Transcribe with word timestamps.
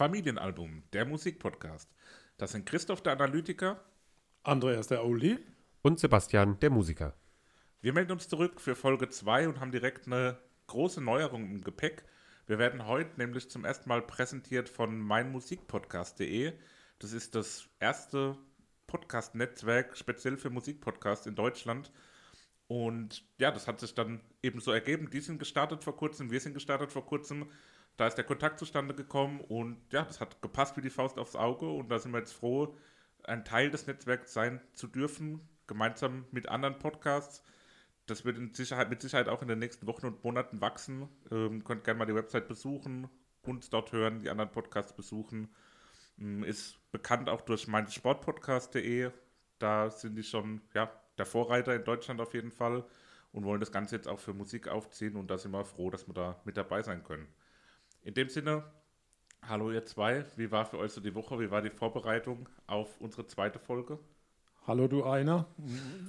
Familienalbum, 0.00 0.82
der 0.94 1.04
Musikpodcast. 1.04 1.86
Das 2.38 2.52
sind 2.52 2.64
Christoph 2.64 3.02
der 3.02 3.12
Analytiker. 3.12 3.84
Andreas 4.42 4.86
der 4.86 5.04
Oldie. 5.04 5.38
Und 5.82 6.00
Sebastian 6.00 6.58
der 6.60 6.70
Musiker. 6.70 7.14
Wir 7.82 7.92
melden 7.92 8.12
uns 8.12 8.26
zurück 8.26 8.62
für 8.62 8.74
Folge 8.74 9.10
2 9.10 9.48
und 9.48 9.60
haben 9.60 9.72
direkt 9.72 10.06
eine 10.06 10.38
große 10.68 11.02
Neuerung 11.02 11.44
im 11.50 11.60
Gepäck. 11.62 12.06
Wir 12.46 12.58
werden 12.58 12.86
heute 12.86 13.18
nämlich 13.18 13.50
zum 13.50 13.66
ersten 13.66 13.90
Mal 13.90 14.00
präsentiert 14.00 14.70
von 14.70 14.98
meinmusikpodcast.de. 14.98 16.54
Das 16.98 17.12
ist 17.12 17.34
das 17.34 17.68
erste 17.78 18.38
Podcast-Netzwerk 18.86 19.98
speziell 19.98 20.38
für 20.38 20.48
Musikpodcasts 20.48 21.26
in 21.26 21.34
Deutschland. 21.34 21.92
Und 22.68 23.22
ja, 23.36 23.50
das 23.50 23.68
hat 23.68 23.80
sich 23.80 23.94
dann 23.94 24.22
eben 24.42 24.60
so 24.60 24.72
ergeben. 24.72 25.10
Die 25.10 25.20
sind 25.20 25.38
gestartet 25.38 25.84
vor 25.84 25.94
kurzem, 25.94 26.30
wir 26.30 26.40
sind 26.40 26.54
gestartet 26.54 26.90
vor 26.90 27.04
kurzem 27.04 27.50
da 28.00 28.06
ist 28.06 28.14
der 28.14 28.24
Kontakt 28.24 28.58
zustande 28.58 28.94
gekommen 28.94 29.42
und 29.42 29.76
ja, 29.92 30.04
das 30.04 30.20
hat 30.20 30.40
gepasst 30.40 30.74
wie 30.78 30.80
die 30.80 30.88
Faust 30.88 31.18
aufs 31.18 31.36
Auge 31.36 31.68
und 31.68 31.90
da 31.90 31.98
sind 31.98 32.12
wir 32.12 32.18
jetzt 32.18 32.32
froh, 32.32 32.74
ein 33.24 33.44
Teil 33.44 33.70
des 33.70 33.86
Netzwerks 33.86 34.32
sein 34.32 34.58
zu 34.72 34.86
dürfen, 34.86 35.46
gemeinsam 35.66 36.24
mit 36.30 36.48
anderen 36.48 36.78
Podcasts. 36.78 37.42
Das 38.06 38.24
wird 38.24 38.56
Sicherheit, 38.56 38.88
mit 38.88 39.02
Sicherheit 39.02 39.28
auch 39.28 39.42
in 39.42 39.48
den 39.48 39.58
nächsten 39.58 39.86
Wochen 39.86 40.06
und 40.06 40.24
Monaten 40.24 40.62
wachsen. 40.62 41.10
Ähm, 41.30 41.62
könnt 41.62 41.84
gerne 41.84 41.98
mal 41.98 42.06
die 42.06 42.14
Website 42.14 42.48
besuchen, 42.48 43.10
uns 43.42 43.68
dort 43.68 43.92
hören, 43.92 44.20
die 44.20 44.30
anderen 44.30 44.50
Podcasts 44.50 44.94
besuchen. 44.94 45.54
Ähm, 46.18 46.42
ist 46.42 46.78
bekannt 46.92 47.28
auch 47.28 47.42
durch 47.42 47.68
meinsportpodcast.de. 47.68 49.10
Da 49.58 49.90
sind 49.90 50.16
die 50.16 50.22
schon 50.22 50.62
ja, 50.72 50.90
der 51.18 51.26
Vorreiter 51.26 51.76
in 51.76 51.84
Deutschland 51.84 52.22
auf 52.22 52.32
jeden 52.32 52.50
Fall 52.50 52.82
und 53.32 53.44
wollen 53.44 53.60
das 53.60 53.72
Ganze 53.72 53.94
jetzt 53.94 54.08
auch 54.08 54.20
für 54.20 54.32
Musik 54.32 54.68
aufziehen 54.68 55.16
und 55.16 55.30
da 55.30 55.36
sind 55.36 55.52
wir 55.52 55.66
froh, 55.66 55.90
dass 55.90 56.08
wir 56.08 56.14
da 56.14 56.40
mit 56.46 56.56
dabei 56.56 56.82
sein 56.82 57.04
können. 57.04 57.28
In 58.02 58.14
dem 58.14 58.30
Sinne, 58.30 58.64
hallo 59.42 59.70
ihr 59.70 59.84
zwei, 59.84 60.24
wie 60.36 60.50
war 60.50 60.64
für 60.64 60.78
euch 60.78 60.92
so 60.92 61.02
die 61.02 61.14
Woche, 61.14 61.38
wie 61.38 61.50
war 61.50 61.60
die 61.60 61.68
Vorbereitung 61.68 62.48
auf 62.66 62.98
unsere 62.98 63.26
zweite 63.26 63.58
Folge? 63.58 63.98
Hallo 64.66 64.88
du 64.88 65.04
einer. 65.04 65.46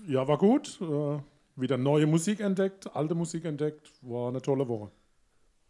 Ja, 0.07 0.25
war 0.25 0.37
gut. 0.37 0.79
Äh, 0.79 1.19
wieder 1.57 1.77
neue 1.77 2.07
Musik 2.07 2.39
entdeckt, 2.39 2.95
alte 2.95 3.13
Musik 3.13 3.43
entdeckt. 3.43 3.91
War 4.01 4.29
eine 4.29 4.41
tolle 4.41 4.69
Woche. 4.69 4.89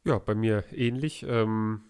Ja, 0.06 0.20
bei 0.20 0.36
mir 0.36 0.64
ähnlich. 0.72 1.26
Ähm, 1.28 1.82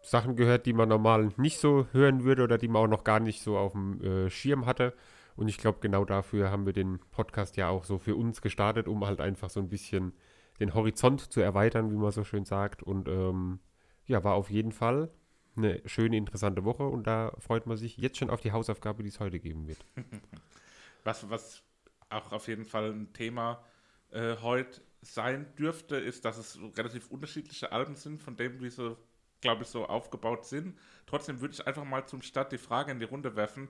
Sachen 0.00 0.36
gehört, 0.36 0.66
die 0.66 0.72
man 0.72 0.88
normal 0.88 1.32
nicht 1.36 1.58
so 1.58 1.88
hören 1.90 2.22
würde 2.22 2.44
oder 2.44 2.58
die 2.58 2.68
man 2.68 2.82
auch 2.82 2.90
noch 2.90 3.02
gar 3.02 3.18
nicht 3.18 3.42
so 3.42 3.58
auf 3.58 3.72
dem 3.72 4.00
äh, 4.00 4.30
Schirm 4.30 4.64
hatte. 4.66 4.94
Und 5.34 5.48
ich 5.48 5.58
glaube, 5.58 5.78
genau 5.80 6.04
dafür 6.04 6.52
haben 6.52 6.66
wir 6.66 6.72
den 6.72 7.00
Podcast 7.10 7.56
ja 7.56 7.68
auch 7.68 7.84
so 7.84 7.98
für 7.98 8.14
uns 8.14 8.40
gestartet, 8.40 8.86
um 8.86 9.04
halt 9.04 9.20
einfach 9.20 9.50
so 9.50 9.58
ein 9.58 9.68
bisschen 9.68 10.12
den 10.58 10.74
Horizont 10.74 11.32
zu 11.32 11.40
erweitern, 11.40 11.90
wie 11.90 11.96
man 11.96 12.10
so 12.10 12.24
schön 12.24 12.44
sagt. 12.44 12.82
Und 12.82 13.08
ähm, 13.08 13.60
ja, 14.06 14.22
war 14.24 14.34
auf 14.34 14.50
jeden 14.50 14.72
Fall 14.72 15.10
eine 15.56 15.80
schöne, 15.86 16.16
interessante 16.16 16.64
Woche 16.64 16.84
und 16.84 17.06
da 17.06 17.32
freut 17.38 17.66
man 17.66 17.76
sich 17.76 17.96
jetzt 17.96 18.18
schon 18.18 18.30
auf 18.30 18.40
die 18.40 18.52
Hausaufgabe, 18.52 19.02
die 19.02 19.08
es 19.08 19.20
heute 19.20 19.38
geben 19.38 19.66
wird. 19.66 19.84
Was, 21.04 21.30
was 21.30 21.62
auch 22.08 22.32
auf 22.32 22.48
jeden 22.48 22.64
Fall 22.64 22.90
ein 22.90 23.12
Thema 23.12 23.64
äh, 24.10 24.36
heute 24.42 24.80
sein 25.02 25.46
dürfte, 25.54 25.94
ist, 25.96 26.24
dass 26.24 26.36
es 26.36 26.58
relativ 26.76 27.12
unterschiedliche 27.12 27.70
Alben 27.70 27.94
sind, 27.94 28.20
von 28.20 28.36
dem, 28.36 28.60
wie 28.60 28.70
sie, 28.70 28.96
glaube 29.40 29.62
ich, 29.62 29.68
so 29.68 29.86
aufgebaut 29.86 30.44
sind. 30.46 30.76
Trotzdem 31.06 31.40
würde 31.40 31.54
ich 31.54 31.64
einfach 31.64 31.84
mal 31.84 32.06
zum 32.06 32.22
Start 32.22 32.50
die 32.50 32.58
Frage 32.58 32.90
in 32.90 32.98
die 32.98 33.04
Runde 33.04 33.36
werfen. 33.36 33.68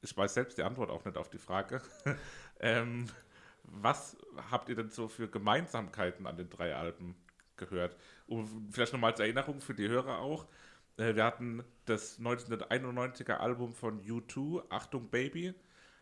Ich 0.00 0.16
weiß 0.16 0.34
selbst 0.34 0.58
die 0.58 0.62
Antwort 0.62 0.90
auch 0.90 1.04
nicht 1.04 1.16
auf 1.16 1.28
die 1.28 1.38
Frage. 1.38 1.82
ähm, 2.60 3.06
was 3.72 4.16
habt 4.50 4.68
ihr 4.68 4.74
denn 4.76 4.90
so 4.90 5.08
für 5.08 5.28
Gemeinsamkeiten 5.28 6.26
an 6.26 6.36
den 6.36 6.48
drei 6.50 6.74
Alben 6.74 7.16
gehört? 7.56 7.96
Und 8.26 8.48
vielleicht 8.70 8.92
nochmal 8.92 9.12
als 9.12 9.20
Erinnerung 9.20 9.60
für 9.60 9.74
die 9.74 9.88
Hörer 9.88 10.18
auch. 10.18 10.46
Äh, 10.96 11.14
wir 11.14 11.24
hatten 11.24 11.64
das 11.86 12.20
1991er 12.20 13.34
Album 13.34 13.72
von 13.72 14.02
U2, 14.02 14.64
Achtung 14.70 15.08
Baby, 15.10 15.54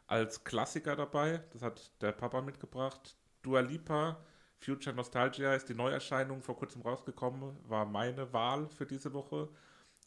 als 0.06 0.44
Klassiker 0.44 0.97
dabei. 0.97 1.43
Das 1.53 1.62
hat 1.62 1.91
der 2.03 2.12
Papa 2.12 2.41
mitgebracht. 2.41 3.16
Dua 3.43 3.60
Lipa, 3.60 4.25
Future 4.59 4.94
Nostalgia 4.94 5.54
ist 5.54 5.69
die 5.69 5.75
Neuerscheinung 5.75 6.43
vor 6.43 6.56
kurzem 6.56 6.83
rausgekommen, 6.83 7.56
war 7.69 7.84
meine 7.84 8.33
Wahl 8.33 8.69
für 8.69 8.87
diese 8.87 9.12
Woche. 9.12 9.48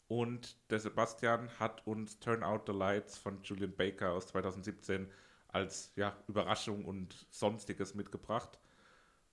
Und 0.08 0.56
der 0.70 0.80
Sebastian 0.80 1.48
hat 1.60 1.86
uns 1.86 2.18
Turn 2.18 2.42
Out 2.42 2.62
the 2.66 2.72
Lights 2.72 3.16
von 3.16 3.42
Julian 3.42 3.74
Baker 3.76 4.10
aus 4.12 4.26
2017 4.26 5.08
als 5.52 5.92
ja, 5.96 6.16
Überraschung 6.28 6.84
und 6.84 7.26
Sonstiges 7.30 7.94
mitgebracht. 7.94 8.58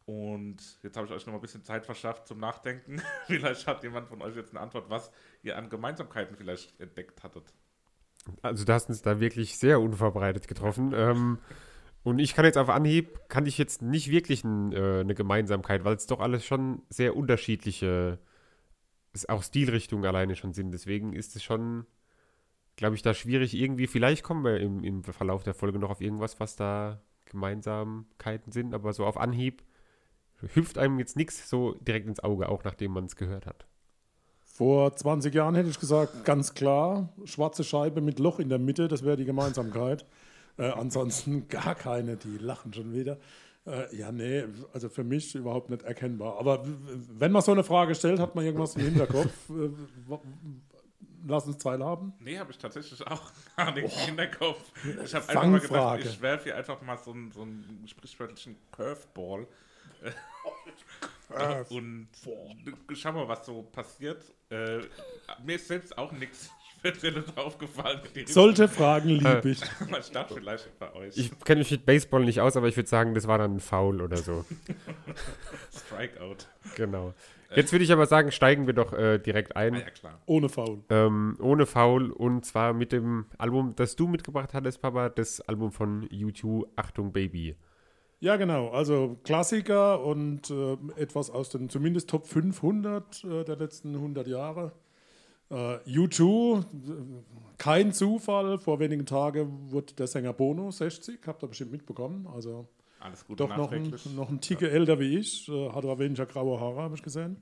Und 0.05 0.79
jetzt 0.83 0.95
habe 0.95 1.05
ich 1.05 1.13
euch 1.13 1.25
noch 1.25 1.33
mal 1.33 1.39
ein 1.39 1.41
bisschen 1.41 1.65
Zeit 1.65 1.85
verschafft 1.85 2.27
zum 2.27 2.39
Nachdenken. 2.39 3.01
vielleicht 3.27 3.67
hat 3.67 3.83
jemand 3.83 4.07
von 4.07 4.21
euch 4.21 4.35
jetzt 4.35 4.51
eine 4.51 4.61
Antwort, 4.61 4.89
was 4.89 5.11
ihr 5.43 5.57
an 5.57 5.69
Gemeinsamkeiten 5.69 6.37
vielleicht 6.37 6.79
entdeckt 6.79 7.23
hattet. 7.23 7.53
Also 8.41 8.63
du 8.63 8.73
hast 8.73 8.89
uns 8.89 9.01
da 9.01 9.19
wirklich 9.19 9.57
sehr 9.57 9.81
unvorbereitet 9.81 10.47
getroffen. 10.47 10.93
ähm, 10.95 11.39
und 12.03 12.19
ich 12.19 12.35
kann 12.35 12.45
jetzt 12.45 12.57
auf 12.57 12.69
Anhieb, 12.69 13.27
kann 13.27 13.45
ich 13.45 13.57
jetzt 13.57 13.81
nicht 13.81 14.09
wirklich 14.09 14.45
ein, 14.45 14.71
äh, 14.71 15.01
eine 15.01 15.13
Gemeinsamkeit, 15.13 15.83
weil 15.83 15.95
es 15.95 16.07
doch 16.07 16.21
alles 16.21 16.45
schon 16.45 16.83
sehr 16.89 17.17
unterschiedliche, 17.17 18.17
auch 19.27 19.43
Stilrichtungen 19.43 20.05
alleine 20.05 20.37
schon 20.37 20.53
sind. 20.53 20.71
Deswegen 20.71 21.11
ist 21.11 21.35
es 21.35 21.43
schon 21.43 21.85
glaube 22.77 22.95
ich, 22.95 23.01
da 23.01 23.13
schwierig 23.13 23.53
irgendwie. 23.53 23.87
Vielleicht 23.87 24.23
kommen 24.23 24.45
wir 24.45 24.61
im, 24.61 24.83
im 24.83 25.03
Verlauf 25.03 25.43
der 25.43 25.53
Folge 25.53 25.79
noch 25.79 25.89
auf 25.89 25.99
irgendwas, 25.99 26.39
was 26.39 26.55
da 26.55 27.01
Gemeinsamkeiten 27.25 28.53
sind, 28.53 28.73
aber 28.73 28.93
so 28.93 29.05
auf 29.05 29.17
Anhieb 29.17 29.63
hüpft 30.53 30.77
einem 30.77 30.99
jetzt 30.99 31.17
nichts 31.17 31.49
so 31.49 31.73
direkt 31.81 32.07
ins 32.07 32.21
Auge, 32.21 32.47
auch 32.47 32.63
nachdem 32.63 32.91
man 32.91 33.05
es 33.05 33.15
gehört 33.15 33.45
hat. 33.45 33.65
Vor 34.43 34.95
20 34.95 35.33
Jahren 35.33 35.55
hätte 35.55 35.69
ich 35.69 35.79
gesagt, 35.79 36.23
ganz 36.23 36.53
klar, 36.53 37.13
schwarze 37.25 37.63
Scheibe 37.63 38.01
mit 38.01 38.19
Loch 38.19 38.39
in 38.39 38.49
der 38.49 38.59
Mitte, 38.59 38.87
das 38.87 39.03
wäre 39.03 39.17
die 39.17 39.25
Gemeinsamkeit. 39.25 40.05
Äh, 40.57 40.69
ansonsten 40.69 41.47
gar 41.49 41.75
keine, 41.75 42.15
die 42.17 42.37
lachen 42.37 42.73
schon 42.73 42.93
wieder. 42.93 43.17
Äh, 43.65 43.95
ja, 43.95 44.11
nee, 44.11 44.45
also 44.73 44.89
für 44.89 45.03
mich 45.03 45.35
überhaupt 45.35 45.69
nicht 45.69 45.83
erkennbar. 45.83 46.39
Aber 46.39 46.63
wenn 47.19 47.31
man 47.31 47.41
so 47.41 47.51
eine 47.51 47.63
Frage 47.63 47.93
stellt, 47.95 48.19
hat 48.19 48.35
man 48.35 48.45
irgendwas 48.45 48.75
im 48.75 48.83
Hinterkopf. 48.83 49.51
Äh, 51.01 51.05
lass 51.27 51.45
uns 51.45 51.57
zwei 51.57 51.77
haben? 51.77 52.13
Nee, 52.19 52.37
habe 52.37 52.51
ich 52.51 52.57
tatsächlich 52.57 53.05
auch 53.05 53.31
gar 53.57 53.71
nichts 53.71 53.93
oh. 53.95 53.99
im 53.99 54.05
Hinterkopf. 54.05 54.71
Ich 55.03 55.13
habe 55.13 55.29
einfach 55.29 55.45
mal 55.45 55.59
gedacht, 55.59 55.99
ich 56.05 56.21
werfe 56.21 56.43
hier 56.45 56.57
einfach 56.57 56.81
mal 56.81 56.97
so 56.97 57.11
einen, 57.11 57.31
so 57.31 57.41
einen 57.41 57.85
sprichwörtlichen 57.87 58.57
Curveball. 58.71 59.47
und 61.69 62.07
schauen 62.93 63.15
wir, 63.15 63.27
was 63.27 63.45
so 63.45 63.63
passiert. 63.63 64.23
Äh, 64.49 64.79
mir 65.43 65.55
ist 65.55 65.67
selbst 65.67 65.97
auch 65.97 66.11
nichts 66.11 66.51
nicht 66.83 67.37
aufgefallen? 67.37 68.01
Solche 68.25 68.67
Fragen 68.67 69.09
liebe 69.09 69.49
ich. 69.49 69.61
Man 69.89 70.01
startet 70.03 70.37
vielleicht 70.37 70.79
bei 70.79 70.93
euch. 70.93 71.17
Ich 71.17 71.37
kenne 71.39 71.59
mich 71.59 71.71
mit 71.71 71.85
Baseball 71.85 72.23
nicht 72.23 72.39
aus, 72.39 72.55
aber 72.55 72.67
ich 72.67 72.77
würde 72.77 72.89
sagen, 72.89 73.13
das 73.13 73.27
war 73.27 73.37
dann 73.37 73.55
ein 73.55 73.59
Foul 73.59 74.01
oder 74.01 74.17
so. 74.17 74.45
Strikeout. 75.71 76.37
genau. 76.75 77.13
Jetzt 77.55 77.71
würde 77.71 77.85
ich 77.85 77.91
aber 77.91 78.05
sagen, 78.05 78.31
steigen 78.31 78.67
wir 78.67 78.73
doch 78.73 78.93
äh, 78.93 79.19
direkt 79.19 79.55
ein. 79.55 79.75
Ah, 79.75 79.79
ja, 79.79 79.89
klar. 79.89 80.21
Ohne 80.25 80.49
Foul. 80.49 80.83
Ähm, 80.89 81.37
ohne 81.41 81.65
Foul 81.65 82.11
und 82.11 82.45
zwar 82.45 82.73
mit 82.73 82.91
dem 82.91 83.25
Album, 83.37 83.73
das 83.75 83.95
du 83.95 84.07
mitgebracht 84.07 84.53
hattest, 84.53 84.81
Papa, 84.81 85.09
das 85.09 85.41
Album 85.41 85.71
von 85.71 86.07
U2, 86.09 86.67
Achtung 86.75 87.13
Baby. 87.13 87.55
Ja, 88.19 88.35
genau. 88.35 88.69
Also 88.69 89.17
Klassiker 89.23 90.03
und 90.03 90.49
äh, 90.49 90.77
etwas 90.95 91.29
aus 91.29 91.49
den 91.49 91.69
zumindest 91.69 92.09
Top 92.09 92.25
500 92.25 93.23
äh, 93.23 93.43
der 93.43 93.55
letzten 93.55 93.95
100 93.95 94.27
Jahre. 94.27 94.71
Äh, 95.49 95.77
U2, 95.87 96.59
äh, 96.59 96.63
kein 97.57 97.93
Zufall. 97.93 98.57
Vor 98.57 98.79
wenigen 98.79 99.05
Tagen 99.05 99.71
wurde 99.71 99.93
der 99.93 100.07
Sänger 100.07 100.33
Bono 100.33 100.71
60, 100.71 101.19
habt 101.27 101.43
ihr 101.43 101.47
bestimmt 101.47 101.71
mitbekommen. 101.71 102.27
Also 102.27 102.67
Alles 102.99 103.25
Gute 103.25 103.43
doch 103.43 103.55
noch 103.55 103.71
ein, 103.71 103.93
noch 104.15 104.29
ein 104.29 104.41
Ticke 104.41 104.69
älter 104.69 104.99
wie 104.99 105.17
ich. 105.17 105.47
Äh, 105.49 105.69
hat 105.69 105.83
aber 105.83 105.99
weniger 105.99 106.25
graue 106.25 106.59
Haare, 106.59 106.81
habe 106.81 106.95
ich 106.95 107.03
gesehen. 107.03 107.41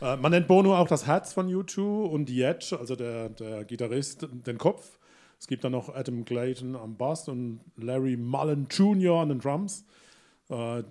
Äh, 0.00 0.16
man 0.16 0.32
nennt 0.32 0.48
Bono 0.48 0.76
auch 0.76 0.88
das 0.88 1.06
Herz 1.06 1.32
von 1.32 1.48
U2 1.48 1.80
und 1.80 2.28
die 2.28 2.42
Edge, 2.42 2.76
also 2.78 2.96
der, 2.96 3.30
der 3.30 3.64
Gitarrist, 3.64 4.28
den 4.30 4.58
Kopf. 4.58 4.98
Es 5.38 5.46
gibt 5.46 5.64
dann 5.64 5.72
noch 5.72 5.94
Adam 5.94 6.24
Clayton 6.24 6.76
am 6.76 6.96
Bass 6.96 7.28
und 7.28 7.60
Larry 7.76 8.16
Mullen 8.16 8.66
Jr. 8.70 9.22
an 9.22 9.30
den 9.30 9.38
Drums. 9.40 9.84
Äh, 10.48 10.82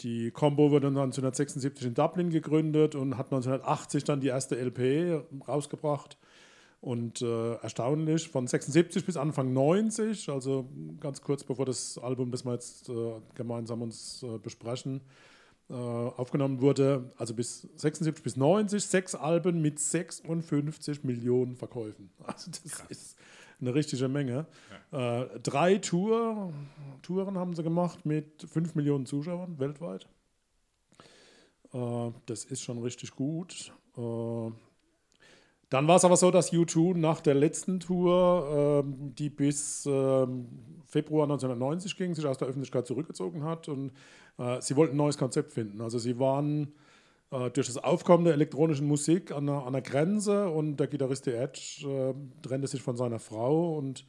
die 0.00 0.30
Combo 0.30 0.70
wurde 0.70 0.88
1976 0.88 1.86
in 1.86 1.94
Dublin 1.94 2.30
gegründet 2.30 2.94
und 2.94 3.16
hat 3.16 3.26
1980 3.26 4.04
dann 4.04 4.20
die 4.20 4.28
erste 4.28 4.56
LP 4.56 5.24
rausgebracht. 5.48 6.18
Und 6.84 7.22
äh, 7.22 7.54
erstaunlich, 7.54 8.28
von 8.28 8.46
76 8.46 9.06
bis 9.06 9.16
Anfang 9.16 9.54
90, 9.54 10.28
also 10.28 10.68
ganz 11.00 11.22
kurz 11.22 11.42
bevor 11.42 11.64
das 11.64 11.96
Album, 11.96 12.30
das 12.30 12.44
wir 12.44 12.52
jetzt 12.52 12.90
äh, 12.90 13.12
gemeinsam 13.34 13.80
uns 13.80 14.22
äh, 14.22 14.36
besprechen, 14.36 15.00
äh, 15.70 15.72
aufgenommen 15.72 16.60
wurde, 16.60 17.10
also 17.16 17.32
bis 17.32 17.62
76 17.76 18.22
bis 18.22 18.36
90, 18.36 18.84
sechs 18.84 19.14
Alben 19.14 19.62
mit 19.62 19.78
56 19.78 21.04
Millionen 21.04 21.56
Verkäufen. 21.56 22.10
Also 22.26 22.50
das 22.50 22.84
ist 22.90 23.16
eine 23.62 23.74
richtige 23.74 24.06
Menge. 24.08 24.44
Äh, 24.92 25.24
drei 25.42 25.78
Tour, 25.78 26.52
Touren 27.00 27.38
haben 27.38 27.54
sie 27.54 27.62
gemacht 27.62 28.04
mit 28.04 28.42
5 28.46 28.74
Millionen 28.74 29.06
Zuschauern 29.06 29.58
weltweit. 29.58 30.06
Äh, 31.72 32.10
das 32.26 32.44
ist 32.44 32.60
schon 32.60 32.82
richtig 32.82 33.12
gut. 33.12 33.72
Dann 35.74 35.88
war 35.88 35.96
es 35.96 36.04
aber 36.04 36.16
so, 36.16 36.30
dass 36.30 36.52
U2 36.52 36.96
nach 36.96 37.20
der 37.20 37.34
letzten 37.34 37.80
Tour, 37.80 38.84
ähm, 38.86 39.12
die 39.18 39.28
bis 39.28 39.84
ähm, 39.86 40.46
Februar 40.86 41.24
1990 41.24 41.96
ging, 41.96 42.14
sich 42.14 42.24
aus 42.26 42.38
der 42.38 42.46
Öffentlichkeit 42.46 42.86
zurückgezogen 42.86 43.42
hat 43.42 43.66
und 43.66 43.90
äh, 44.38 44.60
sie 44.60 44.76
wollten 44.76 44.94
ein 44.94 44.98
neues 44.98 45.18
Konzept 45.18 45.50
finden. 45.50 45.80
Also 45.80 45.98
sie 45.98 46.20
waren 46.20 46.74
äh, 47.32 47.50
durch 47.50 47.66
das 47.66 47.78
Aufkommen 47.78 48.24
der 48.24 48.34
elektronischen 48.34 48.86
Musik 48.86 49.32
an 49.32 49.46
der, 49.46 49.66
an 49.66 49.72
der 49.72 49.82
Grenze 49.82 50.48
und 50.48 50.76
der 50.76 50.86
Gitarrist 50.86 51.24
The 51.24 51.32
Edge 51.32 51.88
äh, 51.88 52.14
trennte 52.46 52.68
sich 52.68 52.80
von 52.80 52.96
seiner 52.96 53.18
Frau 53.18 53.76
und 53.76 54.06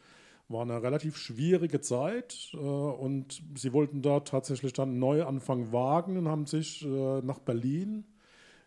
war 0.48 0.62
eine 0.62 0.84
relativ 0.84 1.18
schwierige 1.18 1.82
Zeit 1.82 2.52
äh, 2.54 2.58
und 2.58 3.42
sie 3.56 3.74
wollten 3.74 4.04
dort 4.04 4.28
tatsächlich 4.28 4.74
dann 4.74 4.90
einen 4.90 5.00
Neuanfang 5.00 5.72
wagen 5.72 6.16
und 6.18 6.28
haben 6.28 6.46
sich 6.46 6.86
äh, 6.86 7.22
nach 7.24 7.40
Berlin 7.40 8.06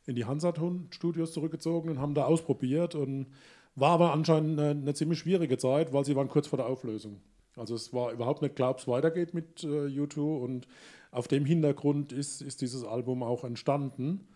in 0.08 0.14
die 0.14 0.25
Hansaton-Studios 0.25 1.32
zurückgezogen 1.32 1.90
und 1.90 2.00
haben 2.00 2.14
da 2.14 2.25
ausprobiert 2.25 2.94
und 2.94 3.26
war 3.75 3.90
aber 3.90 4.12
anscheinend 4.12 4.58
eine, 4.58 4.70
eine 4.70 4.94
ziemlich 4.94 5.19
schwierige 5.19 5.58
Zeit, 5.58 5.93
weil 5.93 6.05
sie 6.05 6.16
waren 6.16 6.28
kurz 6.28 6.46
vor 6.46 6.56
der 6.56 6.66
Auflösung. 6.66 7.20
Also 7.56 7.75
es 7.75 7.93
war 7.93 8.12
überhaupt 8.12 8.40
nicht 8.40 8.56
klar, 8.56 8.70
ob 8.70 8.78
es 8.78 8.88
weitergeht 8.88 9.34
mit 9.34 9.62
äh, 9.64 9.66
U2 9.66 10.43
und 10.43 10.66
auf 11.10 11.28
dem 11.28 11.44
Hintergrund 11.44 12.12
ist, 12.12 12.40
ist 12.40 12.62
dieses 12.62 12.84
Album 12.84 13.22
auch 13.22 13.44
entstanden. 13.44 14.28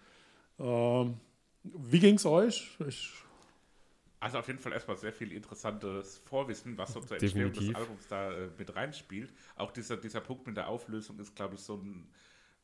Ähm, 0.58 1.16
wie 1.62 2.00
ging 2.00 2.16
es 2.16 2.26
euch? 2.26 2.76
Ich, 2.86 3.10
Also 4.20 4.38
auf 4.38 4.46
jeden 4.48 4.58
Fall 4.58 4.72
erstmal 4.72 4.98
sehr 4.98 5.12
viel 5.12 5.32
interessantes 5.32 6.19
Vorwissen, 6.26 6.76
was 6.76 6.92
so 6.92 7.00
zur 7.00 7.16
Entstehung 7.16 7.52
Definitiv. 7.52 7.69
des 7.69 7.76
Albums 7.76 8.06
da 8.08 8.32
äh, 8.32 8.50
mit 8.58 8.74
reinspielt. 8.76 9.32
Auch 9.56 9.70
dieser, 9.70 9.96
dieser 9.96 10.20
Punkt 10.20 10.46
mit 10.46 10.56
der 10.56 10.69
Auflösung 10.69 11.19
ist, 11.19 11.34
glaube 11.34 11.54
ich, 11.54 11.60
so 11.60 11.76
ein, 11.76 12.08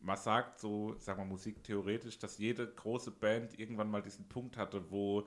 man 0.01 0.17
sagt 0.17 0.61
so, 0.61 0.97
sagen 0.99 1.21
wir 1.21 1.25
musiktheoretisch, 1.27 2.19
dass 2.19 2.39
jede 2.39 2.67
große 2.67 3.11
Band 3.11 3.59
irgendwann 3.59 3.91
mal 3.91 4.03
diesen 4.03 4.29
Punkt 4.29 4.57
hatte, 4.57 4.91
wo 4.91 5.27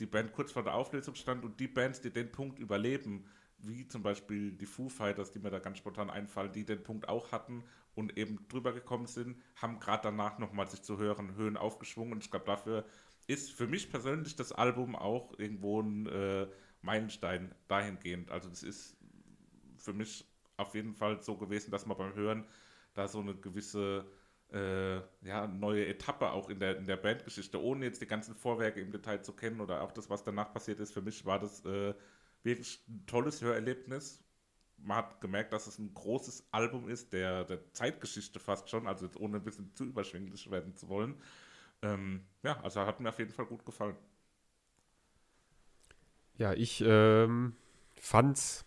die 0.00 0.06
Band 0.06 0.32
kurz 0.32 0.52
vor 0.52 0.64
der 0.64 0.74
Auflösung 0.74 1.14
stand 1.14 1.44
und 1.44 1.60
die 1.60 1.68
Bands, 1.68 2.00
die 2.00 2.10
den 2.10 2.32
Punkt 2.32 2.58
überleben, 2.58 3.26
wie 3.58 3.86
zum 3.86 4.02
Beispiel 4.02 4.52
die 4.52 4.66
Foo 4.66 4.88
Fighters, 4.88 5.30
die 5.30 5.38
mir 5.38 5.50
da 5.50 5.58
ganz 5.58 5.78
spontan 5.78 6.10
einfallen, 6.10 6.52
die 6.52 6.64
den 6.64 6.82
Punkt 6.82 7.08
auch 7.08 7.32
hatten 7.32 7.64
und 7.94 8.18
eben 8.18 8.46
drüber 8.48 8.72
gekommen 8.72 9.06
sind, 9.06 9.40
haben 9.56 9.78
gerade 9.78 10.02
danach 10.02 10.38
nochmal 10.38 10.68
sich 10.68 10.82
zu 10.82 10.98
höheren 10.98 11.36
Höhen 11.36 11.56
aufgeschwungen 11.56 12.12
und 12.12 12.24
ich 12.24 12.30
glaube, 12.30 12.46
dafür 12.46 12.84
ist 13.26 13.52
für 13.52 13.66
mich 13.66 13.90
persönlich 13.90 14.36
das 14.36 14.52
Album 14.52 14.96
auch 14.96 15.38
irgendwo 15.38 15.80
ein 15.80 16.06
äh, 16.06 16.46
Meilenstein 16.82 17.54
dahingehend. 17.68 18.30
Also 18.30 18.48
das 18.48 18.62
ist 18.62 18.96
für 19.78 19.92
mich 19.92 20.26
auf 20.56 20.74
jeden 20.74 20.94
Fall 20.94 21.22
so 21.22 21.36
gewesen, 21.36 21.70
dass 21.70 21.86
man 21.86 21.96
beim 21.96 22.14
Hören 22.14 22.44
da 22.94 23.08
so 23.08 23.20
eine 23.20 23.34
gewisse 23.34 24.06
äh, 24.52 24.96
ja, 25.26 25.46
neue 25.46 25.86
Etappe 25.86 26.30
auch 26.30 26.48
in 26.48 26.60
der, 26.60 26.76
in 26.76 26.86
der 26.86 26.96
Bandgeschichte, 26.96 27.62
ohne 27.62 27.84
jetzt 27.86 28.00
die 28.00 28.06
ganzen 28.06 28.34
Vorwerke 28.34 28.80
im 28.80 28.92
Detail 28.92 29.22
zu 29.22 29.32
kennen 29.32 29.60
oder 29.60 29.82
auch 29.82 29.92
das, 29.92 30.08
was 30.10 30.22
danach 30.22 30.52
passiert 30.52 30.80
ist. 30.80 30.92
Für 30.92 31.02
mich 31.02 31.24
war 31.26 31.38
das 31.38 31.64
äh, 31.64 31.94
wirklich 32.42 32.82
ein 32.88 33.04
tolles 33.06 33.42
Hörerlebnis. 33.42 34.22
Man 34.76 34.98
hat 34.98 35.20
gemerkt, 35.20 35.52
dass 35.52 35.66
es 35.66 35.78
ein 35.78 35.92
großes 35.94 36.48
Album 36.52 36.88
ist, 36.88 37.12
der, 37.12 37.44
der 37.44 37.72
Zeitgeschichte 37.72 38.38
fast 38.38 38.68
schon, 38.68 38.86
also 38.86 39.06
jetzt 39.06 39.18
ohne 39.18 39.38
ein 39.38 39.44
bisschen 39.44 39.74
zu 39.74 39.84
überschwänglich 39.84 40.50
werden 40.50 40.76
zu 40.76 40.88
wollen. 40.88 41.20
Ähm, 41.82 42.24
ja, 42.42 42.60
also 42.60 42.80
hat 42.80 43.00
mir 43.00 43.08
auf 43.08 43.18
jeden 43.18 43.32
Fall 43.32 43.46
gut 43.46 43.64
gefallen. 43.64 43.96
Ja, 46.36 46.52
ich 46.52 46.82
ähm, 46.86 47.56
fand's 47.96 48.64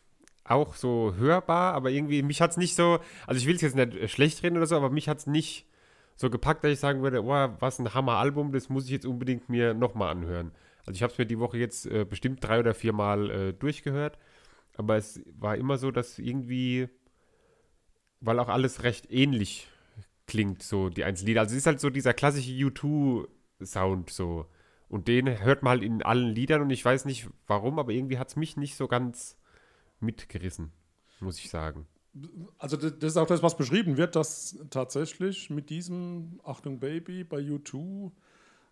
auch 0.50 0.76
so 0.76 1.14
hörbar, 1.18 1.74
aber 1.74 1.90
irgendwie, 1.90 2.22
mich 2.24 2.42
hat's 2.42 2.58
nicht 2.58 2.76
so, 2.76 3.00
also 3.26 3.40
ich 3.40 3.48
will 3.48 3.56
es 3.56 3.62
jetzt 3.62 3.76
nicht 3.76 3.96
äh, 3.96 4.08
schlecht 4.08 4.44
reden 4.44 4.58
oder 4.58 4.68
so, 4.68 4.76
aber 4.76 4.90
mich 4.90 5.10
hat's 5.10 5.28
nicht 5.28 5.68
so 6.16 6.30
gepackt, 6.30 6.64
dass 6.64 6.72
ich 6.72 6.80
sagen 6.80 7.02
würde, 7.02 7.24
oh, 7.24 7.50
was 7.60 7.80
ein 7.80 7.94
Hammer-Album, 7.94 8.52
das 8.52 8.70
muss 8.70 8.86
ich 8.86 8.92
jetzt 8.92 9.06
unbedingt 9.06 9.50
mir 9.50 9.74
nochmal 9.74 10.10
anhören. 10.10 10.52
Also 10.86 10.96
ich 10.96 11.04
habe 11.04 11.12
es 11.12 11.20
mir 11.20 11.26
die 11.26 11.40
Woche 11.40 11.58
jetzt 11.58 11.86
äh, 11.86 12.06
bestimmt 12.06 12.44
drei 12.44 12.60
oder 12.60 12.74
vier 12.74 12.94
Mal 12.94 13.30
äh, 13.30 13.54
durchgehört, 13.54 14.18
aber 14.76 14.96
es 14.98 15.22
war 15.38 15.58
immer 15.58 15.78
so, 15.78 15.92
dass 15.92 16.20
irgendwie, 16.20 16.88
weil 18.22 18.40
auch 18.40 18.50
alles 18.50 18.84
recht 18.84 19.12
ähnlich 19.12 19.68
klingt, 20.28 20.64
so 20.64 20.90
die 20.90 21.04
einzelnen 21.04 21.28
Lieder. 21.28 21.42
Also 21.42 21.54
es 21.54 21.60
ist 21.60 21.68
halt 21.68 21.80
so 21.80 21.90
dieser 21.90 22.14
klassische 22.14 22.52
U2-Sound 22.52 24.10
so. 24.10 24.46
Und 24.90 25.08
den 25.08 25.44
hört 25.44 25.64
man 25.64 25.72
halt 25.72 25.84
in 25.84 26.02
allen 26.02 26.30
Liedern 26.30 26.62
und 26.62 26.70
ich 26.70 26.84
weiß 26.84 27.06
nicht 27.06 27.28
warum, 27.48 27.80
aber 27.80 27.92
irgendwie 27.92 28.18
hat 28.18 28.30
es 28.30 28.36
mich 28.36 28.56
nicht 28.56 28.76
so 28.76 28.88
ganz 28.88 29.37
mitgerissen, 30.00 30.72
muss 31.20 31.40
ich 31.40 31.50
sagen. 31.50 31.88
also 32.58 32.78
das 32.78 32.94
ist 33.12 33.18
auch 33.18 33.28
das, 33.28 33.44
was 33.44 33.58
beschrieben 33.58 33.98
wird, 33.98 34.16
dass 34.16 34.58
tatsächlich 34.70 35.50
mit 35.50 35.70
diesem 35.70 36.40
Achtung 36.44 36.80
Baby 36.80 37.24
bei 37.24 37.40
U2 37.40 38.12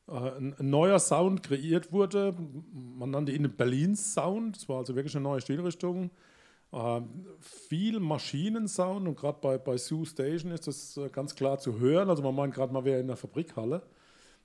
äh, 0.07 0.11
ein, 0.11 0.53
ein 0.53 0.69
neuer 0.69 0.99
Sound 0.99 1.43
kreiert 1.43 1.91
wurde. 1.91 2.35
Man 2.73 3.11
nannte 3.11 3.31
ihn 3.31 3.55
Berlins 3.55 4.13
Sound. 4.13 4.55
Das 4.55 4.69
war 4.69 4.77
also 4.77 4.95
wirklich 4.95 5.15
eine 5.15 5.23
neue 5.23 5.41
Stilrichtung. 5.41 6.11
Ähm, 6.73 7.25
viel 7.39 7.99
Maschinensound 7.99 9.07
und 9.07 9.15
gerade 9.15 9.39
bei, 9.41 9.57
bei 9.57 9.77
Sioux 9.77 10.05
Station 10.05 10.51
ist 10.51 10.67
das 10.67 10.97
äh, 10.97 11.09
ganz 11.09 11.35
klar 11.35 11.57
zu 11.57 11.79
hören. 11.79 12.09
Also 12.09 12.21
man 12.23 12.35
meint 12.35 12.53
gerade, 12.53 12.73
man 12.73 12.83
wäre 12.85 12.99
in 12.99 13.07
der 13.07 13.15
Fabrikhalle. 13.15 13.81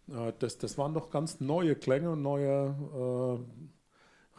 Äh, 0.09 0.33
das, 0.39 0.59
das 0.59 0.79
waren 0.79 0.95
doch 0.95 1.11
ganz 1.11 1.41
neue 1.41 1.75
Klänge 1.75 2.11
und 2.11 2.23
neue 2.23 2.77
äh, 2.95 3.71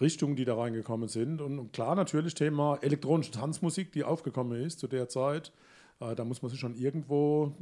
Richtungen, 0.02 0.36
die 0.36 0.46
da 0.46 0.56
reingekommen 0.56 1.08
sind. 1.08 1.42
Und, 1.42 1.72
klar 1.74 1.96
natürlich 1.96 2.34
Thema 2.34 2.78
elektronische 2.82 3.32
Tanzmusik, 3.32 3.92
die 3.92 4.04
aufgekommen 4.04 4.62
ist 4.62 4.80
zu 4.80 4.88
der 4.88 5.08
Zeit. 5.08 5.52
Äh, 6.00 6.16
da 6.16 6.26
muss 6.26 6.42
man 6.42 6.50
sich 6.50 6.60
schon 6.60 6.76
irgendwo 6.76 7.54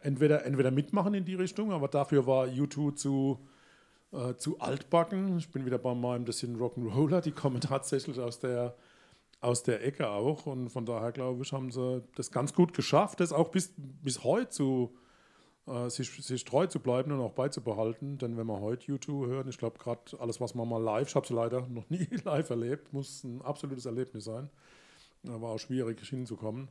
entweder, 0.00 0.44
entweder 0.46 0.70
mitmachen 0.70 1.14
in 1.14 1.24
die 1.24 1.34
Richtung, 1.34 1.72
aber 1.72 1.88
dafür 1.88 2.26
war 2.26 2.46
U2 2.46 2.94
zu, 2.94 3.38
äh, 4.12 4.34
zu 4.36 4.60
altbacken. 4.60 5.38
Ich 5.38 5.50
bin 5.50 5.66
wieder 5.66 5.78
bei 5.78 5.94
meinem, 5.94 6.24
das 6.24 6.38
sind 6.38 6.56
Rock'n'Roller, 6.58 7.20
die 7.20 7.32
kommen 7.32 7.60
tatsächlich 7.60 8.18
aus 8.20 8.38
der, 8.38 8.76
aus 9.40 9.62
der 9.62 9.84
Ecke 9.84 10.08
auch. 10.08 10.46
Und 10.46 10.70
von 10.70 10.86
daher, 10.86 11.12
glaube 11.12 11.42
ich, 11.42 11.52
haben 11.52 11.70
sie 11.70 12.02
das 12.14 12.30
ganz 12.30 12.54
gut 12.54 12.72
geschafft, 12.72 13.20
das 13.20 13.32
auch 13.32 13.48
bis, 13.48 13.74
bis 13.76 14.24
heute 14.24 14.48
zu, 14.48 14.94
äh, 15.68 15.90
sich, 15.90 16.10
sich 16.10 16.44
treu 16.44 16.66
zu 16.66 16.80
bleiben 16.80 17.12
und 17.12 17.20
auch 17.20 17.32
beizubehalten. 17.32 18.18
Denn 18.18 18.36
wenn 18.36 18.46
man 18.46 18.60
heute 18.60 18.92
U2 18.92 19.26
hören, 19.26 19.48
ich 19.48 19.58
glaube, 19.58 19.78
gerade 19.78 20.18
alles, 20.18 20.40
was 20.40 20.54
man 20.54 20.68
mal 20.68 20.82
live, 20.82 21.08
ich 21.08 21.14
habe 21.14 21.24
es 21.24 21.30
leider 21.30 21.66
noch 21.68 21.88
nie 21.90 22.08
live 22.24 22.50
erlebt, 22.50 22.92
muss 22.92 23.24
ein 23.24 23.42
absolutes 23.42 23.86
Erlebnis 23.86 24.24
sein. 24.24 24.50
Äh, 25.24 25.40
War 25.40 25.50
auch 25.50 25.58
schwierig 25.58 26.00
hinzukommen. 26.00 26.68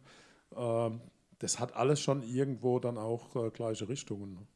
Ähm, 0.55 1.01
das 1.39 1.59
hat 1.59 1.75
alles 1.75 2.01
schon 2.01 2.23
irgendwo 2.23 2.79
dann 2.79 2.97
auch 2.97 3.35
äh, 3.35 3.51
gleiche 3.51 3.87
Richtungen. 3.87 4.47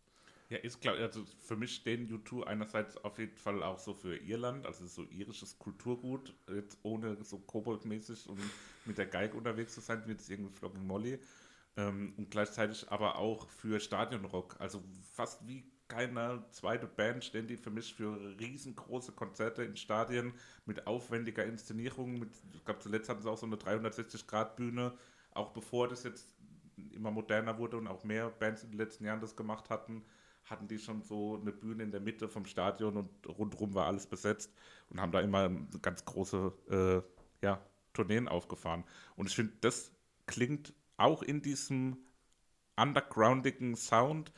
Ja, 0.50 0.58
ist 0.58 0.82
klar, 0.82 0.96
also 0.96 1.24
für 1.40 1.56
mich 1.56 1.76
stehen 1.76 2.10
U2 2.10 2.44
einerseits 2.44 2.98
auf 2.98 3.18
jeden 3.20 3.38
Fall 3.38 3.64
auch 3.64 3.80
so 3.80 3.94
für 3.94 4.18
Irland, 4.18 4.66
also 4.66 4.86
so 4.86 5.04
irisches 5.04 5.58
Kulturgut, 5.58 6.34
jetzt 6.54 6.78
ohne 6.84 7.16
so 7.24 7.38
koboldmäßig 7.38 8.28
und 8.28 8.40
mit 8.84 8.98
der 8.98 9.06
Geige 9.06 9.38
unterwegs 9.38 9.74
zu 9.74 9.80
sein, 9.80 10.04
wie 10.06 10.12
jetzt 10.12 10.30
irgendwie 10.30 10.52
Flogging 10.52 10.86
Molly. 10.86 11.20
Ähm, 11.78 12.14
und 12.18 12.32
gleichzeitig 12.32 12.90
aber 12.92 13.18
auch 13.18 13.50
für 13.50 13.80
Stadionrock, 13.80 14.56
also 14.60 14.84
fast 15.14 15.48
wie 15.48 15.64
keine 15.88 16.46
zweite 16.52 16.88
Band 16.88 17.26
stehen 17.26 17.48
die 17.48 17.58
für 17.58 17.70
mich 17.70 17.94
für 17.94 18.18
riesengroße 18.40 19.12
Konzerte 19.12 19.64
in 19.64 19.76
Stadien 19.76 20.34
mit 20.66 20.88
aufwendiger 20.88 21.46
Inszenierung. 21.46 22.18
Mit, 22.18 22.30
ich 22.54 22.64
glaube, 22.64 22.80
zuletzt 22.80 23.10
hatten 23.10 23.22
sie 23.22 23.30
auch 23.30 23.38
so 23.38 23.46
eine 23.46 23.58
360-Grad-Bühne, 23.58 24.94
auch 25.34 25.52
bevor 25.52 25.90
das 25.90 26.04
jetzt 26.04 26.34
immer 26.94 27.12
moderner 27.12 27.58
wurde 27.58 27.78
und 27.78 27.88
auch 27.88 28.06
mehr 28.06 28.30
Bands 28.30 28.64
in 28.64 28.72
den 28.72 28.78
letzten 28.78 29.06
Jahren 29.06 29.20
das 29.20 29.36
gemacht 29.36 29.70
hatten 29.70 30.06
hatten 30.46 30.68
die 30.68 30.80
schon 30.80 31.02
so 31.02 31.40
eine 31.40 31.52
Bühne 31.52 31.84
in 31.84 31.92
der 31.92 32.02
Mitte 32.02 32.28
vom 32.28 32.46
Stadion 32.46 32.98
und 32.98 33.10
rundherum 33.28 33.74
war 33.74 33.88
alles 33.88 34.06
besetzt 34.06 34.54
und 34.90 35.00
haben 35.00 35.12
da 35.12 35.22
immer 35.22 35.50
ganz 35.82 36.04
große 36.06 36.54
äh, 36.70 37.46
ja, 37.46 37.62
Tourneen 37.94 38.28
aufgefahren. 38.28 38.84
Und 39.16 39.28
ich 39.28 39.36
finde, 39.36 39.54
das 39.62 39.92
klingt 40.26 40.74
auch 41.02 41.24
in 41.24 41.42
diesem 41.42 41.98
undergroundigen 42.76 43.76
Sound, 43.76 44.32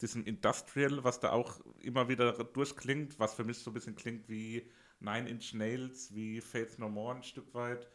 diesem 0.00 0.24
Industrial, 0.24 1.04
was 1.04 1.20
da 1.20 1.32
auch 1.32 1.60
immer 1.80 2.08
wieder 2.08 2.32
durchklingt, 2.32 3.18
was 3.18 3.34
für 3.34 3.44
mich 3.44 3.58
so 3.58 3.70
ein 3.70 3.74
bisschen 3.74 3.94
klingt 3.94 4.28
wie 4.28 4.70
Nine 5.00 5.28
Inch 5.28 5.54
Nails, 5.54 6.14
wie 6.14 6.40
Faith 6.40 6.78
No 6.78 6.88
More 6.88 7.16
ein 7.16 7.22
Stück 7.22 7.52
weit. 7.54 7.88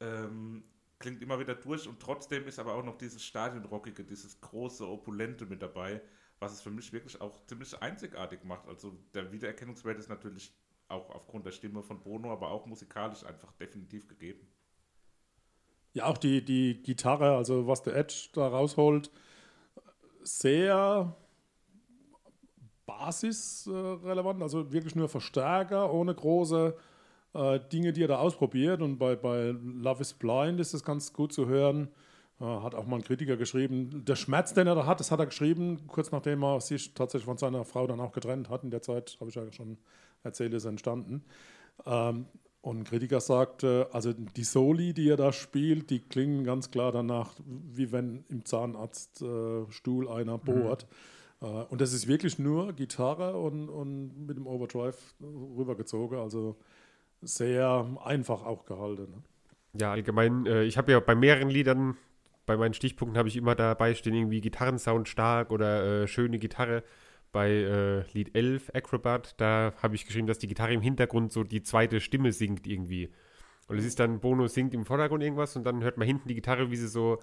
Ähm, 0.00 0.64
klingt 0.98 1.22
immer 1.22 1.38
wieder 1.38 1.54
durch 1.54 1.86
und 1.86 2.00
trotzdem 2.00 2.46
ist 2.46 2.58
aber 2.58 2.74
auch 2.74 2.84
noch 2.84 2.98
dieses 2.98 3.24
Stadionrockige, 3.24 4.04
dieses 4.04 4.40
große, 4.40 4.86
opulente 4.86 5.46
mit 5.46 5.62
dabei, 5.62 6.00
was 6.40 6.52
es 6.52 6.60
für 6.60 6.70
mich 6.70 6.92
wirklich 6.92 7.20
auch 7.20 7.44
ziemlich 7.46 7.80
einzigartig 7.80 8.44
macht. 8.44 8.66
Also 8.66 8.98
der 9.14 9.30
Wiedererkennungswert 9.32 9.98
ist 9.98 10.08
natürlich 10.08 10.52
auch 10.88 11.10
aufgrund 11.10 11.46
der 11.46 11.52
Stimme 11.52 11.82
von 11.82 12.02
Bono, 12.02 12.32
aber 12.32 12.50
auch 12.50 12.66
musikalisch 12.66 13.24
einfach 13.24 13.52
definitiv 13.52 14.08
gegeben. 14.08 14.48
Ja, 15.94 16.06
auch 16.06 16.18
die, 16.18 16.44
die 16.44 16.82
Gitarre, 16.82 17.36
also 17.36 17.66
was 17.66 17.82
der 17.82 17.96
Edge 17.96 18.28
da 18.32 18.46
rausholt, 18.48 19.10
sehr 20.22 21.14
basisrelevant, 22.86 24.42
also 24.42 24.72
wirklich 24.72 24.94
nur 24.94 25.08
Verstärker, 25.08 25.92
ohne 25.92 26.14
große 26.14 26.76
äh, 27.34 27.60
Dinge, 27.72 27.92
die 27.92 28.04
er 28.04 28.08
da 28.08 28.18
ausprobiert. 28.18 28.82
Und 28.82 28.98
bei, 28.98 29.16
bei 29.16 29.54
Love 29.62 30.02
is 30.02 30.14
Blind 30.14 30.60
ist 30.60 30.74
es 30.74 30.82
ganz 30.82 31.12
gut 31.12 31.32
zu 31.32 31.46
hören, 31.46 31.88
hat 32.40 32.76
auch 32.76 32.86
mal 32.86 32.96
ein 32.96 33.02
Kritiker 33.02 33.36
geschrieben, 33.36 34.04
der 34.04 34.14
Schmerz, 34.14 34.54
den 34.54 34.68
er 34.68 34.76
da 34.76 34.86
hat, 34.86 35.00
das 35.00 35.10
hat 35.10 35.18
er 35.18 35.26
geschrieben, 35.26 35.88
kurz 35.88 36.12
nachdem 36.12 36.44
er 36.44 36.60
sich 36.60 36.94
tatsächlich 36.94 37.24
von 37.24 37.36
seiner 37.36 37.64
Frau 37.64 37.86
dann 37.88 37.98
auch 37.98 38.12
getrennt 38.12 38.48
hat. 38.48 38.62
In 38.62 38.70
der 38.70 38.80
Zeit, 38.80 39.16
habe 39.18 39.30
ich 39.30 39.34
ja 39.34 39.50
schon 39.50 39.76
erzählt, 40.22 40.54
ist 40.54 40.64
entstanden. 40.64 41.24
Ähm, 41.84 42.26
und 42.60 42.78
ein 42.78 42.84
Kritiker 42.84 43.20
sagte, 43.20 43.88
also 43.92 44.12
die 44.12 44.44
Soli, 44.44 44.92
die 44.92 45.08
er 45.08 45.16
da 45.16 45.32
spielt, 45.32 45.90
die 45.90 46.00
klingen 46.00 46.44
ganz 46.44 46.70
klar 46.70 46.92
danach, 46.92 47.32
wie 47.46 47.92
wenn 47.92 48.24
im 48.28 48.44
Zahnarztstuhl 48.44 50.06
äh, 50.06 50.10
einer 50.10 50.38
bohrt. 50.38 50.86
Mhm. 51.40 51.48
Und 51.68 51.80
das 51.80 51.92
ist 51.92 52.08
wirklich 52.08 52.38
nur 52.38 52.72
Gitarre 52.72 53.36
und, 53.36 53.68
und 53.68 54.26
mit 54.26 54.36
dem 54.36 54.48
Overdrive 54.48 54.98
rübergezogen. 55.20 56.18
Also 56.18 56.56
sehr 57.22 57.86
einfach 58.04 58.44
auch 58.44 58.64
gehalten. 58.64 59.10
Ne? 59.12 59.22
Ja, 59.80 59.92
allgemein, 59.92 60.46
äh, 60.46 60.64
ich 60.64 60.76
habe 60.76 60.90
ja 60.90 61.00
bei 61.00 61.14
mehreren 61.14 61.50
Liedern 61.50 61.96
bei 62.48 62.56
meinen 62.56 62.74
Stichpunkten 62.74 63.18
habe 63.18 63.28
ich 63.28 63.36
immer 63.36 63.54
dabei 63.54 63.94
stehen, 63.94 64.14
irgendwie 64.14 64.40
Gitarrensound 64.40 65.06
stark 65.06 65.50
oder 65.50 66.02
äh, 66.02 66.08
schöne 66.08 66.38
Gitarre. 66.38 66.82
Bei 67.32 67.50
äh, 67.50 68.04
Lied 68.12 68.34
11, 68.34 68.70
Acrobat, 68.74 69.34
da 69.38 69.74
habe 69.82 69.94
ich 69.94 70.06
geschrieben, 70.06 70.26
dass 70.26 70.38
die 70.38 70.48
Gitarre 70.48 70.72
im 70.72 70.80
Hintergrund 70.80 71.32
so 71.32 71.44
die 71.44 71.62
zweite 71.62 72.00
Stimme 72.00 72.32
singt 72.32 72.66
irgendwie. 72.66 73.10
Und 73.68 73.78
es 73.78 73.84
ist 73.84 74.00
dann, 74.00 74.20
Bono 74.20 74.46
singt 74.46 74.72
im 74.72 74.86
Vordergrund 74.86 75.22
irgendwas 75.22 75.54
und 75.54 75.64
dann 75.64 75.82
hört 75.82 75.98
man 75.98 76.06
hinten 76.06 76.28
die 76.28 76.34
Gitarre, 76.34 76.70
wie 76.70 76.76
sie 76.76 76.88
so 76.88 77.18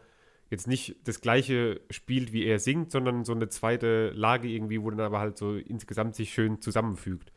jetzt 0.51 0.67
nicht 0.67 0.95
das 1.07 1.21
gleiche 1.21 1.81
spielt, 1.89 2.33
wie 2.33 2.45
er 2.45 2.59
singt, 2.59 2.91
sondern 2.91 3.25
so 3.25 3.33
eine 3.33 3.49
zweite 3.49 4.11
Lage 4.11 4.47
irgendwie, 4.47 4.81
wo 4.81 4.89
dann 4.91 4.99
aber 4.99 5.19
halt 5.19 5.37
so 5.37 5.55
insgesamt 5.55 6.15
sich 6.15 6.33
schön 6.33 6.61
zusammenfügt. 6.61 7.31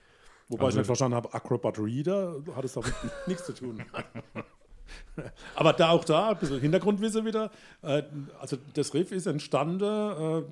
Wobei 0.49 0.65
also, 0.65 0.77
ich 0.77 0.81
nicht 0.81 0.87
verstanden 0.87 1.17
habe, 1.17 1.33
Acrobat 1.33 1.79
Reader 1.79 2.43
hat 2.55 2.65
es 2.65 2.73
damit 2.75 2.93
nichts 3.27 3.47
zu 3.47 3.55
tun. 3.55 3.83
Aber 5.55 5.73
da 5.73 5.91
auch 5.91 6.05
da, 6.05 6.31
ein 6.31 6.39
bisschen 6.39 6.61
Hintergrundwissen 6.61 7.25
wieder. 7.25 7.51
Äh, 7.83 8.03
also 8.41 8.57
das 8.75 8.95
Riff 8.95 9.13
ist 9.13 9.27
entstanden 9.27 9.83
äh, 9.83 10.43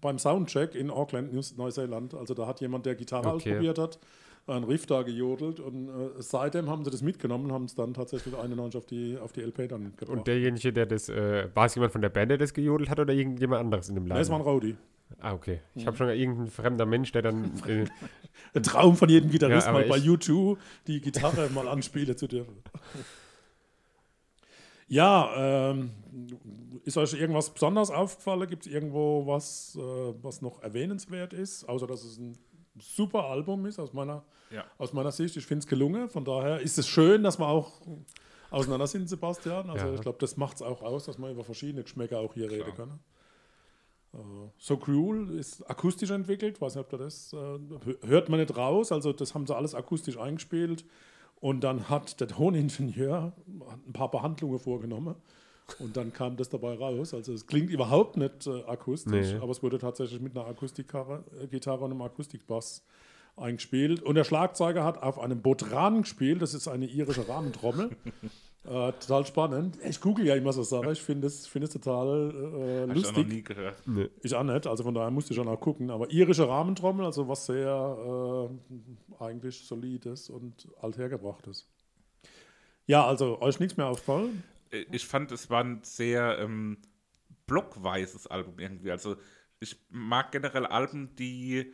beim 0.00 0.18
Soundcheck 0.18 0.74
in 0.74 0.90
Auckland, 0.90 1.32
Neuseeland. 1.56 2.14
Also 2.14 2.34
da 2.34 2.46
hat 2.46 2.60
jemand, 2.60 2.86
der 2.86 2.94
Gitarre 2.94 3.28
okay. 3.28 3.50
ausprobiert 3.52 3.78
hat, 3.78 3.98
einen 4.46 4.64
Riff 4.64 4.86
da 4.86 5.02
gejodelt 5.02 5.60
und 5.60 5.88
äh, 5.88 6.10
seitdem 6.18 6.70
haben 6.70 6.84
sie 6.84 6.90
das 6.90 7.02
mitgenommen 7.02 7.46
und 7.46 7.52
haben 7.52 7.64
es 7.64 7.74
dann 7.74 7.94
tatsächlich 7.94 8.36
91 8.36 8.78
auf 8.78 8.86
die, 8.86 9.18
auf 9.18 9.32
die 9.32 9.42
LP 9.42 9.68
dann 9.68 9.92
gebracht. 9.96 10.16
Und 10.16 10.26
derjenige, 10.26 10.72
der 10.72 10.86
das, 10.86 11.08
äh, 11.08 11.48
war 11.54 11.66
es 11.66 11.74
jemand 11.74 11.92
von 11.92 12.00
der 12.00 12.08
Band, 12.08 12.30
der 12.30 12.38
das 12.38 12.54
gejodelt 12.54 12.88
hat 12.88 12.98
oder 12.98 13.12
irgendjemand 13.12 13.60
anderes 13.60 13.88
in 13.88 13.94
dem 13.94 14.06
Laden? 14.06 14.20
Das 14.20 14.30
war 14.30 14.38
ein 14.38 14.42
Rowdy. 14.42 14.76
Ah, 15.20 15.32
okay. 15.32 15.60
Ich 15.74 15.86
habe 15.86 15.96
schon 15.96 16.08
irgendein 16.10 16.48
fremder 16.48 16.86
Mensch, 16.86 17.12
der 17.12 17.22
dann. 17.22 17.52
Äh, 17.66 17.86
ein 18.54 18.62
Traum 18.62 18.96
von 18.96 19.08
jedem 19.08 19.30
Gitarrist, 19.30 19.66
ja, 19.66 19.72
mal 19.72 19.84
bei 19.84 19.98
U2 19.98 20.56
die 20.86 21.00
Gitarre 21.00 21.50
mal 21.50 21.66
anspielen 21.66 22.16
zu 22.16 22.28
dürfen. 22.28 22.54
Ja, 24.88 25.70
ähm, 25.70 25.90
ist 26.84 26.96
euch 26.96 27.12
irgendwas 27.14 27.50
besonders 27.50 27.90
aufgefallen? 27.90 28.48
Gibt 28.48 28.66
es 28.66 28.72
irgendwo 28.72 29.26
was, 29.26 29.76
äh, 29.76 29.80
was 30.22 30.40
noch 30.40 30.62
erwähnenswert 30.62 31.32
ist, 31.32 31.68
außer 31.68 31.86
dass 31.86 32.04
es 32.04 32.18
ein 32.18 32.36
super 32.80 33.24
Album 33.24 33.66
ist 33.66 33.78
aus 33.78 33.92
meiner, 33.92 34.24
ja. 34.50 34.64
aus 34.78 34.92
meiner 34.92 35.12
Sicht? 35.12 35.36
Ich 35.36 35.46
finde 35.46 35.60
es 35.60 35.66
gelungen. 35.66 36.08
Von 36.08 36.24
daher 36.24 36.60
ist 36.60 36.78
es 36.78 36.88
schön, 36.88 37.22
dass 37.22 37.38
wir 37.38 37.46
auch 37.46 37.82
auseinander 38.50 38.86
sind, 38.86 39.08
Sebastian. 39.08 39.68
Also 39.68 39.86
ja. 39.86 39.94
ich 39.94 40.00
glaube, 40.00 40.18
das 40.20 40.36
macht 40.36 40.56
es 40.56 40.62
auch 40.62 40.82
aus, 40.82 41.04
dass 41.04 41.18
wir 41.18 41.30
über 41.30 41.44
verschiedene 41.44 41.82
Geschmäcker 41.82 42.18
auch 42.18 42.32
hier 42.34 42.48
Klar. 42.48 42.60
reden 42.60 42.74
können. 42.74 42.98
Uh, 44.14 44.48
so 44.56 44.78
Cruel 44.78 45.38
ist 45.38 45.68
akustisch 45.68 46.10
entwickelt, 46.10 46.62
weiß 46.62 46.76
nicht, 46.76 46.86
ob 46.86 46.92
ihr 46.94 46.98
das 47.04 47.34
uh, 47.34 47.58
hört 48.06 48.30
man 48.30 48.40
nicht 48.40 48.56
raus, 48.56 48.90
also 48.90 49.12
das 49.12 49.34
haben 49.34 49.46
sie 49.46 49.54
alles 49.54 49.74
akustisch 49.74 50.16
eingespielt. 50.16 50.86
Und 51.40 51.62
dann 51.62 51.88
hat 51.88 52.20
der 52.20 52.28
Toningenieur 52.28 53.32
ein 53.86 53.92
paar 53.92 54.10
Behandlungen 54.10 54.58
vorgenommen. 54.58 55.14
Und 55.78 55.96
dann 55.96 56.12
kam 56.12 56.36
das 56.36 56.48
dabei 56.48 56.74
raus. 56.74 57.12
Also 57.12 57.32
es 57.32 57.46
klingt 57.46 57.70
überhaupt 57.70 58.16
nicht 58.16 58.46
äh, 58.46 58.64
akustisch, 58.64 59.32
nee. 59.32 59.36
aber 59.36 59.50
es 59.50 59.62
wurde 59.62 59.78
tatsächlich 59.78 60.20
mit 60.20 60.36
einer 60.36 60.46
Akustikgitarre 60.46 61.24
äh, 61.40 61.84
und 61.84 61.90
einem 61.92 62.02
Akustikbass 62.02 62.82
eingespielt. 63.36 64.02
Und 64.02 64.14
der 64.14 64.24
Schlagzeuger 64.24 64.82
hat 64.82 65.02
auf 65.02 65.18
einem 65.18 65.42
Botran 65.42 66.02
gespielt. 66.02 66.42
Das 66.42 66.54
ist 66.54 66.68
eine 66.68 66.86
irische 66.86 67.28
Rahmentrommel. 67.28 67.90
Äh, 68.68 68.92
total 69.00 69.24
spannend. 69.24 69.78
Ich 69.82 69.98
google 69.98 70.26
ja 70.26 70.34
immer 70.34 70.52
so 70.52 70.62
Sachen. 70.62 70.90
Ich 70.90 71.00
finde 71.00 71.26
es 71.26 71.46
find 71.46 71.72
total 71.72 72.30
äh, 72.30 72.84
lustig. 72.84 73.02
Ich 73.02 73.06
auch 73.06 73.16
noch 73.16 73.26
nie 73.26 73.42
gehört. 73.42 73.82
Nee. 73.86 74.10
Ich 74.22 74.34
auch 74.34 74.42
nicht. 74.42 74.66
Also 74.66 74.84
von 74.84 74.92
daher 74.92 75.10
musste 75.10 75.32
ich 75.32 75.38
schon 75.38 75.48
auch 75.48 75.58
gucken. 75.58 75.90
Aber 75.90 76.10
irische 76.10 76.46
Rahmentrommel, 76.46 77.06
also 77.06 77.26
was 77.28 77.46
sehr 77.46 78.50
äh, 78.50 79.24
eigentlich 79.24 79.58
solides 79.66 80.28
und 80.28 80.68
althergebrachtes. 80.82 81.66
Ja, 82.86 83.06
also 83.06 83.40
euch 83.40 83.58
nichts 83.58 83.78
mehr 83.78 83.86
auffallen? 83.86 84.42
Ich 84.90 85.06
fand, 85.06 85.32
es 85.32 85.48
war 85.48 85.64
ein 85.64 85.80
sehr 85.82 86.38
ähm, 86.38 86.76
blockweises 87.46 88.26
Album 88.26 88.58
irgendwie. 88.58 88.90
Also 88.90 89.16
ich 89.60 89.76
mag 89.88 90.30
generell 90.30 90.66
Alben, 90.66 91.16
die 91.16 91.72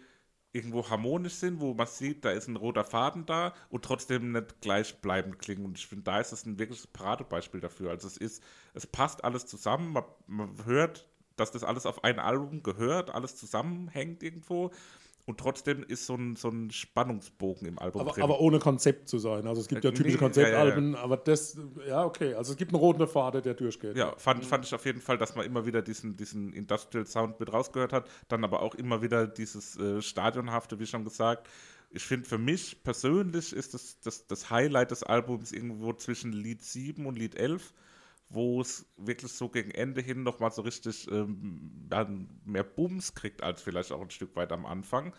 irgendwo 0.54 0.88
harmonisch 0.88 1.34
sind, 1.34 1.60
wo 1.60 1.74
man 1.74 1.88
sieht, 1.88 2.24
da 2.24 2.30
ist 2.30 2.46
ein 2.46 2.54
roter 2.56 2.84
Faden 2.84 3.26
da 3.26 3.52
und 3.70 3.84
trotzdem 3.84 4.30
nicht 4.30 4.60
gleichbleibend 4.60 5.40
klingen. 5.40 5.64
Und 5.64 5.78
ich 5.78 5.86
finde, 5.86 6.04
da 6.04 6.20
ist 6.20 6.32
es 6.32 6.46
ein 6.46 6.58
wirkliches 6.60 6.86
Paradebeispiel 6.86 7.60
dafür. 7.60 7.90
Also 7.90 8.06
es 8.06 8.16
ist, 8.16 8.42
es 8.72 8.86
passt 8.86 9.24
alles 9.24 9.46
zusammen, 9.46 9.92
man, 9.92 10.04
man 10.28 10.64
hört, 10.64 11.08
dass 11.34 11.50
das 11.50 11.64
alles 11.64 11.86
auf 11.86 12.04
ein 12.04 12.20
Album 12.20 12.62
gehört, 12.62 13.10
alles 13.12 13.34
zusammenhängt 13.34 14.22
irgendwo 14.22 14.70
und 15.26 15.38
trotzdem 15.40 15.82
ist 15.82 16.04
so 16.04 16.14
ein, 16.16 16.36
so 16.36 16.48
ein 16.48 16.70
Spannungsbogen 16.70 17.66
im 17.66 17.78
Album 17.78 18.02
aber, 18.02 18.12
drin. 18.12 18.22
Aber 18.22 18.40
ohne 18.40 18.58
Konzept 18.58 19.08
zu 19.08 19.18
sein. 19.18 19.46
Also 19.46 19.62
es 19.62 19.68
gibt 19.68 19.82
ja 19.82 19.90
äh, 19.90 19.94
typische 19.94 20.16
nee, 20.16 20.20
Konzeptalben, 20.20 20.88
ja, 20.88 20.92
ja, 20.92 20.98
ja. 20.98 21.04
aber 21.04 21.16
das, 21.16 21.58
ja, 21.88 22.04
okay. 22.04 22.34
Also 22.34 22.52
es 22.52 22.58
gibt 22.58 22.72
einen 22.72 22.80
roten 22.80 23.06
Faden, 23.06 23.42
der 23.42 23.54
durchgeht. 23.54 23.96
Ja, 23.96 24.14
fand, 24.18 24.44
fand 24.44 24.66
ich 24.66 24.74
auf 24.74 24.84
jeden 24.84 25.00
Fall, 25.00 25.16
dass 25.16 25.34
man 25.34 25.46
immer 25.46 25.64
wieder 25.64 25.80
diesen, 25.80 26.16
diesen 26.16 26.52
Industrial 26.52 27.06
Sound 27.06 27.40
mit 27.40 27.52
rausgehört 27.52 27.94
hat. 27.94 28.08
Dann 28.28 28.44
aber 28.44 28.60
auch 28.60 28.74
immer 28.74 29.00
wieder 29.00 29.26
dieses 29.26 29.78
äh, 29.78 30.02
Stadionhafte, 30.02 30.78
wie 30.78 30.86
schon 30.86 31.04
gesagt. 31.04 31.48
Ich 31.90 32.04
finde, 32.04 32.28
für 32.28 32.38
mich 32.38 32.82
persönlich 32.82 33.52
ist 33.54 33.72
das, 33.72 34.00
das, 34.00 34.26
das 34.26 34.50
Highlight 34.50 34.90
des 34.90 35.04
Albums 35.04 35.52
irgendwo 35.52 35.92
zwischen 35.94 36.32
Lied 36.32 36.62
7 36.62 37.06
und 37.06 37.16
Lied 37.18 37.36
11 37.36 37.72
wo 38.28 38.60
es 38.60 38.86
wirklich 38.96 39.32
so 39.32 39.48
gegen 39.48 39.70
Ende 39.70 40.00
hin 40.00 40.22
nochmal 40.22 40.50
so 40.50 40.62
richtig 40.62 41.10
ähm, 41.10 41.88
mehr 42.44 42.64
Bums 42.64 43.14
kriegt, 43.14 43.42
als 43.42 43.62
vielleicht 43.62 43.92
auch 43.92 44.00
ein 44.00 44.10
Stück 44.10 44.34
weit 44.36 44.52
am 44.52 44.66
Anfang. 44.66 45.12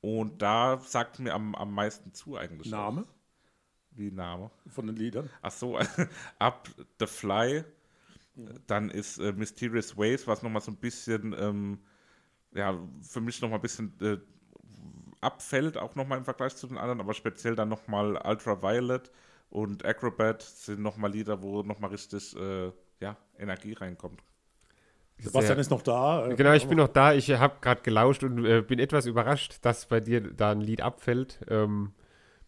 Und 0.00 0.40
da 0.42 0.80
sagt 0.80 1.18
mir 1.18 1.34
am, 1.34 1.54
am 1.54 1.72
meisten 1.74 2.12
zu 2.14 2.36
eigentlich. 2.36 2.70
Name? 2.70 3.02
Auch. 3.02 3.14
Wie 3.92 4.10
Name? 4.10 4.50
Von 4.66 4.86
den 4.86 4.96
Liedern? 4.96 5.28
Ach 5.42 5.50
so, 5.50 5.78
Up 6.38 6.68
the 6.98 7.06
Fly. 7.06 7.64
Dann 8.66 8.90
ist 8.90 9.18
äh, 9.18 9.32
Mysterious 9.32 9.96
Ways, 9.96 10.26
was 10.26 10.42
nochmal 10.42 10.62
so 10.62 10.70
ein 10.70 10.76
bisschen 10.76 11.34
ähm, 11.38 11.78
ja, 12.52 12.78
für 13.02 13.20
mich 13.20 13.40
nochmal 13.40 13.58
ein 13.58 13.62
bisschen 13.62 13.92
äh, 14.00 14.18
abfällt, 15.20 15.76
auch 15.76 15.94
nochmal 15.94 16.18
im 16.18 16.24
Vergleich 16.24 16.56
zu 16.56 16.66
den 16.66 16.78
anderen, 16.78 17.00
aber 17.00 17.14
speziell 17.14 17.54
dann 17.54 17.68
nochmal 17.68 18.16
Ultraviolet 18.24 19.10
und 19.50 19.84
Acrobat 19.84 20.42
sind 20.42 20.80
nochmal 20.80 21.12
Lieder, 21.12 21.42
wo 21.42 21.62
nochmal 21.62 21.90
richtig 21.90 22.34
äh, 22.36 22.70
ja, 23.00 23.16
Energie 23.38 23.72
reinkommt. 23.74 24.22
Sebastian 25.18 25.44
Sehr- 25.56 25.58
ist 25.58 25.70
noch 25.70 25.82
da. 25.82 26.28
äh, 26.30 26.34
Genau, 26.34 26.52
ich 26.54 26.66
bin 26.66 26.78
noch 26.78 26.88
da. 26.88 27.12
Ich 27.12 27.30
habe 27.30 27.56
gerade 27.60 27.82
gelauscht 27.82 28.24
und 28.24 28.44
äh, 28.46 28.62
bin 28.62 28.78
etwas 28.78 29.04
überrascht, 29.06 29.58
dass 29.62 29.84
bei 29.86 30.00
dir 30.00 30.20
da 30.22 30.52
ein 30.52 30.62
Lied 30.62 30.80
abfällt. 30.80 31.40
Ähm, 31.48 31.92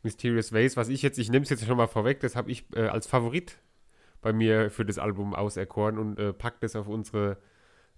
Mysterious 0.03 0.53
Ways, 0.53 0.77
was 0.77 0.89
ich 0.89 1.03
jetzt, 1.03 1.19
ich 1.19 1.31
nehme 1.31 1.43
es 1.45 1.51
jetzt 1.51 1.65
schon 1.67 1.77
mal 1.77 1.87
vorweg, 1.87 2.21
das 2.21 2.35
habe 2.35 2.51
ich 2.51 2.65
äh, 2.75 2.87
als 2.89 3.07
Favorit 3.07 3.59
bei 4.21 4.33
mir 4.33 4.71
für 4.71 4.85
das 4.85 4.99
Album 4.99 5.35
auserkoren 5.35 5.99
und 5.99 6.19
äh, 6.19 6.33
pack 6.33 6.61
das 6.61 6.75
auf 6.77 6.89
unsere 6.89 7.37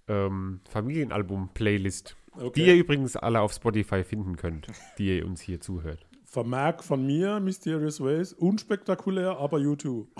ähm, 0.09 0.61
Familienalbum-Playlist, 0.69 2.17
Okay. 2.37 2.51
die 2.57 2.67
ihr 2.67 2.75
übrigens 2.75 3.17
alle 3.17 3.41
auf 3.41 3.53
Spotify 3.53 4.03
finden 4.03 4.37
könnt, 4.37 4.67
die 4.99 5.19
ihr 5.19 5.25
uns 5.27 5.41
hier 5.41 5.61
zuhört. 5.61 6.05
Vermerk 6.35 6.83
von 6.83 7.07
mir, 7.07 7.39
Mysterious 7.39 8.01
Ways, 8.01 8.33
unspektakulär, 8.33 9.39
aber 9.39 9.59
U2. 9.59 10.07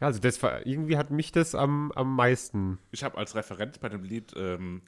Ja, 0.00 0.06
also 0.06 0.20
das 0.20 0.40
war, 0.44 0.64
irgendwie 0.64 0.96
hat 0.96 1.10
mich 1.10 1.32
das 1.32 1.56
am, 1.56 1.90
am 1.96 2.14
meisten. 2.14 2.78
Ich 2.92 3.02
habe 3.02 3.18
als 3.18 3.34
Referenz 3.34 3.78
bei 3.78 3.88
dem 3.88 4.04
Lied, 4.04 4.32
ähm, 4.36 4.82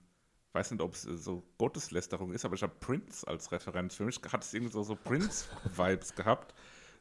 weiß 0.53 0.71
nicht, 0.71 0.81
ob 0.81 0.95
es 0.95 1.05
äh, 1.05 1.17
so 1.17 1.43
Gotteslästerung 1.59 2.33
ist, 2.33 2.45
aber 2.45 2.55
ich 2.55 2.63
habe 2.63 2.75
Prince 2.79 3.27
als 3.27 3.51
Referenz. 3.51 3.97
Für 3.97 4.05
mich 4.05 4.21
hat 4.31 4.45
es 4.45 4.55
irgendwie 4.55 4.73
so, 4.73 4.85
so 4.85 4.95
Prince-Vibes 4.95 6.15
gehabt. 6.17 6.55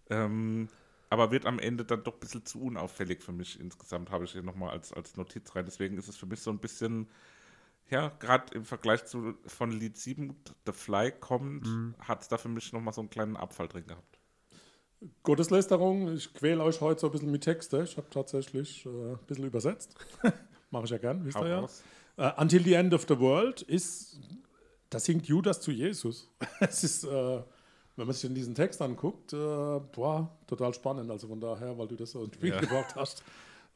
Ähm, 0.10 0.70
aber 1.12 1.30
wird 1.30 1.46
am 1.46 1.60
Ende 1.60 1.86
dann 1.86 2.04
doch 2.04 2.16
ein 2.16 2.20
bisschen 2.20 2.46
zu 2.46 2.62
unauffällig 2.64 3.22
für 3.22 3.32
mich 3.32 3.60
insgesamt, 3.60 4.10
habe 4.10 4.26
ich 4.26 4.32
hier 4.32 4.42
nochmal 4.42 4.72
als, 4.72 4.92
als 4.92 5.16
Notiz 5.16 5.56
rein. 5.56 5.66
Deswegen 5.66 5.96
ist 5.98 6.08
es 6.08 6.18
für 6.18 6.26
mich 6.26 6.42
so 6.42 6.50
ein 6.50 6.58
bisschen, 6.58 7.08
ja, 7.90 8.10
gerade 8.20 8.54
im 8.56 8.66
Vergleich 8.66 9.06
zu 9.06 9.36
von 9.46 9.72
Lied 9.72 9.98
7, 9.98 10.36
The 10.66 10.72
Fly 10.72 11.12
kommt, 11.20 11.68
hat 12.00 12.22
es 12.22 12.28
da 12.28 12.38
für 12.38 12.50
mich 12.50 12.72
nochmal 12.74 12.94
so 12.94 13.02
einen 13.02 13.10
kleinen 13.10 13.36
Abfall 13.38 13.68
drin 13.68 13.88
gehabt. 13.88 14.20
Gotteslästerung, 15.24 16.14
ich 16.14 16.34
quäle 16.34 16.62
euch 16.64 16.82
heute 16.82 17.00
so 17.02 17.08
ein 17.08 17.12
bisschen 17.12 17.32
mit 17.32 17.44
Texte. 17.44 17.84
Ich 17.84 17.96
habe 17.98 18.10
tatsächlich 18.10 18.86
äh, 18.86 18.90
ein 18.90 19.20
bisschen 19.28 19.46
übersetzt. 19.46 19.96
Mache 20.72 20.86
ich 20.86 20.92
ja 20.92 20.98
gern, 20.98 21.24
wisst 21.26 21.38
Hau 21.38 21.44
ihr 21.44 21.50
ja. 21.50 21.60
raus. 21.62 21.84
Äh, 22.18 22.32
Until 22.38 22.64
the 22.64 22.74
End 22.74 22.94
of 22.94 23.06
the 23.08 23.18
World 23.18 23.62
ist, 23.62 24.20
da 24.90 25.00
singt 25.00 25.26
Judas 25.28 25.62
zu 25.62 25.72
Jesus. 25.72 26.30
es 26.60 26.84
ist, 26.84 27.06
äh, 27.06 27.08
wenn 27.96 28.08
man 28.08 28.14
sich 28.14 28.26
in 28.26 28.36
diesen 28.36 28.54
Text 28.56 28.82
anguckt, 28.82 29.32
äh, 29.32 29.38
boah, 29.38 30.38
total 30.48 30.74
spannend. 30.74 31.10
Also 31.10 31.30
von 31.30 31.40
daher, 31.40 31.78
weil 31.78 31.88
du 31.88 31.96
das 31.96 32.12
so 32.12 32.24
ins 32.24 32.36
Spiel 32.36 32.50
Ja. 32.50 32.60
gebracht 32.60 32.96
hast. 32.96 33.24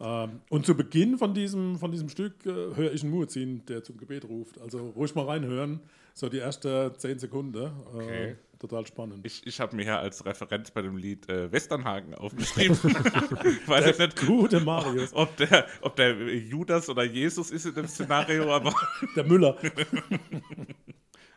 Ähm, 0.04 0.42
und 0.50 0.66
zu 0.66 0.76
Beginn 0.76 1.18
von 1.18 1.34
diesem, 1.34 1.80
von 1.80 1.92
diesem 1.92 2.10
Stück 2.10 2.46
äh, 2.46 2.50
höre 2.50 2.92
ich 2.92 3.04
einen 3.04 3.12
Muezzin, 3.12 3.66
der 3.68 3.84
zum 3.84 3.98
Gebet 3.98 4.26
ruft. 4.26 4.60
Also 4.60 4.90
ruhig 4.90 5.16
mal 5.16 5.26
reinhören, 5.26 5.80
so 6.14 6.28
die 6.28 6.40
ersten 6.40 6.92
zehn 6.98 7.20
Sekunden. 7.20 7.64
Äh, 7.64 7.70
Okay. 7.94 8.36
Total 8.60 8.88
spannend. 8.88 9.26
Ich, 9.26 9.46
ich 9.46 9.60
habe 9.60 9.76
mir 9.76 9.84
hier 9.84 10.00
als 10.00 10.26
Referenz 10.26 10.72
bei 10.72 10.82
dem 10.82 10.96
Lied 10.96 11.28
äh, 11.28 11.52
Westernhagen 11.52 12.16
aufgeschrieben. 12.16 12.78
Weiß 13.66 13.86
jetzt 13.86 14.00
nicht, 14.00 14.26
Gute 14.26 14.62
Marius, 14.62 15.14
ob 15.14 15.36
der, 15.36 15.68
ob 15.82 15.98
der 15.98 16.14
Judas 16.34 16.88
oder 16.88 17.04
Jesus 17.04 17.52
ist 17.52 17.66
in 17.66 17.76
dem 17.76 17.88
Szenario, 17.88 18.54
aber 18.54 18.74
der 19.18 19.26
Müller. 19.26 19.58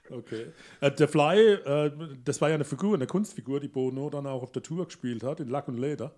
Okay. 0.08 0.46
Äh, 0.80 0.92
der 0.92 1.08
Fly, 1.08 1.54
äh, 1.54 1.90
das 2.24 2.40
war 2.40 2.48
ja 2.48 2.54
eine 2.54 2.64
Figur, 2.64 2.94
eine 2.94 3.08
Kunstfigur, 3.08 3.58
die 3.58 3.66
Bono 3.66 4.08
dann 4.08 4.28
auch 4.28 4.44
auf 4.44 4.52
der 4.52 4.62
Tour 4.62 4.84
gespielt 4.84 5.24
hat, 5.24 5.40
in 5.40 5.48
Lack 5.48 5.66
und 5.66 5.78
Leder. 5.78 6.14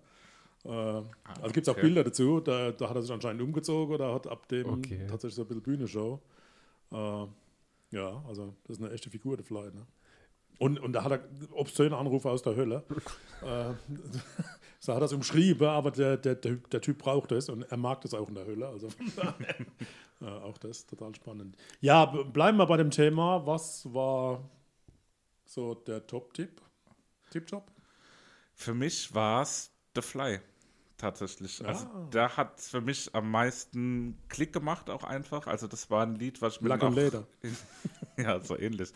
Äh, 0.65 0.69
also 0.69 1.05
gibt 1.53 1.67
es 1.67 1.69
auch 1.69 1.73
okay. 1.73 1.81
Bilder 1.81 2.03
dazu, 2.03 2.39
da, 2.39 2.71
da 2.71 2.89
hat 2.89 2.95
er 2.95 3.01
sich 3.01 3.11
anscheinend 3.11 3.41
umgezogen 3.41 3.95
oder 3.95 4.13
hat 4.13 4.27
ab 4.27 4.47
dem 4.49 4.67
Okay. 4.67 5.07
tatsächlich 5.07 5.35
so 5.35 5.43
ein 5.43 5.47
bisschen 5.47 5.63
Bühnenshow. 5.63 6.21
Äh, 6.91 7.25
ja, 7.91 8.23
also 8.27 8.55
das 8.65 8.77
ist 8.77 8.83
eine 8.83 8.93
echte 8.93 9.09
Figur, 9.09 9.37
der 9.37 9.45
Fly. 9.45 9.71
Ne? 9.71 9.85
Und, 10.57 10.79
und 10.79 10.93
da 10.93 11.03
hat 11.03 11.11
er 11.11 11.21
obszöne 11.51 11.97
Anrufe 11.97 12.29
aus 12.29 12.41
der 12.41 12.55
Hölle. 12.55 12.83
äh, 13.41 13.73
so 14.79 14.93
hat 14.93 15.01
er 15.01 15.05
es 15.05 15.13
umschrieben, 15.13 15.67
aber 15.67 15.91
der, 15.91 16.17
der, 16.17 16.35
der, 16.35 16.81
Typ 16.81 16.99
braucht 16.99 17.31
es 17.31 17.49
und 17.49 17.63
er 17.63 17.77
mag 17.77 18.01
das 18.01 18.13
auch 18.13 18.27
in 18.27 18.35
der 18.35 18.45
Hölle. 18.45 18.67
Also 18.67 18.87
äh, 20.21 20.25
auch 20.25 20.57
das 20.57 20.85
total 20.85 21.15
spannend. 21.15 21.55
Ja, 21.79 22.05
bleiben 22.05 22.57
wir 22.57 22.65
bei 22.65 22.77
dem 22.77 22.91
Thema. 22.91 23.45
Was 23.47 23.91
war 23.93 24.49
so 25.45 25.73
der 25.73 26.05
Top-Tipp? 26.05 26.61
Tipp-Top? 27.31 27.71
für 28.59 28.73
mich 28.73 29.15
war 29.15 29.41
es 29.43 29.71
The 29.95 30.01
Fly. 30.01 30.39
Tatsächlich. 30.97 31.65
Also 31.65 31.85
Ah. 31.85 32.07
da 32.11 32.35
hat 32.35 32.59
es 32.59 32.69
für 32.69 32.81
mich 32.81 33.15
am 33.15 33.31
meisten 33.31 34.17
Klick 34.27 34.51
gemacht, 34.51 34.89
auch 34.89 35.03
einfach. 35.05 35.47
Also 35.47 35.67
das 35.67 35.89
war 35.89 36.03
ein 36.05 36.15
Lied, 36.15 36.41
was 36.41 36.55
ich 36.55 36.61
mir 36.61 36.69
Lack 36.69 36.83
und 36.83 36.95
Leder. 36.95 37.25
ja, 38.17 38.39
so 38.41 38.57
ähnlich. 38.57 38.91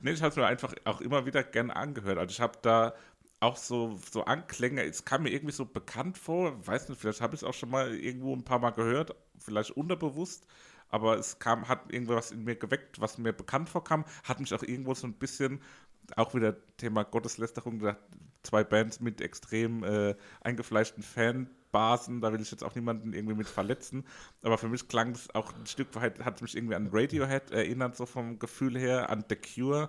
Nee, 0.00 0.12
ich 0.12 0.22
habe 0.22 0.30
es 0.30 0.36
mir 0.36 0.46
einfach 0.46 0.74
auch 0.84 1.00
immer 1.02 1.26
wieder 1.26 1.42
gern 1.44 1.70
angehört. 1.70 2.16
Also 2.18 2.30
ich 2.32 2.40
habe 2.40 2.58
da 2.62 2.94
auch 3.40 3.56
so, 3.56 3.98
so 4.10 4.24
Anklänge, 4.24 4.82
es 4.84 5.04
kam 5.04 5.24
mir 5.24 5.30
irgendwie 5.30 5.52
so 5.52 5.66
bekannt 5.66 6.16
vor, 6.16 6.64
weiß 6.66 6.88
nicht, 6.88 7.00
vielleicht 7.00 7.20
habe 7.20 7.34
ich 7.34 7.42
es 7.42 7.44
auch 7.44 7.54
schon 7.54 7.70
mal 7.70 7.94
irgendwo 7.94 8.34
ein 8.34 8.44
paar 8.44 8.60
Mal 8.60 8.70
gehört, 8.70 9.14
vielleicht 9.38 9.72
unterbewusst, 9.72 10.46
aber 10.88 11.18
es 11.18 11.40
kam, 11.40 11.66
hat 11.68 11.92
irgendwas 11.92 12.30
in 12.30 12.44
mir 12.44 12.54
geweckt, 12.54 13.00
was 13.00 13.18
mir 13.18 13.32
bekannt 13.32 13.68
vorkam, 13.68 14.04
hat 14.22 14.38
mich 14.38 14.54
auch 14.54 14.62
irgendwo 14.62 14.94
so 14.94 15.08
ein 15.08 15.14
bisschen, 15.14 15.60
auch 16.14 16.34
wieder 16.34 16.56
Thema 16.76 17.02
Gotteslästerung, 17.02 17.80
da 17.80 17.96
zwei 18.42 18.64
Bands 18.64 19.00
mit 19.00 19.20
extrem 19.20 19.84
äh, 19.84 20.14
eingefleischten 20.40 21.02
Fanbasen, 21.02 22.20
da 22.20 22.32
will 22.32 22.40
ich 22.40 22.50
jetzt 22.50 22.64
auch 22.64 22.74
niemanden 22.74 23.12
irgendwie 23.12 23.36
mit 23.36 23.46
verletzen, 23.48 24.04
aber 24.42 24.58
für 24.58 24.68
mich 24.68 24.88
klang 24.88 25.12
es 25.12 25.34
auch 25.34 25.52
ein 25.54 25.66
Stück 25.66 25.94
weit, 25.94 26.24
hat 26.24 26.36
es 26.36 26.42
mich 26.42 26.56
irgendwie 26.56 26.74
an 26.74 26.88
Radiohead 26.92 27.50
erinnert, 27.50 27.96
so 27.96 28.06
vom 28.06 28.38
Gefühl 28.38 28.78
her, 28.78 29.10
an 29.10 29.24
The 29.28 29.36
Cure. 29.36 29.88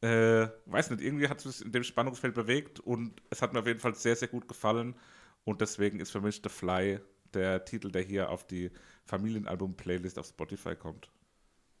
Äh, 0.00 0.48
weiß 0.66 0.90
nicht, 0.90 1.00
irgendwie 1.02 1.28
hat 1.28 1.38
es 1.38 1.46
mich 1.46 1.64
in 1.66 1.72
dem 1.72 1.84
Spannungsfeld 1.84 2.34
bewegt 2.34 2.80
und 2.80 3.22
es 3.30 3.40
hat 3.40 3.52
mir 3.52 3.60
auf 3.60 3.66
jeden 3.66 3.78
Fall 3.80 3.94
sehr, 3.94 4.16
sehr 4.16 4.28
gut 4.28 4.48
gefallen. 4.48 4.96
Und 5.44 5.60
deswegen 5.60 6.00
ist 6.00 6.10
für 6.10 6.20
mich 6.20 6.40
The 6.42 6.48
Fly 6.48 7.00
der 7.34 7.64
Titel, 7.64 7.90
der 7.90 8.02
hier 8.02 8.30
auf 8.30 8.46
die 8.46 8.70
Familienalbum-Playlist 9.06 10.18
auf 10.18 10.26
Spotify 10.26 10.74
kommt. 10.74 11.10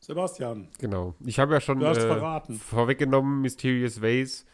Sebastian, 0.00 0.68
Genau. 0.78 1.14
Ich 1.24 1.38
habe 1.38 1.52
ja 1.54 1.60
schon 1.60 1.78
Du 1.78 1.86
hast 1.86 1.98
äh, 1.98 2.06
verraten. 2.08 2.58
vorweggenommen, 2.58 3.40
Mysterious 3.40 4.00
Ways. 4.00 4.44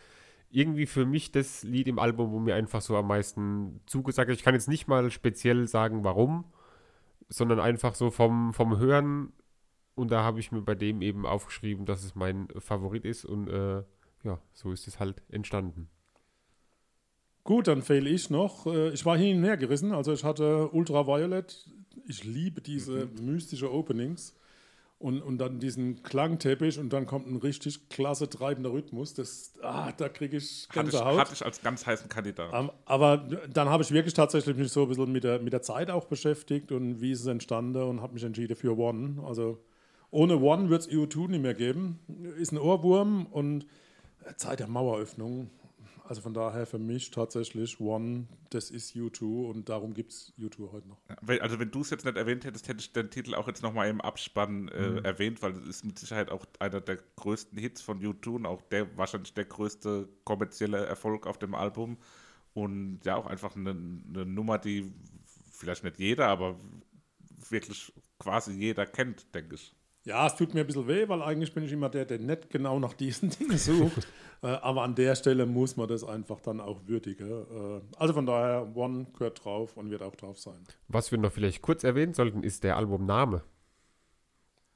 Irgendwie 0.50 0.86
für 0.86 1.04
mich 1.04 1.30
das 1.30 1.62
Lied 1.62 1.88
im 1.88 1.98
Album, 1.98 2.32
wo 2.32 2.38
mir 2.38 2.54
einfach 2.54 2.80
so 2.80 2.96
am 2.96 3.08
meisten 3.08 3.80
zugesagt 3.86 4.30
hat. 4.30 4.36
Ich 4.36 4.42
kann 4.42 4.54
jetzt 4.54 4.68
nicht 4.68 4.88
mal 4.88 5.10
speziell 5.10 5.66
sagen, 5.66 6.04
warum, 6.04 6.44
sondern 7.28 7.60
einfach 7.60 7.94
so 7.94 8.10
vom, 8.10 8.54
vom 8.54 8.78
Hören. 8.78 9.32
Und 9.94 10.10
da 10.10 10.22
habe 10.22 10.40
ich 10.40 10.52
mir 10.52 10.62
bei 10.62 10.74
dem 10.74 11.02
eben 11.02 11.26
aufgeschrieben, 11.26 11.84
dass 11.84 12.04
es 12.04 12.14
mein 12.14 12.48
Favorit 12.58 13.04
ist. 13.04 13.24
Und 13.24 13.48
äh, 13.48 13.82
ja, 14.24 14.40
so 14.52 14.72
ist 14.72 14.86
es 14.86 14.98
halt 15.00 15.22
entstanden. 15.28 15.88
Gut, 17.44 17.66
dann 17.66 17.82
fehle 17.82 18.08
ich 18.08 18.30
noch. 18.30 18.66
Äh, 18.66 18.90
Ich 18.90 19.04
war 19.04 19.16
hin 19.16 19.38
und 19.38 19.44
her 19.44 19.56
gerissen. 19.56 19.92
Also 19.92 20.12
ich 20.12 20.24
hatte 20.24 20.68
Ultraviolet. 20.68 21.68
Ich 22.06 22.24
liebe 22.24 22.60
diese 22.60 23.06
mystische 23.20 23.72
Openings. 23.72 24.34
Und, 25.00 25.22
und 25.22 25.38
dann 25.38 25.60
diesen 25.60 26.02
Klangteppich 26.02 26.76
und 26.76 26.92
dann 26.92 27.06
kommt 27.06 27.28
ein 27.28 27.36
richtig 27.36 27.88
klasse 27.88 28.28
treibender 28.28 28.72
Rhythmus. 28.72 29.14
Das, 29.14 29.52
ah, 29.62 29.92
da 29.96 30.08
kriege 30.08 30.36
ich 30.36 30.66
Hatte 30.70 30.88
ich, 30.88 30.90
Gänsehaut. 30.90 31.20
hatte 31.20 31.34
ich 31.34 31.44
als 31.44 31.62
ganz 31.62 31.86
heißen 31.86 32.08
Kandidat. 32.08 32.50
Ähm, 32.52 32.72
Aber 32.84 33.18
dann 33.48 33.68
habe 33.68 33.84
ich 33.84 33.92
wirklich 33.92 34.14
tatsächlich 34.14 34.56
mich 34.56 34.72
so 34.72 34.82
ein 34.82 34.88
bisschen 34.88 35.12
mit 35.12 35.22
der, 35.22 35.38
mit 35.38 35.52
der 35.52 35.62
Zeit 35.62 35.88
auch 35.90 36.06
beschäftigt 36.06 36.72
und 36.72 37.00
wie 37.00 37.12
es 37.12 37.24
entstanden 37.26 37.80
und 37.82 38.02
habe 38.02 38.14
mich 38.14 38.24
entschieden 38.24 38.56
für 38.56 38.76
One. 38.76 39.22
Also 39.24 39.62
ohne 40.10 40.38
One 40.40 40.68
wird 40.68 40.80
es 40.82 40.88
EU2 40.90 41.28
nicht 41.28 41.42
mehr 41.42 41.54
geben. 41.54 42.00
Ist 42.36 42.50
ein 42.50 42.58
Ohrwurm 42.58 43.26
und 43.26 43.66
Zeit 44.36 44.58
der 44.58 44.66
Maueröffnung. 44.66 45.48
Also 46.08 46.22
von 46.22 46.32
daher 46.32 46.64
für 46.64 46.78
mich 46.78 47.10
tatsächlich 47.10 47.80
One, 47.80 48.28
das 48.48 48.70
ist 48.70 48.96
U2 48.96 49.50
und 49.50 49.68
darum 49.68 49.92
gibt 49.92 50.12
es 50.12 50.32
U2 50.38 50.72
heute 50.72 50.88
noch. 50.88 50.96
Also 51.42 51.58
wenn 51.58 51.70
du 51.70 51.82
es 51.82 51.90
jetzt 51.90 52.06
nicht 52.06 52.16
erwähnt 52.16 52.46
hättest, 52.46 52.66
hätte 52.66 52.80
ich 52.80 52.94
den 52.94 53.10
Titel 53.10 53.34
auch 53.34 53.46
jetzt 53.46 53.62
nochmal 53.62 53.90
im 53.90 54.00
Abspann 54.00 54.68
äh, 54.68 55.02
erwähnt, 55.02 55.42
weil 55.42 55.52
das 55.52 55.66
ist 55.66 55.84
mit 55.84 55.98
Sicherheit 55.98 56.30
auch 56.30 56.46
einer 56.60 56.80
der 56.80 56.96
größten 57.16 57.58
Hits 57.58 57.82
von 57.82 58.00
U2 58.00 58.28
und 58.36 58.46
auch 58.46 58.62
der 58.62 58.96
wahrscheinlich 58.96 59.34
der 59.34 59.44
größte 59.44 60.08
kommerzielle 60.24 60.86
Erfolg 60.86 61.26
auf 61.26 61.38
dem 61.38 61.54
Album. 61.54 61.98
Und 62.54 63.00
ja, 63.04 63.16
auch 63.16 63.26
einfach 63.26 63.54
eine, 63.54 63.70
eine 63.70 64.24
Nummer, 64.24 64.56
die 64.56 64.90
vielleicht 65.52 65.84
nicht 65.84 65.98
jeder, 65.98 66.28
aber 66.28 66.58
wirklich 67.50 67.92
quasi 68.18 68.52
jeder 68.52 68.86
kennt, 68.86 69.34
denke 69.34 69.56
ich. 69.56 69.74
Ja, 70.08 70.26
es 70.26 70.34
tut 70.36 70.54
mir 70.54 70.60
ein 70.60 70.66
bisschen 70.66 70.88
weh, 70.88 71.06
weil 71.06 71.20
eigentlich 71.20 71.52
bin 71.52 71.64
ich 71.64 71.72
immer 71.72 71.90
der, 71.90 72.06
der 72.06 72.18
nicht 72.18 72.48
genau 72.48 72.78
nach 72.78 72.94
diesen 72.94 73.28
Dingen 73.38 73.58
sucht. 73.58 74.08
äh, 74.42 74.46
aber 74.46 74.82
an 74.82 74.94
der 74.94 75.14
Stelle 75.14 75.44
muss 75.44 75.76
man 75.76 75.86
das 75.86 76.02
einfach 76.02 76.40
dann 76.40 76.60
auch 76.60 76.80
würdigen. 76.86 77.28
Äh, 77.28 77.80
also 77.98 78.14
von 78.14 78.24
daher, 78.24 78.74
One 78.74 79.06
gehört 79.12 79.44
drauf 79.44 79.76
und 79.76 79.90
wird 79.90 80.00
auch 80.02 80.16
drauf 80.16 80.38
sein. 80.38 80.64
Was 80.88 81.10
wir 81.10 81.18
noch 81.18 81.30
vielleicht 81.30 81.60
kurz 81.60 81.84
erwähnen 81.84 82.14
sollten, 82.14 82.42
ist 82.42 82.64
der 82.64 82.78
Albumname. 82.78 83.42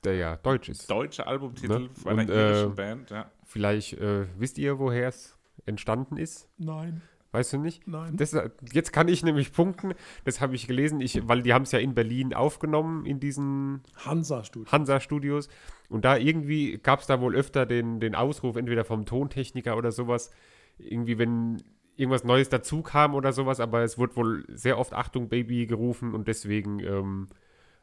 Der 0.04 0.16
ja 0.16 0.36
deutsch 0.36 0.68
ist. 0.68 0.90
Deutscher 0.90 1.26
Albumtitel 1.26 1.78
Ne? 1.78 1.90
von 1.94 2.12
einer 2.12 2.22
Und, 2.22 2.30
äh, 2.30 2.48
irischen 2.50 2.74
Band, 2.74 3.10
ja. 3.10 3.30
Vielleicht 3.46 3.94
äh, 3.94 4.26
wisst 4.38 4.58
ihr, 4.58 4.78
woher 4.78 5.08
es 5.08 5.38
entstanden 5.64 6.18
ist. 6.18 6.46
Nein. 6.58 7.00
Weißt 7.32 7.54
du 7.54 7.58
nicht? 7.58 7.88
Nein. 7.88 8.16
Das, 8.16 8.36
jetzt 8.72 8.92
kann 8.92 9.08
ich 9.08 9.24
nämlich 9.24 9.54
punkten. 9.54 9.94
Das 10.24 10.42
habe 10.42 10.54
ich 10.54 10.66
gelesen, 10.66 11.00
ich, 11.00 11.26
weil 11.26 11.40
die 11.42 11.54
haben 11.54 11.62
es 11.62 11.72
ja 11.72 11.78
in 11.78 11.94
Berlin 11.94 12.34
aufgenommen, 12.34 13.06
in 13.06 13.20
diesen 13.20 13.80
Hansa-Studio. 13.96 14.70
Hansa-Studios. 14.70 15.48
Und 15.88 16.04
da 16.04 16.18
irgendwie 16.18 16.78
gab 16.78 17.00
es 17.00 17.06
da 17.06 17.22
wohl 17.22 17.34
öfter 17.34 17.64
den, 17.64 18.00
den 18.00 18.14
Ausruf, 18.14 18.56
entweder 18.56 18.84
vom 18.84 19.06
Tontechniker 19.06 19.78
oder 19.78 19.92
sowas, 19.92 20.30
irgendwie, 20.78 21.16
wenn 21.16 21.62
irgendwas 21.96 22.24
Neues 22.24 22.50
dazu 22.50 22.82
kam 22.82 23.14
oder 23.14 23.32
sowas, 23.32 23.60
aber 23.60 23.82
es 23.82 23.96
wurde 23.96 24.16
wohl 24.16 24.44
sehr 24.48 24.78
oft 24.78 24.92
Achtung 24.92 25.28
Baby 25.28 25.66
gerufen 25.66 26.14
und 26.14 26.28
deswegen 26.28 26.80
ähm, 26.80 27.28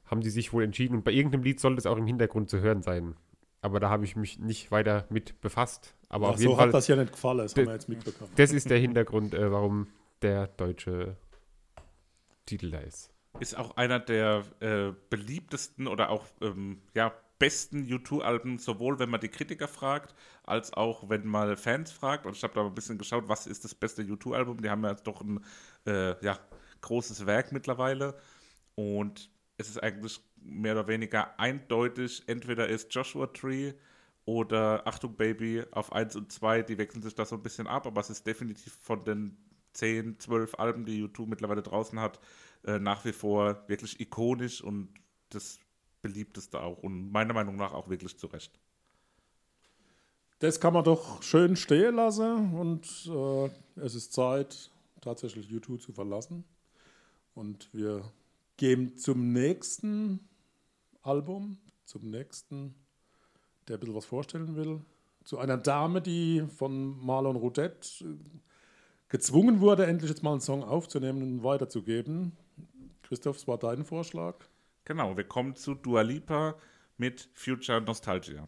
haben 0.05 0.21
die 0.21 0.29
sich 0.29 0.53
wohl 0.53 0.63
entschieden. 0.63 0.95
Und 0.95 1.03
bei 1.03 1.11
irgendeinem 1.11 1.43
Lied 1.43 1.59
sollte 1.59 1.79
es 1.79 1.85
auch 1.87 1.97
im 1.97 2.07
Hintergrund 2.07 2.49
zu 2.49 2.59
hören 2.59 2.83
sein. 2.83 3.15
Aber 3.61 3.79
da 3.79 3.89
habe 3.89 4.05
ich 4.05 4.15
mich 4.15 4.39
nicht 4.39 4.71
weiter 4.71 5.05
mit 5.09 5.41
befasst. 5.41 5.95
Aber 6.07 6.27
Ach, 6.27 6.33
auf 6.33 6.39
jeden 6.39 6.51
so 6.51 6.55
Fall, 6.57 6.67
hat 6.67 6.73
das 6.73 6.87
ja 6.87 6.95
nicht 6.95 7.11
gefallen, 7.11 7.39
das 7.39 7.55
haben 7.55 7.65
wir 7.65 7.73
jetzt 7.73 7.89
mitbekommen. 7.89 8.31
das 8.35 8.51
ist 8.51 8.69
der 8.69 8.79
Hintergrund, 8.79 9.33
äh, 9.33 9.51
warum 9.51 9.87
der 10.21 10.47
deutsche 10.47 11.17
Titel 12.45 12.71
da 12.71 12.79
ist. 12.79 13.11
Ist 13.39 13.57
auch 13.57 13.77
einer 13.77 13.99
der 13.99 14.43
äh, 14.59 14.91
beliebtesten 15.09 15.87
oder 15.87 16.09
auch 16.09 16.25
ähm, 16.41 16.81
ja, 16.95 17.13
besten 17.37 17.85
U2-Alben, 17.85 18.57
sowohl 18.59 18.99
wenn 18.99 19.09
man 19.09 19.21
die 19.21 19.29
Kritiker 19.29 19.67
fragt, 19.67 20.13
als 20.43 20.73
auch 20.73 21.09
wenn 21.09 21.25
man 21.25 21.55
Fans 21.57 21.91
fragt. 21.91 22.25
Und 22.25 22.35
ich 22.35 22.43
habe 22.43 22.53
da 22.53 22.61
mal 22.61 22.67
ein 22.67 22.75
bisschen 22.75 22.97
geschaut, 22.97 23.27
was 23.27 23.47
ist 23.47 23.63
das 23.63 23.73
beste 23.73 24.03
U2-Album? 24.03 24.61
Die 24.61 24.69
haben 24.69 24.83
ja 24.83 24.91
jetzt 24.91 25.07
doch 25.07 25.21
ein 25.21 25.43
äh, 25.85 26.23
ja, 26.23 26.37
großes 26.81 27.25
Werk 27.25 27.51
mittlerweile. 27.51 28.19
Und 28.75 29.29
es 29.57 29.69
ist 29.69 29.81
eigentlich 29.81 30.21
mehr 30.43 30.73
oder 30.73 30.87
weniger 30.87 31.39
eindeutig, 31.39 32.23
entweder 32.27 32.67
ist 32.67 32.93
Joshua 32.93 33.27
Tree 33.27 33.73
oder 34.25 34.85
Achtung 34.85 35.15
Baby 35.15 35.63
auf 35.71 35.91
1 35.91 36.15
und 36.15 36.31
2, 36.31 36.63
die 36.63 36.77
wechseln 36.77 37.01
sich 37.01 37.15
da 37.15 37.25
so 37.25 37.35
ein 37.35 37.43
bisschen 37.43 37.67
ab, 37.67 37.87
aber 37.87 38.01
es 38.01 38.09
ist 38.09 38.27
definitiv 38.27 38.73
von 38.81 39.03
den 39.03 39.37
10, 39.73 40.19
12 40.19 40.55
Alben, 40.55 40.85
die 40.85 41.03
U2 41.03 41.27
mittlerweile 41.27 41.61
draußen 41.61 41.99
hat, 41.99 42.19
äh, 42.65 42.79
nach 42.79 43.05
wie 43.05 43.13
vor 43.13 43.63
wirklich 43.67 43.99
ikonisch 43.99 44.61
und 44.61 44.89
das 45.29 45.59
beliebteste 46.01 46.61
auch 46.61 46.77
und 46.79 47.11
meiner 47.11 47.33
Meinung 47.33 47.55
nach 47.55 47.73
auch 47.73 47.89
wirklich 47.89 48.17
zu 48.17 48.27
Recht. 48.27 48.59
Das 50.39 50.59
kann 50.59 50.73
man 50.73 50.85
doch 50.85 51.21
schön 51.21 51.55
stehen 51.55 51.95
lassen 51.95 52.53
und 52.53 52.85
äh, 53.07 53.49
es 53.81 53.95
ist 53.95 54.13
Zeit, 54.13 54.69
tatsächlich 55.01 55.49
YouTube 55.49 55.81
zu 55.81 55.91
verlassen. 55.91 56.45
Und 57.35 57.69
wir 57.73 58.03
gehen 58.57 58.97
zum 58.97 59.33
nächsten 59.33 60.28
Album, 61.01 61.57
zum 61.85 62.09
nächsten, 62.09 62.75
der 63.67 63.77
ein 63.77 63.79
bisschen 63.79 63.95
was 63.95 64.05
vorstellen 64.05 64.55
will. 64.55 64.81
Zu 65.23 65.37
einer 65.37 65.57
Dame, 65.57 66.01
die 66.01 66.45
von 66.57 67.03
Marlon 67.05 67.35
Roudette 67.35 68.03
äh, 68.03 68.17
gezwungen 69.09 69.59
wurde, 69.59 69.85
endlich 69.85 70.09
jetzt 70.09 70.23
mal 70.23 70.31
einen 70.31 70.41
Song 70.41 70.63
aufzunehmen 70.63 71.21
und 71.21 71.43
weiterzugeben. 71.43 72.37
Christoph, 73.03 73.37
es 73.37 73.47
war 73.47 73.57
dein 73.57 73.83
Vorschlag. 73.83 74.35
Genau, 74.85 75.17
wir 75.17 75.23
kommen 75.23 75.55
zu 75.55 75.75
Dua 75.75 76.01
Lipa 76.01 76.55
mit 76.97 77.29
Future 77.33 77.81
Nostalgia. 77.81 78.47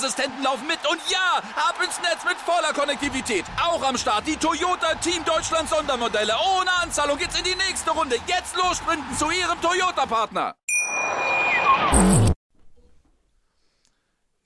laufen 0.43 0.67
mit. 0.67 0.79
Und 0.89 0.99
ja, 1.09 1.37
ab 1.55 1.75
ins 1.83 1.99
Netz 2.01 2.23
mit 2.25 2.37
voller 2.37 2.73
Konnektivität. 2.73 3.45
Auch 3.61 3.83
am 3.83 3.97
Start 3.97 4.27
die 4.27 4.35
Toyota 4.35 4.95
Team 4.95 5.23
Deutschland 5.25 5.69
Sondermodelle. 5.69 6.33
Ohne 6.33 6.71
Anzahlung 6.81 7.17
geht's 7.17 7.37
in 7.37 7.43
die 7.43 7.55
nächste 7.55 7.91
Runde. 7.91 8.15
Jetzt 8.27 8.55
los 8.55 8.77
sprinten 8.77 9.15
zu 9.15 9.29
Ihrem 9.29 9.59
Toyota-Partner. 9.61 10.55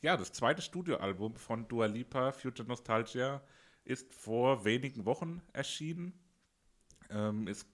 Ja, 0.01 0.17
das 0.17 0.31
zweite 0.33 0.61
Studioalbum 0.61 1.35
von 1.35 1.67
Dua 1.67 1.87
Lipa, 1.87 2.31
Future 2.31 2.67
Nostalgia, 2.67 3.41
ist 3.85 4.13
vor 4.13 4.63
wenigen 4.65 5.05
Wochen 5.05 5.41
erschienen. 5.53 6.13
Ähm, 7.09 7.47
ist 7.47 7.67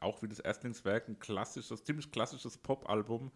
auch 0.00 0.22
wie 0.22 0.28
das 0.28 0.40
Erstlingswerk 0.40 1.08
ein 1.08 1.18
klassisches, 1.18 1.84
ziemlich 1.84 2.10
klassisches 2.10 2.56
Pop-Album 2.58 3.30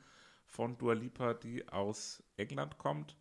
von 0.46 0.76
Dua 0.78 0.94
Lipa, 0.94 1.34
die 1.34 1.68
aus 1.68 2.22
England 2.36 2.78
kommt. 2.78 3.16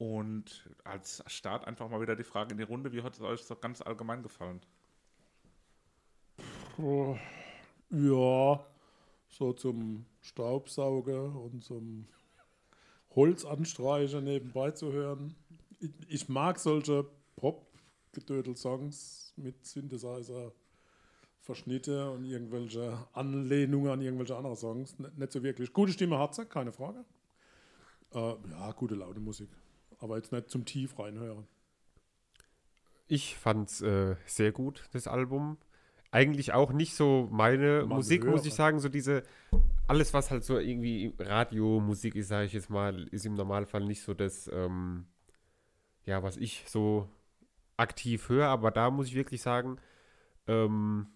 Und 0.00 0.66
als 0.82 1.22
Start 1.26 1.66
einfach 1.66 1.90
mal 1.90 2.00
wieder 2.00 2.16
die 2.16 2.24
Frage 2.24 2.52
in 2.52 2.56
die 2.56 2.64
Runde, 2.64 2.90
wie 2.90 3.02
hat 3.02 3.12
es 3.12 3.20
euch 3.20 3.42
so 3.42 3.54
ganz 3.54 3.82
allgemein 3.82 4.22
gefallen? 4.22 4.62
Ja, 7.90 8.64
so 9.28 9.52
zum 9.52 10.06
Staubsauger 10.22 11.36
und 11.36 11.62
zum 11.62 12.06
Holzanstreicher 13.14 14.22
nebenbei 14.22 14.70
zu 14.70 14.90
hören. 14.90 15.34
Ich, 15.80 15.90
ich 16.08 16.28
mag 16.30 16.58
solche 16.58 17.04
Pop-Gedödel-Songs 17.36 19.34
mit 19.36 19.66
Synthesizer, 19.66 20.52
Verschnitte 21.40 22.10
und 22.10 22.24
irgendwelche 22.24 23.06
Anlehnungen 23.12 23.90
an 23.90 24.00
irgendwelche 24.00 24.34
andere 24.34 24.56
Songs. 24.56 24.94
N 24.98 25.12
nicht 25.18 25.32
so 25.32 25.42
wirklich. 25.42 25.74
Gute 25.74 25.92
Stimme 25.92 26.18
hat 26.18 26.34
sie, 26.34 26.46
keine 26.46 26.72
Frage. 26.72 27.04
Äh, 28.14 28.34
ja, 28.50 28.72
gute 28.72 28.94
laute 28.94 29.20
Musik. 29.20 29.50
Aber 30.00 30.16
jetzt 30.16 30.32
nicht 30.32 30.50
zum 30.50 30.64
Tief 30.64 30.98
reinhören. 30.98 31.46
Ich 33.06 33.36
fand's 33.36 33.82
äh, 33.82 34.16
sehr 34.24 34.52
gut, 34.52 34.88
das 34.92 35.06
Album. 35.06 35.58
Eigentlich 36.10 36.52
auch 36.52 36.72
nicht 36.72 36.94
so 36.94 37.28
meine 37.30 37.84
Mal 37.86 37.96
Musik, 37.96 38.24
muss 38.24 38.46
ich 38.46 38.54
sagen. 38.54 38.80
So 38.80 38.88
diese, 38.88 39.22
alles, 39.86 40.12
was 40.14 40.30
halt 40.30 40.42
so 40.42 40.58
irgendwie 40.58 41.14
Radiomusik 41.18 42.16
ist, 42.16 42.28
sage 42.28 42.46
ich 42.46 42.52
jetzt 42.52 42.70
mal, 42.70 43.04
ist 43.08 43.26
im 43.26 43.34
Normalfall 43.34 43.84
nicht 43.84 44.02
so 44.02 44.14
das, 44.14 44.50
ähm, 44.52 45.06
ja, 46.04 46.22
was 46.22 46.36
ich 46.36 46.64
so 46.66 47.08
aktiv 47.76 48.28
höre. 48.28 48.48
Aber 48.48 48.70
da 48.70 48.90
muss 48.90 49.08
ich 49.08 49.14
wirklich 49.14 49.42
sagen, 49.42 49.78
ähm, 50.46 51.08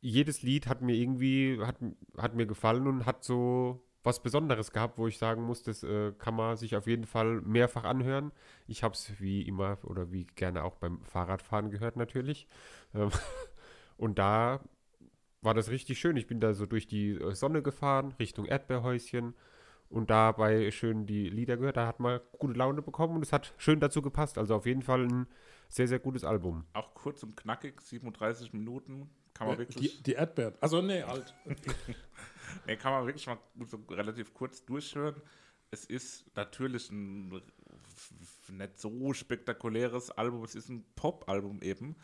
jedes 0.00 0.42
Lied 0.42 0.66
hat 0.66 0.82
mir 0.82 0.94
irgendwie, 0.94 1.58
hat, 1.60 1.76
hat 2.16 2.34
mir 2.34 2.46
gefallen 2.46 2.86
und 2.86 3.06
hat 3.06 3.22
so 3.22 3.85
was 4.06 4.22
Besonderes 4.22 4.70
gehabt, 4.70 4.98
wo 4.98 5.08
ich 5.08 5.18
sagen 5.18 5.42
muss, 5.42 5.64
das 5.64 5.82
äh, 5.82 6.12
kann 6.12 6.36
man 6.36 6.56
sich 6.56 6.76
auf 6.76 6.86
jeden 6.86 7.06
Fall 7.06 7.40
mehrfach 7.40 7.82
anhören. 7.82 8.30
Ich 8.68 8.84
habe 8.84 8.94
es 8.94 9.20
wie 9.20 9.42
immer 9.42 9.78
oder 9.82 10.12
wie 10.12 10.24
gerne 10.36 10.62
auch 10.62 10.76
beim 10.76 11.02
Fahrradfahren 11.02 11.70
gehört 11.70 11.96
natürlich. 11.96 12.46
Ähm, 12.94 13.10
und 13.96 14.18
da 14.18 14.60
war 15.42 15.54
das 15.54 15.70
richtig 15.70 15.98
schön. 15.98 16.16
Ich 16.16 16.28
bin 16.28 16.38
da 16.38 16.54
so 16.54 16.66
durch 16.66 16.86
die 16.86 17.10
äh, 17.10 17.34
Sonne 17.34 17.62
gefahren, 17.62 18.14
Richtung 18.20 18.46
Erdbeerhäuschen 18.46 19.34
und 19.88 20.08
dabei 20.08 20.70
schön 20.70 21.06
die 21.06 21.28
Lieder 21.28 21.56
gehört. 21.56 21.76
Da 21.76 21.88
hat 21.88 21.98
man 21.98 22.20
gute 22.38 22.56
Laune 22.56 22.82
bekommen 22.82 23.16
und 23.16 23.22
es 23.22 23.32
hat 23.32 23.54
schön 23.56 23.80
dazu 23.80 24.02
gepasst. 24.02 24.38
Also 24.38 24.54
auf 24.54 24.66
jeden 24.66 24.82
Fall 24.82 25.04
ein 25.04 25.26
sehr, 25.68 25.88
sehr 25.88 25.98
gutes 25.98 26.22
Album. 26.22 26.64
Auch 26.74 26.94
kurz 26.94 27.24
und 27.24 27.36
knackig, 27.36 27.80
37 27.80 28.52
Minuten, 28.52 29.10
kann 29.34 29.48
man 29.48 29.58
wirklich... 29.58 29.96
Die, 29.96 30.02
die 30.04 30.12
Erdbeeren. 30.12 30.54
Also, 30.60 30.80
nee, 30.80 31.02
halt. 31.02 31.34
Nee, 32.66 32.76
kann 32.76 32.92
man 32.92 33.06
wirklich 33.06 33.26
mal 33.26 33.38
so 33.66 33.78
relativ 33.90 34.34
kurz 34.34 34.64
durchhören. 34.64 35.20
Es 35.70 35.84
ist 35.84 36.24
natürlich 36.36 36.90
ein 36.90 37.42
nicht 38.48 38.78
so 38.78 39.12
spektakuläres 39.12 40.10
Album, 40.10 40.44
es 40.44 40.54
ist 40.54 40.68
ein 40.68 40.84
Pop-Album 40.94 41.62
eben. 41.62 41.96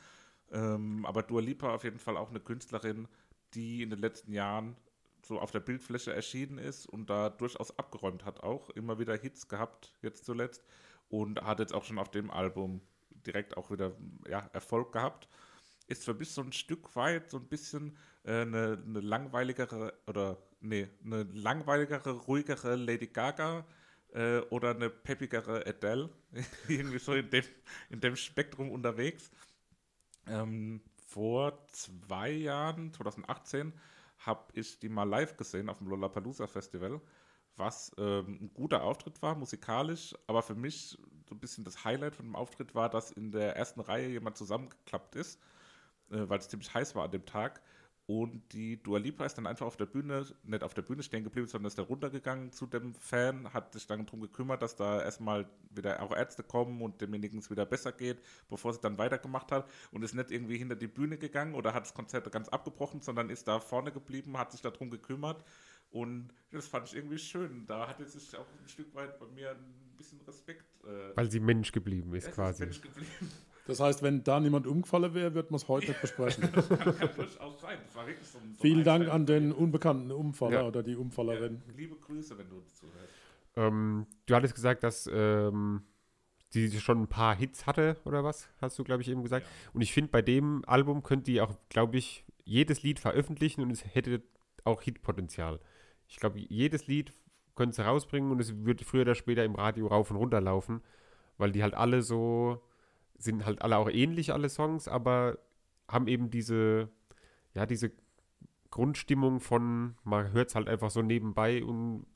Ähm, 0.51 1.07
aber 1.07 1.23
Dua 1.23 1.41
Lipa 1.41 1.75
auf 1.75 1.85
jeden 1.85 1.99
Fall 1.99 2.17
auch 2.17 2.31
eine 2.31 2.41
Künstlerin, 2.41 3.09
die 3.55 3.83
in 3.83 3.91
den 3.91 3.99
letzten 3.99 4.33
Jahren 4.33 4.77
so 5.25 5.41
auf 5.41 5.51
der 5.51 5.61
Bildfläche 5.61 6.13
erschienen 6.13 6.59
ist 6.59 6.87
und 6.87 7.09
da 7.09 7.31
durchaus 7.31 7.79
abgeräumt 7.79 8.25
hat 8.25 8.41
auch. 8.41 8.71
Immer 8.71 8.99
wieder 8.99 9.17
Hits 9.17 9.49
gehabt, 9.49 9.95
jetzt 10.03 10.25
zuletzt. 10.25 10.65
Und 11.09 11.43
hat 11.43 11.59
jetzt 11.59 11.75
auch 11.75 11.85
schon 11.85 11.99
auf 11.99 12.11
dem 12.11 12.31
Album 12.31 12.81
direkt 13.27 13.57
auch 13.57 13.71
wieder 13.71 13.93
ja, 14.29 14.41
Erfolg 14.53 14.93
gehabt. 14.93 15.29
Ist 15.93 16.05
für 16.05 16.15
mich 16.15 16.31
so 16.31 16.41
ein 16.41 16.53
Stück 16.53 16.97
weit 16.97 17.31
so 17.31 17.37
ein 17.37 17.47
bisschen 17.49 17.97
äh, 18.25 18.41
eine, 18.41 18.83
eine 18.87 19.01
langweiligere 19.01 19.93
oder 20.07 20.39
nee, 20.61 20.89
eine 21.05 21.25
langweiligere, 21.35 22.13
ruhigere 22.13 22.77
Lady 22.77 23.09
Gaga 23.09 23.67
äh, 24.15 24.39
oder 24.49 24.71
eine 24.71 24.89
peppigere 24.89 25.67
Adele. 25.67 26.09
Irgendwie 26.69 26.99
so 26.99 27.13
in 27.13 27.29
dem, 27.29 27.45
in 27.91 28.01
dem 28.01 28.17
Spektrum 28.17 28.71
unterwegs. 28.71 29.31
Ähm, 30.27 30.81
vor 31.09 31.67
zwei 31.69 32.31
Jahren, 32.31 32.91
2018, 32.95 33.75
habe 34.21 34.45
ich 34.55 34.79
die 34.79 34.89
mal 34.89 35.05
live 35.05 35.37
gesehen 35.37 35.69
auf 35.69 35.77
dem 35.77 35.89
Lollapalooza 35.89 36.47
Festival, 36.47 37.03
was 37.57 37.93
ähm, 37.99 38.39
ein 38.41 38.55
guter 38.55 38.83
Auftritt 38.83 39.21
war, 39.21 39.35
musikalisch, 39.35 40.15
aber 40.27 40.43
für 40.43 40.55
mich 40.55 40.97
so 41.29 41.35
ein 41.35 41.41
bisschen 41.41 41.65
das 41.65 41.85
Highlight 41.85 42.17
von 42.17 42.27
dem 42.27 42.37
Auftritt 42.37 42.75
war, 42.75 42.89
dass 42.89 43.11
in 43.11 43.31
der 43.31 43.57
ersten 43.57 43.81
Reihe 43.81 44.09
jemand 44.09 44.39
zusammengeklappt 44.39 45.17
ist, 45.17 45.39
äh, 46.13 46.29
weil 46.29 46.39
es 46.39 46.49
ziemlich 46.49 46.73
heiß 46.73 46.95
war 46.95 47.05
an 47.05 47.11
dem 47.11 47.27
Tag. 47.27 47.61
Und 48.07 48.53
die 48.53 48.83
Dua 48.83 48.99
Lipa 48.99 49.25
ist 49.25 49.39
dann 49.39 49.47
einfach 49.47 49.65
auf 49.65 49.77
der 49.77 49.87
Bühne, 49.87 50.27
nicht 50.43 50.65
auf 50.65 50.75
der 50.75 50.83
Bühne 50.83 51.05
stehen 51.05 51.23
geblieben, 51.23 51.47
sondern 51.47 51.69
ist 51.69 51.79
da 51.79 51.83
runtergegangen 51.83 52.53
zu 52.53 52.67
dem 52.67 52.95
Fan, 52.97 53.53
hat 53.55 53.73
sich 53.73 53.87
dann 53.87 54.05
darum 54.05 54.21
gekümmert, 54.21 54.61
dass 54.61 54.75
da 54.75 55.01
erstmal 55.01 55.49
wieder 55.71 56.03
auch 56.03 56.15
Ärzte 56.15 56.43
kommen 56.43 56.83
und 56.83 57.01
demjenigen 57.01 57.39
es 57.39 57.49
wieder 57.49 57.65
besser 57.65 57.93
geht, 57.93 58.19
bevor 58.49 58.73
sie 58.73 58.81
dann 58.81 58.99
weitergemacht 58.99 59.53
hat 59.53 59.71
und 59.93 60.03
ist 60.03 60.15
nicht 60.15 60.33
irgendwie 60.33 60.59
hinter 60.59 60.75
die 60.75 60.89
Bühne 60.89 61.17
gegangen 61.17 61.55
oder 61.55 61.75
hat 61.75 61.85
das 61.85 61.95
Konzert 61.95 62.31
ganz 62.33 62.49
abgebrochen, 62.49 63.01
sondern 63.01 63.31
ist 63.31 63.47
da 63.47 63.61
vorne 63.61 63.93
geblieben, 63.93 64.37
hat 64.37 64.51
sich 64.51 64.63
darum 64.63 64.91
gekümmert 64.91 65.45
und 65.93 66.31
das 66.51 66.67
fand 66.67 66.89
ich 66.89 66.97
irgendwie 66.97 67.19
schön. 67.19 67.67
Da 67.67 67.87
hatte 67.87 68.05
sich 68.07 68.35
auch 68.37 68.47
ein 68.61 68.69
Stück 68.69 68.95
weit 68.95 69.19
bei 69.21 69.27
mir 69.27 69.51
ein 69.51 69.95
bisschen 69.97 70.21
Respekt. 70.23 70.65
Äh, 70.85 71.15
Weil 71.15 71.31
sie 71.31 71.39
Mensch 71.39 71.71
geblieben 71.71 72.15
ist, 72.15 72.33
quasi. 72.33 72.65
Mensch 72.65 72.81
geblieben. 72.81 73.31
Das 73.67 73.79
heißt, 73.81 74.03
wenn 74.03 74.25
da 74.25 74.41
niemand 74.41 74.67
umgefallen 74.67 75.15
wäre, 75.15 75.35
wird 75.35 75.51
man 75.51 75.57
es 75.57 75.69
heute 75.69 75.89
nicht 75.89 76.01
besprechen. 76.01 76.49
Das 76.55 76.69
kann, 76.69 76.79
kann 76.79 77.11
durchaus 77.17 77.61
sein. 77.61 77.79
Das 77.87 77.95
war 77.95 78.07
wirklich 78.07 78.27
so 78.29 78.39
ein, 78.39 78.55
so 78.55 78.61
Vielen 78.61 78.83
Dank 78.85 79.09
an 79.09 79.25
den 79.27 79.53
unbekannten 79.53 80.11
Umfaller 80.11 80.63
Ja. 80.63 80.67
oder 80.67 80.83
die 80.83 80.97
Umfallerin. 80.97 81.63
Ja, 81.67 81.73
liebe 81.77 81.95
Grüße, 81.97 82.37
wenn 82.39 82.49
du 82.49 82.57
uns 82.57 82.75
zuhörst. 82.75 83.13
Ähm, 83.57 84.07
du 84.27 84.35
hattest 84.35 84.55
gesagt, 84.55 84.83
dass 84.83 85.09
ähm, 85.13 85.83
die 86.55 86.71
schon 86.81 87.03
ein 87.03 87.09
paar 87.09 87.37
Hits 87.37 87.67
hatte, 87.67 87.97
oder 88.05 88.25
was? 88.25 88.49
Hast 88.61 88.79
du, 88.79 88.85
glaube 88.85 89.03
ich, 89.03 89.09
eben 89.09 89.23
gesagt. 89.23 89.47
Und 89.73 89.81
ich 89.83 89.93
finde, 89.93 90.11
bei 90.11 90.23
dem 90.23 90.65
Album 90.67 91.03
könnt 91.03 91.29
ihr 91.29 91.45
auch, 91.45 91.55
glaube 91.69 91.97
ich, 91.99 92.25
jedes 92.45 92.83
Lied 92.83 92.99
veröffentlichen 92.99 93.63
und 93.63 93.71
es 93.71 93.85
hätte 93.95 94.23
auch 94.65 94.83
Hitpotenzial. 94.83 95.61
Ich 96.09 96.17
glaube, 96.17 96.39
jedes 96.41 96.87
Lied 96.89 97.13
könnt 97.55 97.79
ihr 97.79 97.85
rausbringen 97.85 98.31
und 98.33 98.41
es 98.41 98.65
wird 98.65 98.83
früher 98.83 99.03
oder 99.03 99.15
später 99.15 99.45
im 99.45 99.55
Radio 99.55 99.87
rauf 99.87 100.11
und 100.11 100.17
runter 100.17 100.41
laufen, 100.41 100.83
weil 101.39 101.53
die 101.53 101.63
halt 101.63 101.75
alle 101.75 102.03
so, 102.03 102.61
sind 103.23 103.45
halt 103.47 103.63
alle 103.63 103.77
auch 103.79 103.89
ähnlich, 103.89 104.33
alle 104.33 104.49
Songs, 104.49 104.89
aber 104.89 105.39
haben 105.89 106.09
eben 106.09 106.31
diese, 106.31 106.89
ja, 107.55 107.67
diese 107.67 107.93
Grundstimmung 108.71 109.41
von, 109.41 109.97
man 110.05 110.33
hört 110.33 110.49
es 110.49 110.55
halt 110.55 110.69
einfach 110.69 110.91
so 110.91 111.03
nebenbei 111.03 111.65
und 111.65 112.07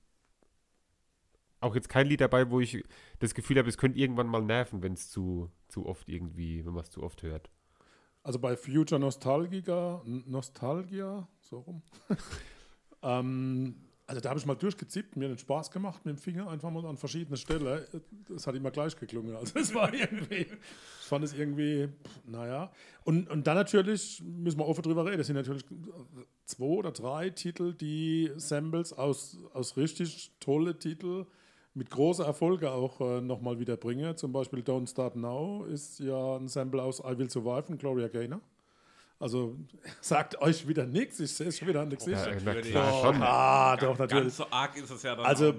auch 1.61 1.75
jetzt 1.75 1.89
kein 1.89 2.07
Lied 2.07 2.21
dabei, 2.21 2.51
wo 2.51 2.61
ich 2.61 2.85
das 3.19 3.35
Gefühl 3.35 3.59
habe, 3.59 3.69
es 3.69 3.79
könnte 3.79 3.99
irgendwann 3.99 4.29
mal 4.29 4.43
nerven, 4.43 4.83
wenn 4.83 4.93
es 4.93 5.11
zu, 5.11 5.51
zu 5.69 5.87
oft 5.87 6.09
irgendwie, 6.09 6.65
wenn 6.65 6.73
man 6.73 6.83
es 6.85 6.91
zu 6.91 7.03
oft 7.03 7.23
hört. 7.23 7.51
Also 8.23 8.39
bei 8.39 8.57
Future 8.57 9.01
Nostalgica, 9.01 10.03
N- 10.05 10.25
Nostalgia, 10.27 11.29
so 11.41 11.61
rum. 11.61 11.83
ähm, 13.03 13.86
also 14.07 14.21
da 14.21 14.29
habe 14.29 14.39
ich 14.39 14.47
mal 14.47 14.55
durchgezippt, 14.55 15.17
mir 15.17 15.29
den 15.29 15.39
Spaß 15.39 15.71
gemacht 15.71 16.05
mit 16.05 16.17
dem 16.17 16.19
Finger 16.19 16.49
einfach 16.49 16.71
mal 16.71 16.85
an 16.87 16.97
verschiedene 16.97 17.37
Stellen. 17.37 17.85
Das 18.29 18.47
hat 18.47 18.55
immer 18.55 18.71
gleich 18.71 18.97
geklungen. 18.97 19.35
Also 19.35 19.59
es 19.59 19.75
war 19.75 19.93
irgendwie, 19.95 20.47
ich 20.47 21.07
fand 21.07 21.25
es 21.25 21.35
irgendwie, 21.35 21.89
naja. 22.25 22.71
Und, 23.05 23.29
und 23.29 23.47
dann 23.47 23.57
natürlich, 23.57 24.23
müssen 24.25 24.59
wir 24.59 24.67
offen 24.67 24.83
drüber 24.83 25.05
reden, 25.07 25.21
es 25.21 25.27
sind 25.27 25.37
natürlich 25.37 25.65
zwei 26.45 26.65
oder 26.65 26.93
drei 26.93 27.31
Titel, 27.31 27.75
die 27.75 28.31
Samples 28.37 28.93
aus, 28.93 29.39
aus 29.53 29.77
richtig 29.77 30.31
tolle 30.39 30.79
Titel 30.79 31.27
mit 31.75 31.91
großer 31.91 32.25
Erfolge 32.25 32.71
auch 32.71 33.01
äh, 33.01 33.21
nochmal 33.21 33.59
wieder 33.59 33.77
bringen. 33.77 34.17
Zum 34.17 34.33
Beispiel 34.33 34.61
Don't 34.61 34.89
Start 34.89 35.17
Now 35.17 35.65
ist 35.65 35.99
ja 35.99 36.37
ein 36.37 36.49
Sample 36.49 36.83
aus 36.83 37.01
I 37.01 37.19
Will 37.19 37.29
Survive 37.29 37.65
von 37.65 37.77
Gloria 37.77 38.09
Gaynor. 38.09 38.41
Also 39.19 39.57
sagt 40.01 40.41
euch 40.41 40.67
wieder 40.69 40.87
nichts, 40.87 41.21
ich 41.21 41.33
sehe 41.33 41.49
es 41.49 41.59
schon 41.59 41.69
wieder 41.69 41.81
an 41.81 41.91
der 41.91 41.99
Gesicht. 41.99 42.27
Ja, 42.27 42.33
na 42.35 42.55
natürlich. 42.55 42.73
Doch, 42.73 43.05
schon. 43.05 43.23
ah, 43.23 43.77
doch, 43.77 43.99
Ganz 43.99 43.99
natürlich. 43.99 44.35
so 44.35 44.47
arg 44.51 44.77
ist 44.77 44.91
es 44.91 45.03
ja 45.03 45.17
dann 45.17 45.25
Also 45.25 45.55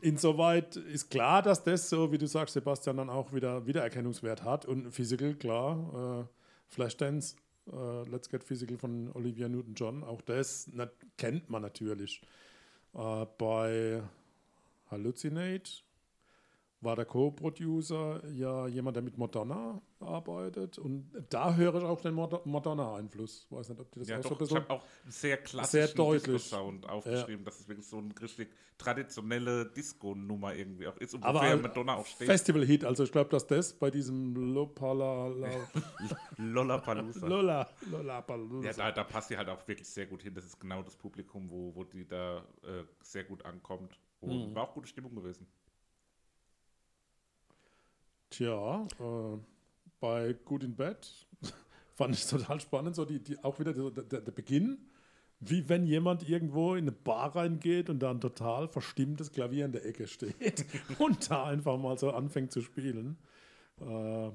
insoweit 0.00 0.76
ist 0.76 1.10
klar, 1.10 1.42
dass 1.42 1.62
das 1.62 1.88
so, 1.88 2.12
wie 2.12 2.18
du 2.18 2.26
sagst, 2.26 2.54
Sebastian, 2.54 2.98
dann 2.98 3.10
auch 3.10 3.32
wieder 3.32 3.66
Wiedererkennungswert 3.66 4.44
hat. 4.44 4.64
Und 4.64 4.92
Physical, 4.92 5.34
klar, 5.34 6.22
äh, 6.22 6.34
Flashdance, 6.68 7.36
äh, 7.72 8.08
Let's 8.08 8.28
Get 8.28 8.44
Physical 8.44 8.78
von 8.78 9.10
Olivia 9.14 9.48
Newton-John, 9.48 10.04
auch 10.04 10.22
das 10.22 10.70
kennt 11.16 11.50
man 11.50 11.62
natürlich. 11.62 12.22
Äh, 12.94 13.26
bei 13.38 14.02
Hallucinate 14.90 15.82
war 16.82 16.96
der 16.96 17.04
Co-Producer 17.04 18.22
ja 18.32 18.66
jemand, 18.66 18.96
der 18.96 19.02
mit 19.02 19.18
Madonna 19.18 19.82
arbeitet. 20.00 20.78
Und 20.78 21.10
da 21.28 21.54
höre 21.54 21.74
ich 21.74 21.84
auch 21.84 22.00
den 22.00 22.14
Mad- 22.14 22.40
Madonna-Einfluss. 22.44 23.46
Weiß 23.50 23.68
nicht, 23.68 23.80
ob 23.80 23.90
die 23.92 23.98
das 23.98 24.08
Ja, 24.08 24.18
auch 24.18 24.22
so 24.22 24.28
doch, 24.30 24.34
ich 24.36 24.38
bisschen... 24.48 24.56
habe 24.58 24.70
auch 24.70 24.82
einen 25.02 25.12
sehr 25.12 25.36
klassischen 25.36 25.86
Sehr 25.86 25.94
deutlich. 25.94 26.42
Disco-Sound 26.42 26.88
aufgeschrieben, 26.88 27.44
dass 27.44 27.60
es 27.60 27.68
wirklich 27.68 27.86
so 27.86 27.98
eine 27.98 28.08
richtig 28.20 28.48
traditionelle 28.78 29.66
Disco-Nummer 29.66 30.54
irgendwie 30.54 30.86
auch 30.88 30.96
ist. 30.96 31.12
Und 31.14 31.22
Aber 31.22 31.40
wofür 31.42 31.56
Madonna 31.58 31.96
auch 31.96 32.06
steht. 32.06 32.26
Festival-Hit, 32.26 32.84
also 32.86 33.04
ich 33.04 33.12
glaube, 33.12 33.28
dass 33.28 33.46
das 33.46 33.74
bei 33.74 33.90
diesem 33.90 34.34
Lopala, 34.34 35.28
Lollapalooza. 36.38 37.26
Lola, 37.28 37.68
Lollapalooza. 37.90 38.66
Ja, 38.68 38.72
da, 38.72 38.92
da 38.92 39.04
passt 39.04 39.28
die 39.30 39.36
halt 39.36 39.48
auch 39.50 39.66
wirklich 39.68 39.86
sehr 39.88 40.06
gut 40.06 40.22
hin. 40.22 40.34
Das 40.34 40.44
ist 40.46 40.58
genau 40.58 40.82
das 40.82 40.96
Publikum, 40.96 41.50
wo, 41.50 41.74
wo 41.74 41.84
die 41.84 42.06
da 42.06 42.38
äh, 42.62 42.84
sehr 43.02 43.24
gut 43.24 43.44
ankommt. 43.44 43.98
Und 44.20 44.54
war 44.54 44.64
auch 44.64 44.74
gute 44.74 44.86
Stimmung 44.88 45.14
gewesen. 45.14 45.46
Tja, 48.30 48.86
äh, 49.00 49.38
bei 49.98 50.32
Good 50.44 50.64
in 50.64 50.76
Bed 50.76 51.26
fand 51.94 52.14
ich 52.14 52.26
total 52.26 52.60
spannend, 52.60 52.96
so 52.96 53.04
die, 53.04 53.22
die 53.22 53.42
auch 53.42 53.58
wieder 53.58 53.72
der, 53.72 53.90
der, 53.90 54.20
der 54.20 54.32
Beginn, 54.32 54.78
wie 55.40 55.68
wenn 55.68 55.86
jemand 55.86 56.28
irgendwo 56.28 56.74
in 56.74 56.84
eine 56.84 56.92
Bar 56.92 57.34
reingeht 57.34 57.90
und 57.90 57.98
da 57.98 58.10
ein 58.10 58.20
total 58.20 58.68
verstimmtes 58.68 59.32
Klavier 59.32 59.64
in 59.64 59.72
der 59.72 59.84
Ecke 59.84 60.06
steht 60.06 60.64
und 60.98 61.30
da 61.30 61.44
einfach 61.44 61.78
mal 61.78 61.98
so 61.98 62.10
anfängt 62.10 62.52
zu 62.52 62.60
spielen. 62.60 63.18
Äh, 63.80 64.30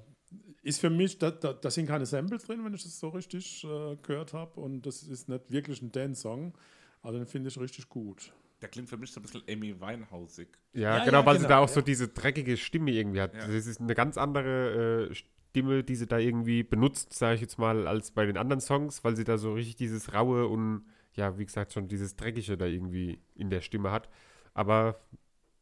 ist 0.63 0.81
für 0.81 0.89
mich, 0.89 1.17
da, 1.19 1.31
da, 1.31 1.53
da 1.53 1.71
sind 1.71 1.85
keine 1.85 2.05
Samples 2.05 2.43
drin, 2.43 2.65
wenn 2.65 2.73
ich 2.73 2.83
das 2.83 2.99
so 2.99 3.09
richtig 3.09 3.63
äh, 3.63 3.95
gehört 4.01 4.33
habe 4.33 4.59
und 4.59 4.85
das 4.85 5.03
ist 5.03 5.29
nicht 5.29 5.51
wirklich 5.51 5.81
ein 5.81 5.91
Dance-Song, 5.91 6.53
also 7.01 7.17
den 7.19 7.27
finde 7.27 7.49
ich 7.49 7.59
richtig 7.59 7.87
gut. 7.87 8.33
Der 8.65 8.71
klingt 8.71 8.89
für 8.89 8.97
mich 8.97 9.11
so 9.11 9.19
ein 9.19 9.21
bisschen 9.21 9.43
Amy 9.47 9.79
Winehausig. 9.79 10.47
Ja, 10.73 10.97
Ja, 10.97 11.05
genau, 11.05 11.19
ja, 11.19 11.25
weil 11.27 11.35
sie 11.35 11.43
genau, 11.43 11.49
da 11.49 11.59
auch 11.59 11.67
ja. 11.67 11.73
so 11.75 11.81
diese 11.81 12.07
dreckige 12.07 12.57
Stimme 12.57 12.89
irgendwie 12.89 13.21
hat. 13.21 13.35
Ja. 13.35 13.45
Das 13.45 13.67
ist 13.67 13.79
eine 13.79 13.93
ganz 13.93 14.17
andere 14.17 15.11
äh, 15.11 15.13
Stimme, 15.13 15.83
die 15.83 15.95
sie 15.95 16.07
da 16.07 16.17
irgendwie 16.17 16.63
benutzt, 16.63 17.13
sage 17.13 17.35
ich 17.35 17.41
jetzt 17.41 17.59
mal, 17.59 17.87
als 17.87 18.09
bei 18.09 18.25
den 18.25 18.37
anderen 18.37 18.61
Songs, 18.61 19.03
weil 19.03 19.15
sie 19.15 19.23
da 19.23 19.37
so 19.37 19.53
richtig 19.53 19.75
dieses 19.75 20.15
raue 20.15 20.47
und 20.47 20.83
ja, 21.13 21.37
wie 21.37 21.45
gesagt, 21.45 21.73
schon 21.73 21.87
dieses 21.87 22.15
dreckige 22.15 22.57
da 22.57 22.65
irgendwie 22.65 23.19
in 23.35 23.51
der 23.51 23.61
Stimme 23.61 23.91
hat. 23.91 24.09
Aber 24.55 24.99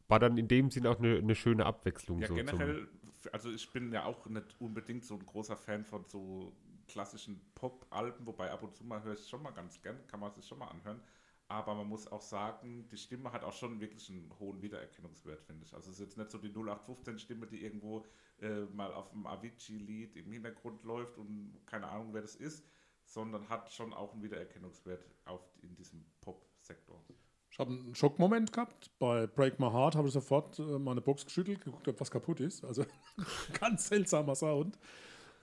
war 0.08 0.18
dann 0.18 0.38
in 0.38 0.48
dem 0.48 0.70
Sinn 0.70 0.86
auch 0.86 0.98
eine, 0.98 1.18
eine 1.18 1.34
schöne 1.34 1.66
Abwechslung. 1.66 2.20
Ja, 2.20 2.28
so 2.28 2.34
generell, 2.34 2.88
also 3.32 3.50
ich 3.50 3.70
bin 3.70 3.92
ja 3.92 4.06
auch 4.06 4.24
nicht 4.24 4.56
unbedingt 4.60 5.04
so 5.04 5.16
ein 5.16 5.26
großer 5.26 5.58
Fan 5.58 5.84
von 5.84 6.06
so 6.06 6.56
klassischen 6.88 7.38
Pop-Alben, 7.54 8.24
wobei 8.24 8.50
ab 8.50 8.62
und 8.62 8.74
zu 8.74 8.82
mal 8.82 9.02
höre 9.02 9.12
ich 9.12 9.20
es 9.20 9.28
schon 9.28 9.42
mal 9.42 9.50
ganz 9.50 9.82
gern, 9.82 9.98
kann 10.06 10.20
man 10.20 10.32
sich 10.32 10.46
schon 10.46 10.58
mal 10.58 10.68
anhören. 10.68 11.02
Aber 11.48 11.74
man 11.74 11.88
muss 11.88 12.10
auch 12.10 12.22
sagen, 12.22 12.88
die 12.90 12.96
Stimme 12.96 13.32
hat 13.32 13.44
auch 13.44 13.52
schon 13.52 13.78
wirklich 13.80 14.08
einen 14.08 14.32
hohen 14.38 14.62
Wiedererkennungswert, 14.62 15.42
finde 15.42 15.64
ich. 15.64 15.74
Also 15.74 15.90
es 15.90 15.98
ist 15.98 16.06
jetzt 16.06 16.16
nicht 16.16 16.30
so 16.30 16.38
die 16.38 16.48
0815-Stimme, 16.48 17.46
die 17.46 17.62
irgendwo 17.62 18.04
äh, 18.40 18.62
mal 18.72 18.92
auf 18.94 19.10
dem 19.10 19.26
Avicii-Lied 19.26 20.16
im 20.16 20.32
Hintergrund 20.32 20.82
läuft 20.84 21.18
und 21.18 21.60
keine 21.66 21.88
Ahnung, 21.88 22.08
wer 22.12 22.22
das 22.22 22.34
ist, 22.36 22.64
sondern 23.04 23.48
hat 23.48 23.70
schon 23.70 23.92
auch 23.92 24.12
einen 24.12 24.22
Wiedererkennungswert 24.22 25.04
auf, 25.26 25.42
in 25.62 25.74
diesem 25.76 26.04
Pop-Sektor. 26.22 27.04
Ich 27.50 27.58
habe 27.58 27.70
einen 27.70 27.94
Schockmoment 27.94 28.52
gehabt. 28.52 28.90
Bei 28.98 29.26
Break 29.26 29.60
My 29.60 29.70
Heart 29.70 29.94
habe 29.94 30.08
ich 30.08 30.14
sofort 30.14 30.58
äh, 30.58 30.78
meine 30.78 31.00
Box 31.00 31.24
geschüttelt, 31.24 31.60
geguckt, 31.60 31.86
ob 31.86 32.00
was 32.00 32.10
kaputt 32.10 32.40
ist. 32.40 32.64
Also 32.64 32.84
ganz 33.60 33.88
seltsamer 33.88 34.34
Sound. 34.34 34.78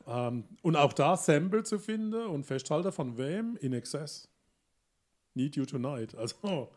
Ähm, 0.08 0.46
und 0.62 0.76
auch 0.76 0.94
da 0.94 1.16
Sample 1.16 1.64
zu 1.64 1.80
finden 1.80 2.26
und 2.26 2.46
Festhalter 2.46 2.92
von 2.92 3.18
wem? 3.18 3.56
In 3.58 3.74
Excess. 3.74 4.31
Need 5.34 5.56
You 5.56 5.66
Tonight. 5.66 6.16
Also, 6.16 6.36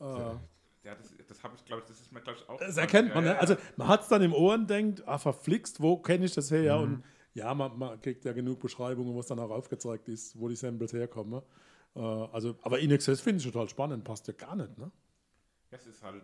äh, 0.00 0.04
Ja, 0.04 0.94
das, 0.94 1.14
das 1.28 1.42
habe 1.42 1.54
ich, 1.56 1.64
glaube 1.64 1.82
ich, 1.82 1.88
das 1.88 2.00
ist 2.00 2.12
mir, 2.12 2.20
glaube 2.20 2.38
ich, 2.40 2.48
auch. 2.48 2.58
das 2.58 2.76
erkennt 2.76 3.14
man. 3.14 3.24
Ja, 3.24 3.30
Ne? 3.32 3.36
ja, 3.36 3.40
Also, 3.40 3.56
man 3.76 3.88
hat 3.88 4.02
es 4.02 4.08
dann 4.08 4.22
im 4.22 4.32
Ohr 4.32 4.54
und 4.54 4.68
denkt, 4.70 5.06
ah, 5.06 5.18
verflixt, 5.18 5.80
wo 5.80 5.96
kenne 5.98 6.24
ich 6.26 6.34
das 6.34 6.50
her? 6.50 6.76
Mhm. 6.78 6.82
Und 6.82 7.04
ja, 7.34 7.52
man, 7.54 7.78
man 7.78 8.00
kriegt 8.00 8.24
ja 8.24 8.32
genug 8.32 8.60
Beschreibungen, 8.60 9.12
wo 9.14 9.20
es 9.20 9.26
dann 9.26 9.38
auch 9.38 9.50
aufgezeigt 9.50 10.08
ist, 10.08 10.38
wo 10.38 10.48
die 10.48 10.56
Samples 10.56 10.92
herkommen. 10.92 11.42
Äh, 11.94 12.00
also, 12.00 12.56
aber 12.62 12.78
In 12.78 12.90
Excess 12.90 13.20
finde 13.20 13.38
ich 13.38 13.50
total 13.50 13.68
spannend, 13.68 14.04
passt 14.04 14.26
ja 14.28 14.34
gar 14.34 14.54
nicht. 14.56 14.76
Ne? 14.78 14.90
Ja, 15.70 15.78
es 15.78 15.86
ist 15.86 16.02
halt 16.02 16.22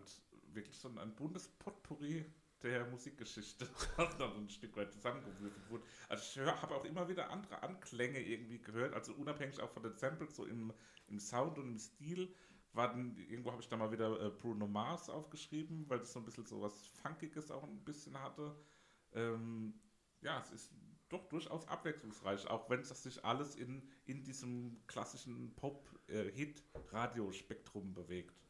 wirklich 0.52 0.76
so 0.78 0.88
ein 0.88 1.14
Bundespotpourri 1.16 2.24
der 2.62 2.86
Musikgeschichte, 2.86 3.68
dann 4.18 4.44
ein 4.44 4.48
Stück 4.48 4.76
weit 4.76 4.92
zusammengewürfelt 4.92 5.70
wurde. 5.70 5.84
Also 6.08 6.40
ich 6.40 6.48
habe 6.48 6.74
auch 6.74 6.84
immer 6.84 7.08
wieder 7.08 7.30
andere 7.30 7.62
Anklänge 7.62 8.20
irgendwie 8.20 8.60
gehört, 8.60 8.94
also 8.94 9.12
unabhängig 9.14 9.60
auch 9.60 9.70
von 9.70 9.82
den 9.82 9.96
Samples, 9.96 10.36
so 10.36 10.44
im, 10.44 10.72
im 11.08 11.18
Sound 11.18 11.58
und 11.58 11.68
im 11.68 11.78
Stil. 11.78 12.34
Dann, 12.74 13.16
irgendwo 13.16 13.52
habe 13.52 13.60
ich 13.60 13.68
da 13.68 13.76
mal 13.76 13.92
wieder 13.92 14.18
äh, 14.20 14.30
Bruno 14.30 14.66
Mars 14.66 15.10
aufgeschrieben, 15.10 15.84
weil 15.88 15.98
das 15.98 16.12
so 16.12 16.20
ein 16.20 16.24
bisschen 16.24 16.46
so 16.46 16.62
was 16.62 16.86
Funkiges 17.02 17.50
auch 17.50 17.64
ein 17.64 17.84
bisschen 17.84 18.18
hatte. 18.18 18.56
Ähm, 19.12 19.74
ja, 20.22 20.40
es 20.40 20.52
ist 20.52 20.72
doch 21.12 21.28
durchaus 21.28 21.68
abwechslungsreich, 21.68 22.48
auch 22.48 22.68
wenn 22.70 22.80
das 22.80 23.02
sich 23.02 23.22
alles 23.24 23.56
in, 23.56 23.82
in 24.06 24.24
diesem 24.24 24.80
klassischen 24.86 25.54
Pop-Hit-Radiospektrum 25.56 27.92
bewegt. 27.92 28.41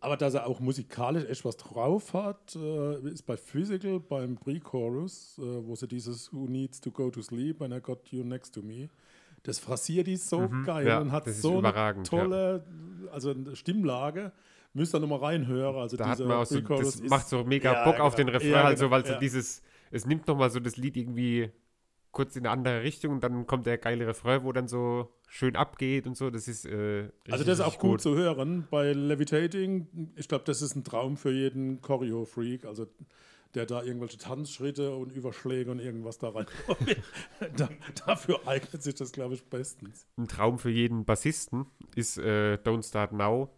Aber 0.00 0.16
dass 0.16 0.34
er 0.34 0.46
auch 0.46 0.60
musikalisch 0.60 1.24
echt 1.24 1.44
was 1.44 1.56
drauf 1.56 2.12
hat, 2.14 2.54
äh, 2.54 3.08
ist 3.08 3.22
bei 3.26 3.36
Physical, 3.36 3.98
beim 4.00 4.36
Pre-Chorus, 4.36 5.38
äh, 5.38 5.42
wo 5.66 5.74
sie 5.74 5.88
dieses 5.88 6.32
Who 6.32 6.46
needs 6.48 6.80
to 6.80 6.90
go 6.90 7.10
to 7.10 7.22
sleep 7.22 7.62
and 7.62 7.74
I 7.74 7.80
got 7.80 8.06
you 8.10 8.22
next 8.22 8.54
to 8.54 8.62
me. 8.62 8.88
Das 9.42 9.58
frasiert 9.58 10.06
die 10.06 10.16
so 10.16 10.48
geil 10.64 10.82
Mhm. 10.84 10.88
ja, 10.88 11.00
und 11.00 11.12
hat 11.12 11.28
so 11.28 11.50
eine 11.50 11.58
überragend, 11.60 12.10
ja. 12.12 12.18
tolle 12.18 12.64
also 13.12 13.30
eine 13.30 13.56
Stimmlage. 13.56 14.32
Müsst 14.74 14.94
ihr 14.94 15.00
nochmal 15.00 15.20
reinhören. 15.20 15.76
Also 15.76 15.96
Da 15.96 16.08
hat 16.08 16.18
man 16.18 16.32
auch 16.32 16.44
so, 16.44 16.60
das 16.60 17.00
macht 17.04 17.28
so 17.28 17.44
mega 17.44 17.72
Ja, 17.72 17.84
Bock 17.84 17.98
auf 18.00 18.14
genau. 18.14 18.26
den 18.32 18.34
Refrain, 18.36 18.50
Ja, 18.50 18.76
so, 18.76 18.84
genau, 18.86 18.90
weil 18.90 19.06
so 19.06 19.14
dieses, 19.18 19.62
es 19.90 20.04
nimmt 20.04 20.26
nochmal 20.26 20.50
so 20.50 20.60
das 20.60 20.76
Lied 20.76 20.96
irgendwie 20.98 21.50
kurz 22.12 22.36
in 22.36 22.46
eine 22.46 22.50
andere 22.50 22.82
Richtung 22.82 23.12
und 23.12 23.24
dann 23.24 23.46
kommt 23.46 23.66
der 23.66 23.78
geile 23.78 24.06
Refrain, 24.06 24.44
wo 24.44 24.52
dann 24.52 24.68
so 24.68 25.12
schön 25.28 25.56
abgeht 25.56 26.06
und 26.06 26.16
so. 26.16 26.30
Das 26.30 26.48
ist 26.48 26.64
äh, 26.64 26.70
Also 26.70 27.10
richtig, 27.26 27.46
das 27.46 27.58
ist 27.58 27.64
auch 27.64 27.78
gut, 27.78 28.00
zu 28.00 28.14
hören. 28.16 28.66
Bei 28.70 28.92
Levitating, 28.92 30.12
ich 30.16 30.28
glaube, 30.28 30.44
das 30.44 30.62
ist 30.62 30.76
ein 30.76 30.84
Traum 30.84 31.16
für 31.16 31.32
jeden 31.32 31.80
Choreo-Freak, 31.82 32.64
also 32.64 32.86
der 33.54 33.64
da 33.64 33.82
irgendwelche 33.82 34.18
Tanzschritte 34.18 34.94
und 34.94 35.12
Überschläge 35.12 35.70
und 35.70 35.78
irgendwas 35.78 36.18
da 36.18 36.28
rein. 36.28 36.46
da, 37.56 37.68
dafür 38.06 38.46
eignet 38.46 38.82
sich 38.82 38.94
das, 38.94 39.12
glaube 39.12 39.34
ich, 39.34 39.44
bestens. 39.44 40.06
Ein 40.16 40.28
Traum 40.28 40.58
für 40.58 40.70
jeden 40.70 41.04
Bassisten 41.04 41.66
ist 41.94 42.18
äh, 42.18 42.58
Don't 42.62 42.86
Start 42.86 43.12
Now. 43.12 43.50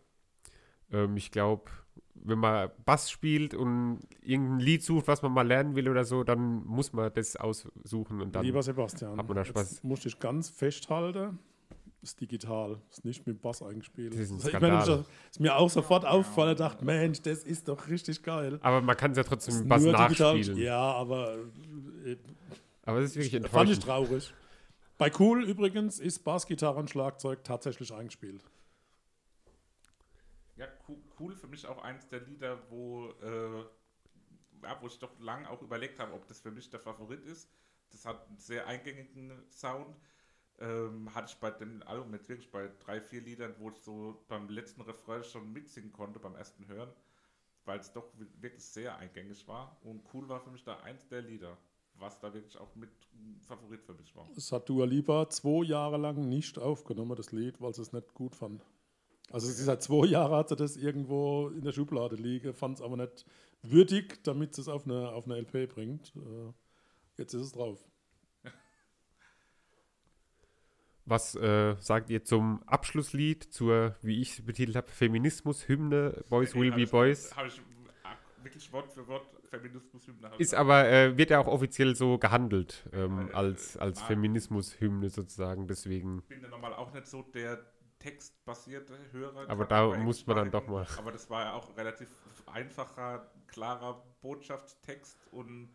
Ähm, 0.92 1.16
ich 1.16 1.30
glaube, 1.30 1.70
wenn 2.14 2.38
man 2.38 2.70
Bass 2.84 3.10
spielt 3.10 3.54
und 3.54 4.00
irgendein 4.22 4.60
Lied 4.60 4.82
sucht, 4.82 5.06
was 5.08 5.22
man 5.22 5.32
mal 5.32 5.46
lernen 5.46 5.76
will 5.76 5.88
oder 5.88 6.04
so, 6.04 6.24
dann 6.24 6.64
muss 6.66 6.92
man 6.92 7.12
das 7.14 7.36
aussuchen 7.36 8.20
und 8.20 8.34
dann 8.34 8.44
Lieber 8.44 8.62
Sebastian, 8.62 9.16
hat 9.16 9.26
man 9.28 9.36
da 9.36 9.44
Spaß. 9.44 9.70
jetzt 9.70 9.84
musst 9.84 10.04
du 10.04 10.08
dich 10.08 10.18
ganz 10.18 10.48
festhalten. 10.50 11.38
Ist 12.00 12.20
digital, 12.20 12.78
ist 12.90 13.04
nicht 13.04 13.26
mit 13.26 13.42
Bass 13.42 13.60
eingespielt. 13.60 14.12
Das 14.14 14.20
ist 14.20 14.30
ein 14.30 14.36
Ich 14.38 14.44
meine, 14.60 14.80
Skandal. 14.80 14.98
das 14.98 15.06
ist 15.32 15.40
mir 15.40 15.56
auch 15.56 15.68
sofort 15.68 16.04
aufgefallen, 16.06 16.52
ich 16.52 16.58
dachte, 16.58 16.84
Mensch, 16.84 17.20
das 17.22 17.42
ist 17.42 17.66
doch 17.68 17.88
richtig 17.88 18.22
geil. 18.22 18.58
Aber 18.62 18.80
man 18.80 18.96
kann 18.96 19.10
es 19.10 19.16
ja 19.16 19.24
trotzdem 19.24 19.58
mit 19.58 19.68
Bass 19.68 19.82
nur 19.82 19.92
digital- 19.96 20.36
nachspielen. 20.36 20.58
Ja, 20.60 20.78
aber 20.80 21.34
äh, 22.04 22.16
Aber 22.84 22.98
es 23.00 23.16
ist 23.16 23.16
wirklich 23.16 23.50
Fand 23.50 23.68
ich 23.70 23.76
enttäuschend. 23.78 23.82
traurig. 23.84 24.34
Bei 24.96 25.10
Cool 25.18 25.42
übrigens 25.44 25.98
ist 25.98 26.20
Bass, 26.24 26.46
Gitarre 26.46 26.78
und 26.78 26.88
Schlagzeug 26.88 27.42
tatsächlich 27.42 27.92
eingespielt. 27.92 28.42
Ja, 30.58 30.66
cool, 31.20 31.36
für 31.36 31.46
mich 31.46 31.66
auch 31.66 31.82
eins 31.82 32.08
der 32.08 32.20
Lieder, 32.20 32.58
wo, 32.68 33.10
äh, 33.22 33.60
ja, 34.62 34.76
wo 34.80 34.88
ich 34.88 34.98
doch 34.98 35.18
lang 35.20 35.46
auch 35.46 35.62
überlegt 35.62 36.00
habe, 36.00 36.12
ob 36.14 36.26
das 36.26 36.40
für 36.40 36.50
mich 36.50 36.68
der 36.68 36.80
Favorit 36.80 37.24
ist. 37.24 37.48
Das 37.90 38.04
hat 38.04 38.26
einen 38.26 38.38
sehr 38.38 38.66
eingängigen 38.66 39.32
Sound. 39.50 39.96
Ähm, 40.60 41.14
hatte 41.14 41.28
ich 41.32 41.38
bei 41.38 41.52
dem 41.52 41.80
Album 41.84 42.12
jetzt 42.14 42.28
wirklich 42.28 42.50
bei 42.50 42.68
drei, 42.80 43.00
vier 43.00 43.20
Liedern, 43.20 43.54
wo 43.60 43.70
ich 43.70 43.76
so 43.78 44.24
beim 44.26 44.48
letzten 44.48 44.80
Refrain 44.80 45.22
schon 45.22 45.52
mitsingen 45.52 45.92
konnte, 45.92 46.18
beim 46.18 46.34
ersten 46.34 46.66
Hören, 46.66 46.90
weil 47.64 47.78
es 47.78 47.92
doch 47.92 48.12
wi- 48.18 48.26
wirklich 48.42 48.64
sehr 48.64 48.98
eingängig 48.98 49.46
war. 49.46 49.76
Und 49.84 50.02
cool 50.12 50.28
war 50.28 50.40
für 50.40 50.50
mich 50.50 50.64
da 50.64 50.80
eins 50.80 51.06
der 51.06 51.22
Lieder, 51.22 51.56
was 51.94 52.18
da 52.18 52.34
wirklich 52.34 52.58
auch 52.58 52.74
mit 52.74 52.90
Favorit 53.46 53.84
für 53.84 53.94
mich 53.94 54.14
war. 54.16 54.28
Das 54.34 54.50
hat 54.50 54.68
Dua 54.68 54.84
Lipa 54.84 55.30
zwei 55.30 55.64
Jahre 55.64 55.96
lang 55.96 56.28
nicht 56.28 56.58
aufgenommen, 56.58 57.14
das 57.14 57.30
Lied, 57.30 57.60
weil 57.60 57.72
sie 57.72 57.82
es 57.82 57.92
nicht 57.92 58.12
gut 58.14 58.34
fand. 58.34 58.64
Also 59.30 59.46
sie 59.48 59.62
seit 59.64 59.82
zwei 59.82 60.06
Jahren 60.06 60.32
hat 60.32 60.48
sie 60.48 60.56
das 60.56 60.76
irgendwo 60.76 61.48
in 61.48 61.62
der 61.62 61.72
Schublade 61.72 62.16
liegen, 62.16 62.54
fand 62.54 62.76
es 62.78 62.82
aber 62.82 62.96
nicht 62.96 63.26
würdig, 63.62 64.22
damit 64.24 64.54
sie 64.54 64.62
es 64.62 64.68
auf 64.68 64.84
eine, 64.86 65.10
auf 65.10 65.26
eine 65.26 65.36
LP 65.36 65.68
bringt. 65.68 66.14
Äh, 66.16 66.52
Jetzt 67.18 67.34
ist 67.34 67.42
es 67.42 67.52
drauf. 67.52 67.84
Was 71.04 71.34
äh, 71.34 71.74
sagt 71.80 72.10
ihr 72.10 72.22
zum 72.22 72.62
Abschlusslied, 72.66 73.42
zur, 73.52 73.96
wie 74.02 74.20
ich 74.20 74.38
es 74.38 74.44
betitelt 74.44 74.76
habe, 74.76 74.88
Feminismus-Hymne, 74.88 76.22
Boys 76.28 76.54
Will 76.54 76.70
Be 76.70 76.86
Boys? 76.86 77.34
Habe 77.34 77.48
ich 77.48 77.60
wirklich 78.42 78.70
Wort 78.72 78.92
für 78.92 79.06
Wort 79.08 79.26
Feminismus-Hymne. 79.50 80.32
Ist 80.38 80.52
ich- 80.52 80.58
aber, 80.58 80.86
äh, 80.88 81.16
wird 81.16 81.30
ja 81.30 81.40
auch 81.40 81.46
offiziell 81.48 81.96
so 81.96 82.18
gehandelt, 82.18 82.88
ähm, 82.92 83.30
Äh, 83.30 83.32
als, 83.32 83.76
als 83.78 84.02
ah. 84.02 84.06
Feminismus-Hymne 84.06 85.08
sozusagen, 85.08 85.66
deswegen. 85.66 86.22
bin 86.28 86.42
ja 86.42 86.48
normal 86.48 86.74
auch 86.74 86.92
nicht 86.92 87.06
so 87.06 87.22
der 87.22 87.58
textbasierte 87.98 88.96
Hörer. 89.12 89.48
Aber 89.48 89.64
da 89.64 89.96
muss 89.98 90.26
man 90.26 90.36
dann 90.36 90.50
doch 90.50 90.66
mal. 90.66 90.86
Aber 90.96 91.12
das 91.12 91.28
war 91.30 91.44
ja 91.44 91.52
auch 91.54 91.76
relativ 91.76 92.08
einfacher, 92.46 93.30
klarer 93.46 94.04
Botschaftstext 94.20 95.16
und 95.32 95.68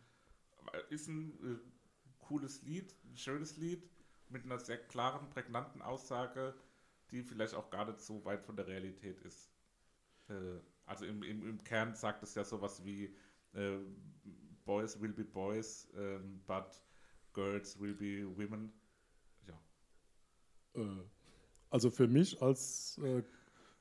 ist 0.90 1.08
ein 1.08 1.32
äh, 1.42 1.58
cooles 2.20 2.62
Lied, 2.62 2.94
ein 3.04 3.16
schönes 3.16 3.56
Lied 3.56 3.88
mit 4.28 4.44
einer 4.44 4.58
sehr 4.58 4.78
klaren, 4.78 5.28
prägnanten 5.30 5.82
Aussage, 5.82 6.54
die 7.10 7.22
vielleicht 7.22 7.54
auch 7.54 7.70
gar 7.70 7.84
nicht 7.84 8.00
so 8.00 8.24
weit 8.24 8.42
von 8.42 8.56
der 8.56 8.66
Realität 8.66 9.20
ist. 9.20 9.50
Äh, 10.28 10.60
also 10.86 11.04
im, 11.04 11.22
im, 11.22 11.48
im 11.48 11.64
Kern 11.64 11.94
sagt 11.94 12.22
es 12.22 12.34
ja 12.34 12.44
sowas 12.44 12.84
wie 12.84 13.14
äh, 13.52 13.78
Boys 14.64 14.98
will 15.00 15.12
be 15.12 15.24
boys, 15.24 15.88
ähm, 15.94 16.40
but 16.46 16.80
girls 17.34 17.78
will 17.78 17.94
be 17.94 18.24
women. 18.36 18.72
Ja. 19.46 19.60
Also 21.74 21.90
für 21.90 22.06
mich 22.06 22.40
als 22.40 23.00
äh, 23.02 23.24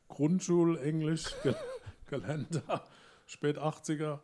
Grundschulenglisch 0.07 1.25
ge 1.43 1.53
gelernter 2.09 2.83
spät 3.27 3.59
80er, 3.59 4.17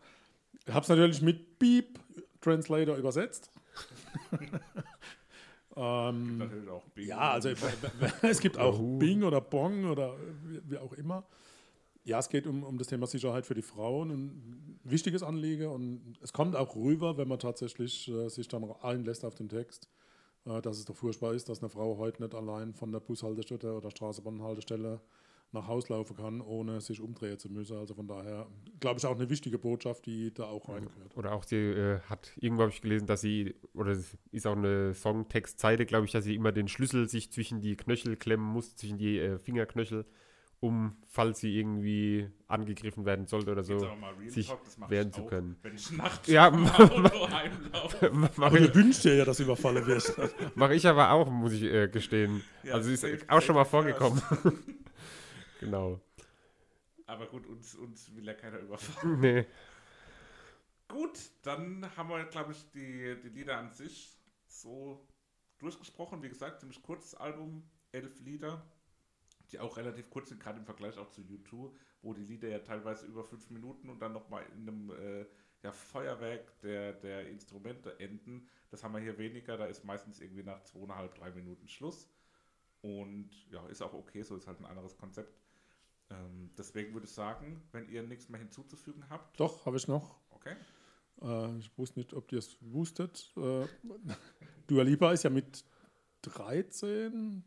ich 0.66 0.74
habe 0.74 0.82
es 0.82 0.90
natürlich 0.90 1.22
mit 1.22 1.60
Beep 1.60 2.00
Translator 2.42 2.96
übersetzt. 2.96 3.52
ähm, 5.76 6.40
Natürlich 6.40 6.68
auch 6.68 6.84
Bing. 6.96 7.08
ja, 7.10 7.34
also 7.34 7.50
es 8.24 8.40
gibt 8.40 8.58
auch 8.58 8.80
Bing 8.98 9.22
oder 9.22 9.40
Bong 9.40 9.86
oder 9.86 10.16
wie, 10.68 10.78
auch 10.80 10.94
immer. 10.94 11.24
Ja, 12.06 12.18
es 12.18 12.30
geht 12.30 12.48
um, 12.48 12.64
um 12.64 12.80
das 12.80 12.88
Thema 12.88 13.06
Sicherheit 13.06 13.46
für 13.46 13.54
die 13.54 13.62
Frauen. 13.62 14.10
Ein 14.10 14.80
wichtiges 14.84 15.22
Anliegen 15.22 15.68
und 15.68 16.18
es 16.24 16.34
kommt 16.34 16.56
auch 16.56 16.76
rüber, 16.76 17.20
wenn 17.20 17.28
man 17.28 17.38
tatsächlich 17.38 18.08
äh, 18.08 18.30
sich 18.30 18.48
dann 18.48 18.64
einlässt 18.82 19.24
auf 19.24 19.36
den 19.36 19.48
Text, 19.48 19.88
dass 20.46 20.78
es 20.78 20.86
doch 20.86 20.96
furchtbar 20.96 21.34
ist, 21.34 21.50
dass 21.50 21.60
eine 21.60 21.70
Frau 21.70 21.98
heute 21.98 22.24
nicht 22.24 22.36
allein 22.36 22.74
von 22.74 22.92
der 22.92 23.00
Bushaltestelle 23.00 23.76
oder 23.76 23.92
Straßenbahnhaltestelle 23.92 25.02
nach 25.52 25.68
Haus 25.68 25.90
laufen 25.90 26.16
kann, 26.16 26.42
ohne 26.42 26.80
sich 26.80 27.02
umdrehen 27.02 27.40
zu 27.40 27.50
müssen. 27.50 27.78
Also 27.78 27.96
von 27.96 28.08
daher, 28.08 28.48
glaube 28.80 29.00
ich, 29.00 29.06
auch 29.06 29.16
eine 29.16 29.30
wichtige 29.30 29.58
Botschaft, 29.58 30.06
die 30.06 30.34
da 30.34 30.44
auch 30.44 30.70
reingehört. 30.70 31.18
Oder 31.18 31.34
auch 31.34 31.44
sie 31.44 31.56
äh, 31.56 32.00
hat, 32.02 32.32
irgendwo 32.40 32.64
habe 32.64 32.72
ich 32.72 32.82
gelesen, 32.82 33.08
dass 33.08 33.22
sie, 33.22 33.56
oder 33.74 33.92
es 33.92 34.16
ist 34.32 34.46
auch 34.46 34.56
eine 34.56 34.94
Songtextzeile, 34.94 35.86
glaube 35.86 36.06
ich, 36.06 36.12
dass 36.12 36.24
sie 36.24 36.36
immer 36.36 36.52
den 36.52 36.68
Schlüssel 36.68 37.10
sich 37.10 37.32
zwischen 37.32 37.62
die 37.62 37.76
Knöchel 37.76 38.16
klemmen 38.16 38.46
muss, 38.46 38.76
zwischen 38.76 38.98
die 39.00 39.18
äh, 39.18 39.40
Fingerknöchel, 39.40 40.06
um, 40.62 40.98
falls 41.08 41.40
sie 41.40 41.58
irgendwie 41.58 42.30
angegriffen 42.48 43.06
werden 43.06 43.28
sollte 43.28 43.52
oder 43.52 43.64
so, 43.64 43.80
sich 44.28 44.48
Talk, 44.48 44.60
wehren 44.90 45.14
zu 45.14 45.24
auch, 45.24 45.30
können. 45.30 45.58
Wenn 45.62 45.76
ich 45.76 45.92
nachts 45.92 46.28
Ja. 46.28 46.50
Mache 46.52 46.90
wünscht 48.76 49.06
ihr 49.06 49.16
ja, 49.16 49.26
dass 49.26 49.40
überfallen 49.40 49.86
wird. 49.86 50.14
mach 50.56 50.70
ich 50.72 50.86
aber 50.86 51.12
auch, 51.12 51.30
muss 51.30 51.54
ich 51.54 51.64
äh, 51.64 51.88
gestehen. 51.88 52.44
Ja, 52.64 52.74
also 52.76 52.90
ist 52.90 53.02
safe- 53.02 53.26
auch 53.30 53.42
schon 53.42 53.56
mal 53.56 53.66
vorgekommen. 53.66 54.22
genau. 55.60 56.02
Aber 57.06 57.28
gut, 57.28 57.46
uns, 57.48 57.76
uns 57.76 58.14
will 58.16 58.26
ja 58.26 58.34
keiner 58.34 58.60
überfallen. 58.60 59.20
Nee. 59.22 59.46
Gut, 60.88 61.20
dann 61.44 61.86
haben 61.96 62.10
wir, 62.10 62.26
glaube 62.26 62.52
ich, 62.52 62.70
die, 62.72 63.16
die 63.24 63.30
Lieder 63.30 63.58
an 63.58 63.72
sich 63.72 64.18
so 64.48 65.06
durchgesprochen. 65.60 66.24
Wie 66.24 66.30
gesagt, 66.30 66.62
ziemlich 66.62 66.82
kurzes 66.82 67.14
Album, 67.14 67.64
elf 67.92 68.20
Lieder, 68.22 68.66
die 69.52 69.60
auch 69.60 69.78
relativ 69.78 70.10
kurz 70.10 70.30
sind, 70.30 70.42
gerade 70.42 70.60
im 70.60 70.66
Vergleich 70.66 70.98
auch 70.98 71.10
zu 71.10 71.22
U2, 71.22 71.72
wo 72.02 72.14
die 72.14 72.24
Lieder 72.24 72.48
ja 72.50 72.60
teilweise 72.60 73.06
über 73.06 73.24
fünf 73.24 73.50
Minuten 73.50 73.90
und 73.90 74.02
dann 74.02 74.14
nochmal 74.14 74.46
in 74.56 74.68
einem 74.68 74.92
äh, 74.92 75.26
ja, 75.64 75.72
Feuerwerk 75.72 76.60
der, 76.62 76.94
der 76.94 77.28
Instrumente 77.28 78.00
enden. 78.00 78.48
Das 78.70 78.84
haben 78.84 78.94
wir 78.94 79.02
hier 79.02 79.18
weniger, 79.18 79.58
da 79.58 79.66
ist 79.66 79.84
meistens 79.84 80.22
irgendwie 80.22 80.44
nach 80.44 80.64
zweieinhalb, 80.64 81.16
drei 81.16 81.32
Minuten 81.32 81.68
Schluss. 81.68 82.10
Und 82.82 83.30
ja, 83.52 83.66
ist 83.68 83.82
auch 83.82 83.94
okay, 83.94 84.22
so 84.22 84.36
ist 84.38 84.48
halt 84.48 84.60
ein 84.60 84.66
anderes 84.66 84.98
Konzept. 84.98 85.42
Ähm, 86.10 86.50
deswegen 86.58 86.94
würde 86.94 87.06
ich 87.06 87.14
sagen, 87.14 87.62
wenn 87.72 87.90
ihr 87.90 88.04
nichts 88.04 88.30
mehr 88.30 88.40
hinzuzufügen 88.40 89.10
habt, 89.10 89.40
Doch, 89.40 89.66
habe 89.66 89.78
ich 89.78 89.88
noch. 89.88 90.16
okay. 90.30 90.56
Äh, 91.22 91.58
ich 91.58 91.78
wusste 91.78 92.00
nicht, 92.00 92.14
ob 92.14 92.32
ihr 92.32 92.40
es 92.40 92.58
wusstet. 92.62 93.32
Äh, 93.36 93.68
Dua 94.68 94.84
Lipa 94.84 95.12
ist 95.12 95.24
ja 95.24 95.30
mit 95.30 95.66
13 96.22 97.44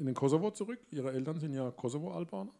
in 0.00 0.06
den 0.06 0.14
Kosovo 0.14 0.50
zurück. 0.50 0.80
Ihre 0.90 1.12
Eltern 1.12 1.38
sind 1.38 1.52
ja 1.52 1.70
Kosovo-Albaner. 1.70 2.52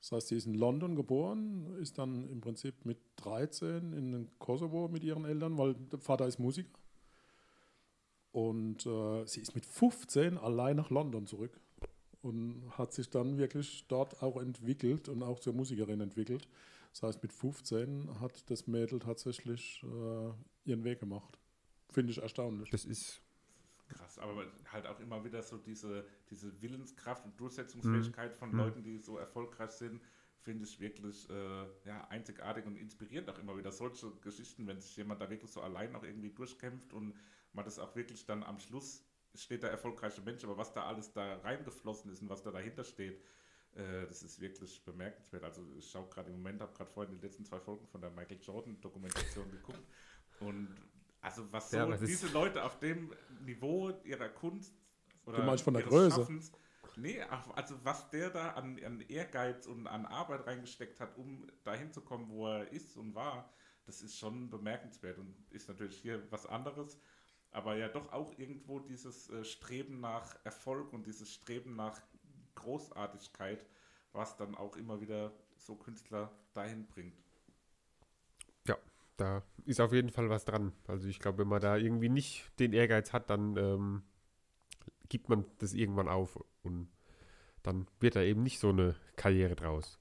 Das 0.00 0.12
heißt, 0.12 0.28
sie 0.28 0.36
ist 0.36 0.46
in 0.46 0.54
London 0.54 0.96
geboren, 0.96 1.78
ist 1.80 1.96
dann 1.96 2.28
im 2.28 2.42
Prinzip 2.42 2.84
mit 2.84 2.98
13 3.16 3.94
in 3.94 4.12
den 4.12 4.38
Kosovo 4.38 4.86
mit 4.88 5.02
ihren 5.02 5.24
Eltern, 5.24 5.56
weil 5.56 5.74
der 5.74 5.98
Vater 5.98 6.26
ist 6.26 6.38
Musiker. 6.38 6.68
Und 8.32 8.84
äh, 8.84 9.26
sie 9.26 9.40
ist 9.40 9.54
mit 9.54 9.64
15 9.64 10.36
allein 10.36 10.76
nach 10.76 10.90
London 10.90 11.26
zurück 11.26 11.58
und 12.20 12.64
hat 12.76 12.92
sich 12.92 13.08
dann 13.08 13.38
wirklich 13.38 13.86
dort 13.88 14.22
auch 14.22 14.36
entwickelt 14.36 15.08
und 15.08 15.22
auch 15.22 15.40
zur 15.40 15.54
Musikerin 15.54 16.00
entwickelt. 16.00 16.48
Das 16.92 17.02
heißt, 17.02 17.22
mit 17.22 17.32
15 17.32 18.20
hat 18.20 18.50
das 18.50 18.66
Mädel 18.66 18.98
tatsächlich 18.98 19.82
äh, 19.84 20.68
ihren 20.68 20.84
Weg 20.84 21.00
gemacht. 21.00 21.38
Finde 21.88 22.12
ich 22.12 22.20
erstaunlich. 22.20 22.68
Das 22.70 22.84
ist 22.84 23.22
Krass, 23.88 24.18
aber 24.18 24.46
halt 24.72 24.86
auch 24.86 24.98
immer 25.00 25.24
wieder 25.24 25.42
so 25.42 25.58
diese, 25.58 26.06
diese 26.30 26.60
Willenskraft 26.62 27.24
und 27.24 27.38
Durchsetzungsfähigkeit 27.38 28.34
von 28.34 28.52
Leuten, 28.52 28.82
die 28.82 28.98
so 28.98 29.18
erfolgreich 29.18 29.72
sind, 29.72 30.00
finde 30.40 30.64
ich 30.64 30.80
wirklich 30.80 31.28
äh, 31.30 31.66
ja, 31.84 32.06
einzigartig 32.08 32.66
und 32.66 32.76
inspirierend 32.76 33.30
auch 33.30 33.38
immer 33.38 33.56
wieder. 33.56 33.72
Solche 33.72 34.10
Geschichten, 34.22 34.66
wenn 34.66 34.80
sich 34.80 34.96
jemand 34.96 35.20
da 35.20 35.28
wirklich 35.28 35.50
so 35.50 35.60
allein 35.60 35.94
auch 35.96 36.02
irgendwie 36.02 36.30
durchkämpft 36.30 36.92
und 36.92 37.14
man 37.52 37.64
das 37.64 37.78
auch 37.78 37.94
wirklich 37.94 38.26
dann 38.26 38.42
am 38.42 38.58
Schluss 38.58 39.04
steht 39.34 39.62
der 39.62 39.70
erfolgreiche 39.70 40.20
Mensch, 40.22 40.44
aber 40.44 40.56
was 40.56 40.72
da 40.72 40.84
alles 40.86 41.12
da 41.12 41.36
reingeflossen 41.38 42.12
ist 42.12 42.22
und 42.22 42.28
was 42.28 42.42
da 42.42 42.50
dahinter 42.50 42.84
steht, 42.84 43.20
äh, 43.74 44.06
das 44.06 44.22
ist 44.22 44.40
wirklich 44.40 44.84
bemerkenswert. 44.84 45.42
Also 45.44 45.62
ich 45.76 45.90
schaue 45.90 46.08
gerade 46.08 46.30
im 46.30 46.36
Moment, 46.36 46.60
habe 46.60 46.72
gerade 46.72 46.90
vorhin 46.90 47.14
die 47.18 47.26
letzten 47.26 47.44
zwei 47.44 47.58
Folgen 47.58 47.86
von 47.88 48.00
der 48.00 48.10
Michael 48.10 48.38
Jordan 48.40 48.80
Dokumentation 48.80 49.50
geguckt 49.50 49.82
und 50.40 50.74
also 51.24 51.50
was 51.50 51.70
so 51.70 51.76
Ja, 51.78 51.88
was 51.88 52.00
diese 52.00 52.28
Leute 52.28 52.62
auf 52.62 52.78
dem 52.78 53.12
Niveau 53.40 53.90
ihrer 54.04 54.28
Kunst 54.28 54.74
oder 55.24 55.38
Du 55.38 55.42
meinst 55.44 55.64
von 55.64 55.74
der 55.74 55.82
ihres 55.82 55.90
Größe? 55.90 56.20
Schaffens, 56.20 56.52
nee, 56.96 57.20
also 57.22 57.76
was 57.82 58.10
der 58.10 58.30
da 58.30 58.50
an, 58.50 58.78
an 58.84 59.00
Ehrgeiz 59.00 59.66
und 59.66 59.86
an 59.86 60.04
Arbeit 60.04 60.46
reingesteckt 60.46 61.00
hat, 61.00 61.16
um 61.16 61.50
dahin 61.64 61.90
zu 61.92 62.02
kommen, 62.02 62.28
wo 62.28 62.46
er 62.46 62.70
ist 62.72 62.96
und 62.96 63.14
war, 63.14 63.50
das 63.86 64.02
ist 64.02 64.18
schon 64.18 64.50
bemerkenswert 64.50 65.18
und 65.18 65.34
ist 65.50 65.68
natürlich 65.68 65.96
hier 65.96 66.22
was 66.30 66.46
anderes, 66.46 66.98
aber 67.50 67.76
ja 67.76 67.88
doch 67.88 68.12
auch 68.12 68.38
irgendwo 68.38 68.80
dieses 68.80 69.30
äh, 69.30 69.44
Streben 69.44 70.00
nach 70.00 70.36
Erfolg 70.44 70.92
und 70.92 71.06
dieses 71.06 71.32
Streben 71.32 71.74
nach 71.74 72.02
Großartigkeit, 72.54 73.64
was 74.12 74.36
dann 74.36 74.54
auch 74.54 74.76
immer 74.76 75.00
wieder 75.00 75.32
so 75.56 75.74
Künstler 75.76 76.30
dahin 76.52 76.86
bringt. 76.86 77.23
Da 79.16 79.42
ist 79.64 79.80
auf 79.80 79.92
jeden 79.92 80.10
Fall 80.10 80.28
was 80.28 80.44
dran. 80.44 80.72
Also 80.86 81.08
ich 81.08 81.20
glaube, 81.20 81.38
wenn 81.38 81.48
man 81.48 81.60
da 81.60 81.76
irgendwie 81.76 82.08
nicht 82.08 82.50
den 82.58 82.72
Ehrgeiz 82.72 83.12
hat, 83.12 83.30
dann 83.30 83.56
ähm, 83.56 84.02
gibt 85.08 85.28
man 85.28 85.44
das 85.58 85.74
irgendwann 85.74 86.08
auf 86.08 86.38
und 86.62 86.88
dann 87.62 87.86
wird 88.00 88.16
da 88.16 88.22
eben 88.22 88.42
nicht 88.42 88.58
so 88.58 88.70
eine 88.70 88.96
Karriere 89.16 89.56
draus. 89.56 89.98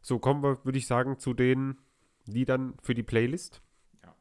So, 0.00 0.18
kommen 0.18 0.42
wir, 0.42 0.64
würde 0.64 0.78
ich 0.78 0.86
sagen, 0.86 1.18
zu 1.18 1.34
den 1.34 1.78
Liedern 2.26 2.74
für 2.82 2.94
die 2.94 3.02
Playlist. 3.02 3.60
Ja. 4.02 4.14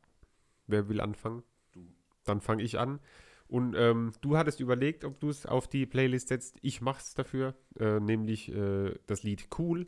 Wer 0.68 0.90
will 0.90 1.00
anfangen? 1.00 1.44
Du. 1.72 1.86
Dann 2.24 2.42
fange 2.42 2.64
ich 2.64 2.80
an. 2.80 3.00
Und 3.48 3.76
ähm, 3.76 4.12
du 4.22 4.38
hattest 4.38 4.60
überlegt, 4.60 5.06
ob 5.06 5.20
du 5.20 5.30
es 5.30 5.46
auf 5.46 5.68
die 5.68 5.86
Playlist 5.86 6.30
setzt. 6.30 6.58
Ich 6.62 6.82
mach's 6.82 7.14
dafür, 7.14 7.56
äh, 7.80 8.00
nämlich 8.00 8.52
äh, 8.52 8.96
das 9.06 9.24
Lied 9.24 9.48
Cool. 9.58 9.88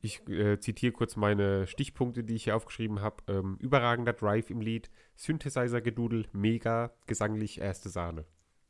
Ich 0.00 0.26
äh, 0.28 0.60
zitiere 0.60 0.92
kurz 0.92 1.16
meine 1.16 1.66
Stichpunkte, 1.66 2.22
die 2.22 2.34
ich 2.34 2.44
hier 2.44 2.56
aufgeschrieben 2.56 3.00
habe. 3.00 3.22
Ähm, 3.28 3.56
überragender 3.60 4.12
Drive 4.12 4.50
im 4.50 4.60
Lied, 4.60 4.90
Synthesizer-Gedudel, 5.16 6.26
mega, 6.32 6.92
gesanglich 7.06 7.60
erste 7.60 7.88
Sahne. 7.88 8.24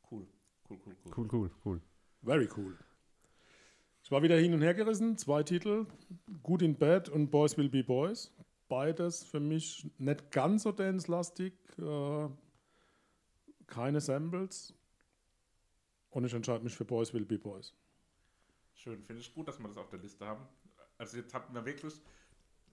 Cool, 0.09 0.25
cool, 0.69 0.79
cool, 0.85 0.95
cool. 1.05 1.13
Cool, 1.15 1.27
cool, 1.31 1.51
cool. 1.65 1.81
Very 2.23 2.49
cool. 2.57 2.77
Ich 4.03 4.11
war 4.11 4.23
wieder 4.23 4.37
hin 4.37 4.53
und 4.53 4.61
her 4.61 4.73
gerissen. 4.73 5.17
Zwei 5.17 5.43
Titel: 5.43 5.85
Good 6.43 6.61
in 6.61 6.77
Bad 6.77 7.09
und 7.09 7.29
Boys 7.29 7.57
Will 7.57 7.69
Be 7.69 7.83
Boys. 7.83 8.33
Beides 8.69 9.23
für 9.23 9.39
mich 9.39 9.89
nicht 9.97 10.31
ganz 10.31 10.63
so 10.63 10.71
dance-lastig. 10.71 11.53
Äh, 11.77 12.29
keine 13.67 14.01
Samples. 14.01 14.73
Und 16.09 16.25
ich 16.25 16.33
entscheide 16.33 16.63
mich 16.63 16.75
für 16.75 16.85
Boys 16.85 17.13
Will 17.13 17.25
Be 17.25 17.37
Boys. 17.37 17.75
Schön, 18.73 19.03
finde 19.03 19.21
ich 19.21 19.33
gut, 19.33 19.47
dass 19.47 19.59
wir 19.59 19.67
das 19.67 19.77
auf 19.77 19.89
der 19.89 19.99
Liste 19.99 20.25
haben. 20.25 20.47
Also 20.97 21.17
jetzt 21.17 21.33
hatten 21.33 21.53
wir 21.53 21.65
wirklich 21.65 22.01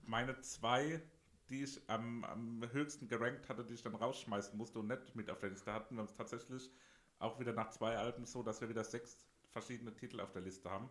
meine 0.03 0.39
zwei, 0.41 1.01
die 1.49 1.63
ich 1.63 1.89
am, 1.89 2.23
am 2.23 2.63
höchsten 2.71 3.07
gerankt 3.07 3.49
hatte, 3.49 3.63
die 3.63 3.75
ich 3.75 3.83
dann 3.83 3.95
rausschmeißen 3.95 4.57
musste 4.57 4.79
und 4.79 4.87
nicht 4.87 5.15
mit 5.15 5.29
auf 5.29 5.39
der 5.39 5.49
Liste 5.49 5.71
hatten. 5.71 5.95
Wir 5.95 5.99
haben 5.99 6.09
es 6.09 6.15
tatsächlich 6.15 6.71
auch 7.19 7.39
wieder 7.39 7.53
nach 7.53 7.69
zwei 7.69 7.97
Alben 7.97 8.25
so, 8.25 8.43
dass 8.43 8.61
wir 8.61 8.69
wieder 8.69 8.83
sechs 8.83 9.19
verschiedene 9.51 9.95
Titel 9.95 10.19
auf 10.19 10.31
der 10.31 10.41
Liste 10.41 10.69
haben. 10.69 10.89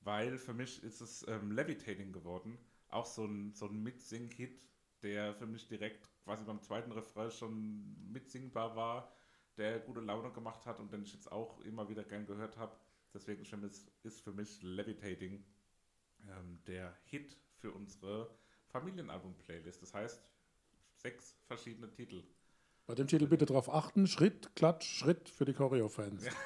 Weil 0.00 0.38
für 0.38 0.54
mich 0.54 0.82
ist 0.82 1.00
es 1.00 1.26
ähm, 1.28 1.52
Levitating 1.52 2.12
geworden. 2.12 2.58
Auch 2.88 3.06
so 3.06 3.24
ein, 3.24 3.52
so 3.54 3.66
ein 3.66 3.82
Mitsing-Hit, 3.82 4.60
der 5.02 5.34
für 5.34 5.46
mich 5.46 5.68
direkt 5.68 6.08
quasi 6.24 6.44
beim 6.44 6.62
zweiten 6.62 6.92
Refrain 6.92 7.30
schon 7.30 8.12
mitsingbar 8.12 8.76
war, 8.76 9.12
der 9.56 9.80
gute 9.80 10.00
Laune 10.00 10.32
gemacht 10.32 10.64
hat 10.66 10.80
und 10.80 10.92
den 10.92 11.02
ich 11.02 11.12
jetzt 11.12 11.30
auch 11.30 11.60
immer 11.60 11.88
wieder 11.88 12.04
gern 12.04 12.26
gehört 12.26 12.56
habe. 12.56 12.76
Deswegen 13.12 13.42
ist 13.42 13.50
für 13.50 13.56
mich, 13.56 13.86
ist 14.02 14.20
für 14.20 14.32
mich 14.32 14.62
Levitating 14.62 15.44
ähm, 16.28 16.60
der 16.66 16.96
Hit 17.04 17.36
für 17.58 17.72
unsere 17.72 18.30
Familienalbum-Playlist. 18.68 19.82
Das 19.82 19.94
heißt, 19.94 20.30
sechs 20.96 21.36
verschiedene 21.46 21.90
Titel. 21.90 22.24
Bei 22.86 22.94
dem 22.94 23.06
Titel 23.06 23.26
bitte 23.26 23.46
darauf 23.46 23.68
achten: 23.68 24.06
Schritt, 24.06 24.54
Klatsch, 24.54 24.86
Schritt 24.86 25.28
für 25.28 25.44
die 25.44 25.54
Choreo-Fans. 25.54 26.26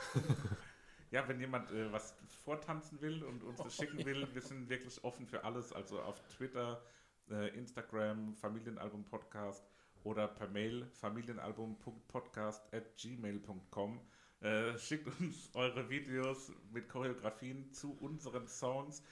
Ja, 1.10 1.26
wenn 1.26 1.40
jemand 1.40 1.72
äh, 1.72 1.92
was 1.92 2.14
vortanzen 2.44 3.00
will 3.00 3.24
und 3.24 3.42
uns 3.42 3.58
das 3.58 3.74
schicken 3.74 4.04
will, 4.04 4.28
wir 4.32 4.42
sind 4.42 4.68
wirklich 4.68 5.02
offen 5.02 5.26
für 5.26 5.42
alles. 5.42 5.72
Also 5.72 6.00
auf 6.00 6.22
Twitter, 6.28 6.80
äh, 7.28 7.48
Instagram, 7.58 8.36
Familienalbum-Podcast 8.36 9.68
oder 10.04 10.28
per 10.28 10.48
Mail 10.48 10.86
familienalbum.podcast 10.92 12.72
at 12.72 12.96
gmail.com. 12.96 14.00
Äh, 14.40 14.78
schickt 14.78 15.08
uns 15.20 15.50
eure 15.54 15.90
Videos 15.90 16.52
mit 16.72 16.88
Choreografien 16.88 17.72
zu 17.72 17.92
unseren 17.98 18.46
Songs 18.46 19.02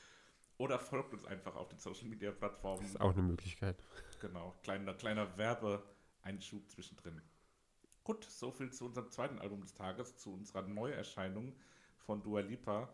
oder 0.58 0.78
folgt 0.78 1.14
uns 1.14 1.24
einfach 1.24 1.54
auf 1.54 1.68
den 1.68 1.78
Social 1.78 2.06
Media 2.08 2.32
Plattformen. 2.32 2.84
Ist 2.84 3.00
auch 3.00 3.12
eine 3.12 3.22
Möglichkeit. 3.22 3.76
Genau, 4.20 4.54
kleiner, 4.62 4.92
kleiner 4.94 5.38
Werbeeinschub 5.38 6.68
zwischendrin. 6.68 7.22
Gut, 8.04 8.24
so 8.24 8.50
viel 8.50 8.70
zu 8.72 8.86
unserem 8.86 9.10
zweiten 9.10 9.38
Album 9.38 9.60
des 9.60 9.74
Tages, 9.74 10.16
zu 10.16 10.32
unserer 10.32 10.62
Neuerscheinung 10.62 11.54
von 11.98 12.22
Dua 12.22 12.40
Lipa. 12.40 12.92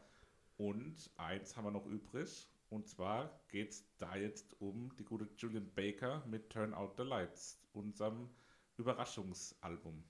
Und 0.56 1.10
eins 1.16 1.56
haben 1.56 1.64
wir 1.64 1.70
noch 1.70 1.86
übrig. 1.86 2.48
Und 2.68 2.88
zwar 2.88 3.40
geht 3.48 3.70
es 3.70 3.84
da 3.98 4.16
jetzt 4.16 4.60
um 4.60 4.94
die 4.96 5.04
gute 5.04 5.28
Julian 5.36 5.70
Baker 5.74 6.22
mit 6.26 6.50
Turn 6.50 6.74
Out 6.74 6.96
the 6.96 7.04
Lights, 7.04 7.60
unserem 7.72 8.28
Überraschungsalbum. 8.76 10.02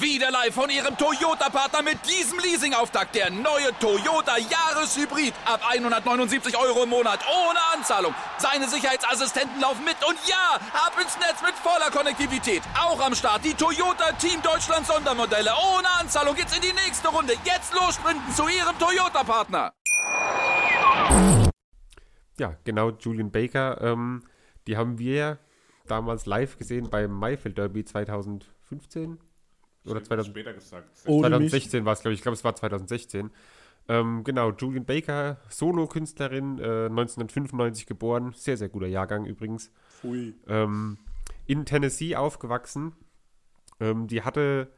Wieder 0.00 0.30
live 0.30 0.54
von 0.54 0.70
Ihrem 0.70 0.96
Toyota-Partner 0.96 1.82
mit 1.82 1.98
diesem 2.08 2.38
Leasing-Auftakt. 2.38 3.14
Der 3.14 3.30
neue 3.30 3.70
Toyota 3.80 4.36
Jahreshybrid. 4.38 5.34
Ab 5.44 5.60
179 5.68 6.56
Euro 6.56 6.84
im 6.84 6.88
Monat. 6.90 7.20
Ohne 7.28 7.58
Anzahlung. 7.74 8.14
Seine 8.38 8.68
Sicherheitsassistenten 8.68 9.60
laufen 9.60 9.84
mit. 9.84 9.96
Und 10.06 10.16
ja, 10.26 10.60
ab 10.72 10.92
ins 11.00 11.18
Netz 11.18 11.42
mit 11.42 11.54
voller 11.54 11.90
Konnektivität. 11.90 12.62
Auch 12.78 13.00
am 13.00 13.14
Start 13.14 13.44
die 13.44 13.54
Toyota 13.54 14.12
Team 14.12 14.40
Deutschland 14.42 14.86
Sondermodelle. 14.86 15.50
Ohne 15.74 15.88
Anzahlung 15.98 16.34
geht's 16.34 16.56
in 16.56 16.62
die 16.62 16.72
nächste 16.72 17.08
Runde. 17.08 17.34
Jetzt 17.44 17.74
los 17.74 17.94
sprinten 17.94 18.32
zu 18.34 18.48
Ihrem 18.48 18.78
Toyota-Partner. 18.78 19.72
Ja, 22.38 22.54
genau, 22.64 22.90
Julian 22.90 23.30
Baker. 23.30 23.80
Ähm, 23.80 24.24
die 24.66 24.76
haben 24.76 24.98
wir 24.98 25.38
damals 25.86 26.26
live 26.26 26.56
gesehen 26.56 26.88
beim 26.88 27.10
Maifeld 27.10 27.58
Derby 27.58 27.84
2015 28.70 29.18
oder 29.86 30.02
2000, 30.02 30.26
Später 30.26 30.52
gesagt. 30.52 30.88
Ohne 31.06 31.38
mich. 31.38 31.50
2016 31.50 31.84
war 31.84 31.92
es, 31.94 32.00
glaube 32.00 32.12
ich. 32.12 32.20
Ich 32.20 32.22
glaube, 32.22 32.34
es 32.34 32.44
war 32.44 32.54
2016. 32.54 33.30
Ähm, 33.88 34.24
genau, 34.24 34.52
Julian 34.52 34.84
Baker, 34.84 35.38
Solo-Künstlerin, 35.48 36.58
äh, 36.58 36.86
1995 36.86 37.86
geboren. 37.86 38.32
Sehr, 38.36 38.56
sehr 38.56 38.68
guter 38.68 38.86
Jahrgang 38.86 39.24
übrigens. 39.24 39.70
Pfui. 39.88 40.34
Ähm, 40.46 40.98
in 41.46 41.64
Tennessee 41.64 42.14
aufgewachsen. 42.14 42.92
Ähm, 43.80 44.06
die 44.06 44.22
hatte 44.22 44.70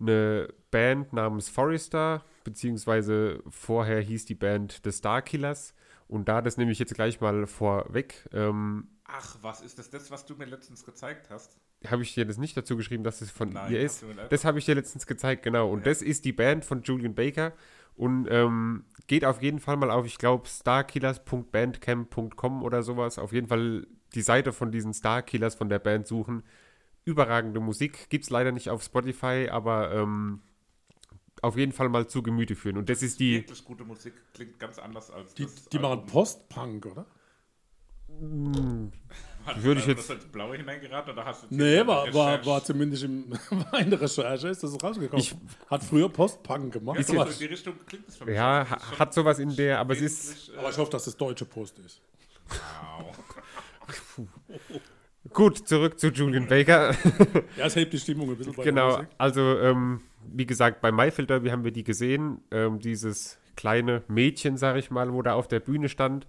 eine 0.00 0.52
Band 0.70 1.12
namens 1.12 1.48
Forrester, 1.48 2.24
beziehungsweise 2.44 3.42
vorher 3.48 4.00
hieß 4.00 4.24
die 4.24 4.34
Band 4.34 4.80
The 4.84 4.90
Star 4.90 5.22
Killers. 5.22 5.74
Und 6.08 6.28
da 6.28 6.42
das 6.42 6.56
nehme 6.56 6.72
ich 6.72 6.78
jetzt 6.78 6.94
gleich 6.94 7.20
mal 7.20 7.46
vorweg. 7.46 8.28
Ähm, 8.32 8.88
Ach, 9.04 9.36
was 9.40 9.62
ist 9.62 9.78
das, 9.78 9.88
das, 9.88 10.10
was 10.10 10.26
du 10.26 10.34
mir 10.34 10.46
letztens 10.46 10.84
gezeigt 10.84 11.30
hast? 11.30 11.56
Habe 11.90 12.02
ich 12.02 12.14
dir 12.14 12.24
das 12.24 12.38
nicht 12.38 12.56
dazu 12.56 12.76
geschrieben, 12.76 13.04
dass 13.04 13.20
es 13.20 13.30
von 13.30 13.50
Nein, 13.50 13.72
ihr 13.72 13.80
ist. 13.80 14.04
Das 14.30 14.44
habe 14.44 14.58
ich 14.58 14.64
dir 14.64 14.74
letztens 14.74 15.06
gezeigt, 15.06 15.42
genau. 15.42 15.70
Und 15.70 15.86
das 15.86 16.02
ist 16.02 16.24
die 16.24 16.32
Band 16.32 16.64
von 16.64 16.82
Julian 16.82 17.14
Baker. 17.14 17.52
Und 17.94 18.26
ähm, 18.30 18.84
geht 19.06 19.24
auf 19.24 19.42
jeden 19.42 19.60
Fall 19.60 19.76
mal 19.76 19.90
auf, 19.90 20.06
ich 20.06 20.18
glaube, 20.18 20.48
starkillers.bandcamp.com 20.48 22.62
oder 22.62 22.82
sowas. 22.82 23.18
Auf 23.18 23.32
jeden 23.32 23.48
Fall 23.48 23.86
die 24.14 24.22
Seite 24.22 24.52
von 24.52 24.72
diesen 24.72 24.94
Starkillers 24.94 25.54
von 25.54 25.68
der 25.68 25.78
Band 25.78 26.06
suchen. 26.06 26.42
Überragende 27.04 27.60
Musik. 27.60 28.08
Gibt 28.08 28.24
es 28.24 28.30
leider 28.30 28.52
nicht 28.52 28.70
auf 28.70 28.82
Spotify, 28.82 29.48
aber 29.50 29.92
ähm, 29.92 30.40
auf 31.42 31.56
jeden 31.56 31.72
Fall 31.72 31.88
mal 31.88 32.06
zu 32.06 32.22
Gemüte 32.22 32.54
führen. 32.54 32.76
Und 32.78 32.88
das 32.88 33.02
ist 33.02 33.20
die. 33.20 33.36
Wirklich 33.36 33.64
gute 33.64 33.84
Musik, 33.84 34.14
klingt 34.34 34.58
ganz 34.60 34.78
anders 34.78 35.10
als 35.10 35.34
Die, 35.34 35.44
das 35.44 35.68
die 35.68 35.78
machen. 35.78 36.06
Post-Punk, 36.06 36.86
oder? 36.86 37.06
Hat- 38.08 38.92
würde 39.56 39.80
ich 39.80 39.86
hat 39.86 39.96
jetzt- 39.96 40.10
das 40.10 40.16
als 40.16 40.24
Blaue 40.26 40.56
hineingeraten 40.56 41.12
oder 41.12 41.24
hast 41.24 41.42
du 41.44 41.46
Nee, 41.50 41.86
war, 41.86 42.12
war, 42.14 42.44
war 42.46 42.64
zumindest 42.64 43.04
im, 43.04 43.30
war 43.50 43.78
in 43.80 43.90
der 43.90 44.00
Recherche, 44.00 44.48
ist 44.48 44.62
das 44.62 44.82
rausgekommen. 44.82 45.20
Ich- 45.24 45.34
Hat 45.70 45.82
früher 45.84 46.08
Post-Punk 46.08 46.72
gemacht. 46.72 46.98
Ja, 47.08 47.20
aber, 47.20 47.30
in 47.30 47.38
die 47.38 47.44
Richtung 47.46 47.74
klingt 47.86 48.08
es 48.08 48.16
für 48.16 48.24
mich. 48.24 48.34
Ja, 48.36 48.60
Das 48.60 48.68
ist 48.68 48.74
ha- 48.76 48.88
schon 48.90 48.98
hat 48.98 49.14
sowas 49.14 49.38
in 49.38 49.54
der, 49.56 49.78
aber 49.78 49.94
es 49.94 50.00
ist. 50.00 50.48
äh, 50.50 50.56
aber 50.58 50.70
ich 50.70 50.78
hoffe, 50.78 50.90
dass 50.92 51.04
das 51.04 51.16
deutsche 51.16 51.44
Post 51.44 51.78
ist. 51.80 52.00
wow. 52.48 53.16
Gut, 55.32 55.66
zurück 55.68 55.98
zu 55.98 56.08
Julian 56.08 56.46
Baker. 56.46 56.94
Ja, 57.56 57.66
es 57.66 57.76
hebt 57.76 57.92
die 57.92 57.98
Stimmung 57.98 58.28
ein 58.30 58.36
bisschen 58.36 58.54
bei 58.54 58.64
der 58.64 58.72
Genau, 58.72 58.90
Musik. 58.96 59.08
also 59.18 59.58
ähm, 59.60 60.00
wie 60.32 60.46
gesagt, 60.46 60.80
bei 60.80 60.90
Maifeld 60.92 61.30
Derby 61.30 61.50
haben 61.50 61.64
wir 61.64 61.70
die 61.70 61.84
gesehen. 61.84 62.40
Ähm, 62.50 62.80
dieses 62.80 63.38
kleine 63.56 64.02
Mädchen, 64.08 64.56
sag 64.56 64.76
ich 64.76 64.90
mal, 64.90 65.12
wo 65.12 65.22
da 65.22 65.34
auf 65.34 65.46
der 65.48 65.60
Bühne 65.60 65.88
stand. 65.88 66.26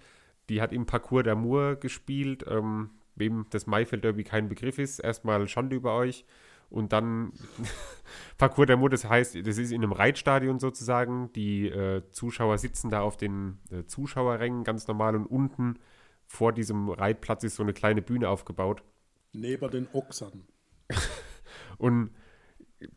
Die 0.49 0.61
hat 0.61 0.71
im 0.73 0.85
Parcours 0.85 1.23
d'Amour 1.25 1.75
gespielt. 1.75 2.45
Ähm, 2.47 2.91
wem 3.15 3.45
das 3.49 3.67
Maifeld 3.67 4.03
Derby 4.03 4.23
kein 4.23 4.49
Begriff 4.49 4.79
ist, 4.79 4.99
erstmal 4.99 5.47
Schande 5.47 5.75
über 5.75 5.95
euch. 5.95 6.25
Und 6.69 6.91
dann 6.91 7.33
Parcours 8.37 8.67
d'Amour, 8.67 8.89
das 8.89 9.07
heißt, 9.07 9.35
das 9.45 9.57
ist 9.57 9.71
in 9.71 9.83
einem 9.83 9.91
Reitstadion 9.91 10.59
sozusagen. 10.59 11.31
Die 11.33 11.67
äh, 11.67 12.01
Zuschauer 12.09 12.57
sitzen 12.57 12.89
da 12.89 13.01
auf 13.01 13.15
den 13.17 13.59
äh, 13.71 13.85
Zuschauerrängen 13.85 14.63
ganz 14.63 14.87
normal 14.87 15.15
und 15.15 15.27
unten 15.27 15.77
vor 16.25 16.51
diesem 16.51 16.89
Reitplatz 16.89 17.43
ist 17.43 17.55
so 17.55 17.63
eine 17.63 17.73
kleine 17.73 18.01
Bühne 18.01 18.29
aufgebaut. 18.29 18.81
Neben 19.33 19.69
den 19.69 19.87
Ochsern. 19.93 20.47
Und 21.77 22.11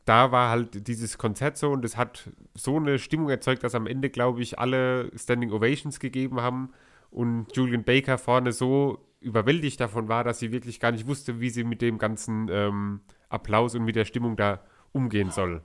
da 0.05 0.33
war 0.33 0.51
halt 0.51 0.89
dieses 0.89 1.19
Konzert 1.19 1.57
so 1.57 1.71
und 1.71 1.85
es 1.85 1.97
hat 1.97 2.31
so 2.55 2.77
eine 2.77 2.99
Stimmung 2.99 3.31
erzeugt, 3.31 3.63
dass 3.63 3.75
am 3.75 3.87
Ende, 3.87 4.11
glaube 4.11 4.43
ich, 4.43 4.59
alle 4.59 5.11
Standing 5.17 5.53
Ovations 5.53 6.01
gegeben 6.01 6.41
haben 6.41 6.73
und 7.11 7.55
Julian 7.57 7.85
Baker 7.85 8.19
vorne 8.19 8.53
so 8.53 8.99
überwältigt 9.27 9.81
davon 9.81 10.09
war, 10.09 10.23
dass 10.23 10.39
sie 10.39 10.53
wirklich 10.53 10.79
gar 10.79 10.93
nicht 10.93 11.07
wusste, 11.07 11.41
wie 11.41 11.51
sie 11.51 11.65
mit 11.65 11.83
dem 11.83 11.99
ganzen 11.99 12.49
ähm, 12.49 13.01
Applaus 13.29 13.75
und 13.75 13.85
mit 13.85 13.97
der 13.97 14.05
Stimmung 14.05 14.37
da 14.37 14.65
umgehen 14.93 15.31
soll. 15.31 15.63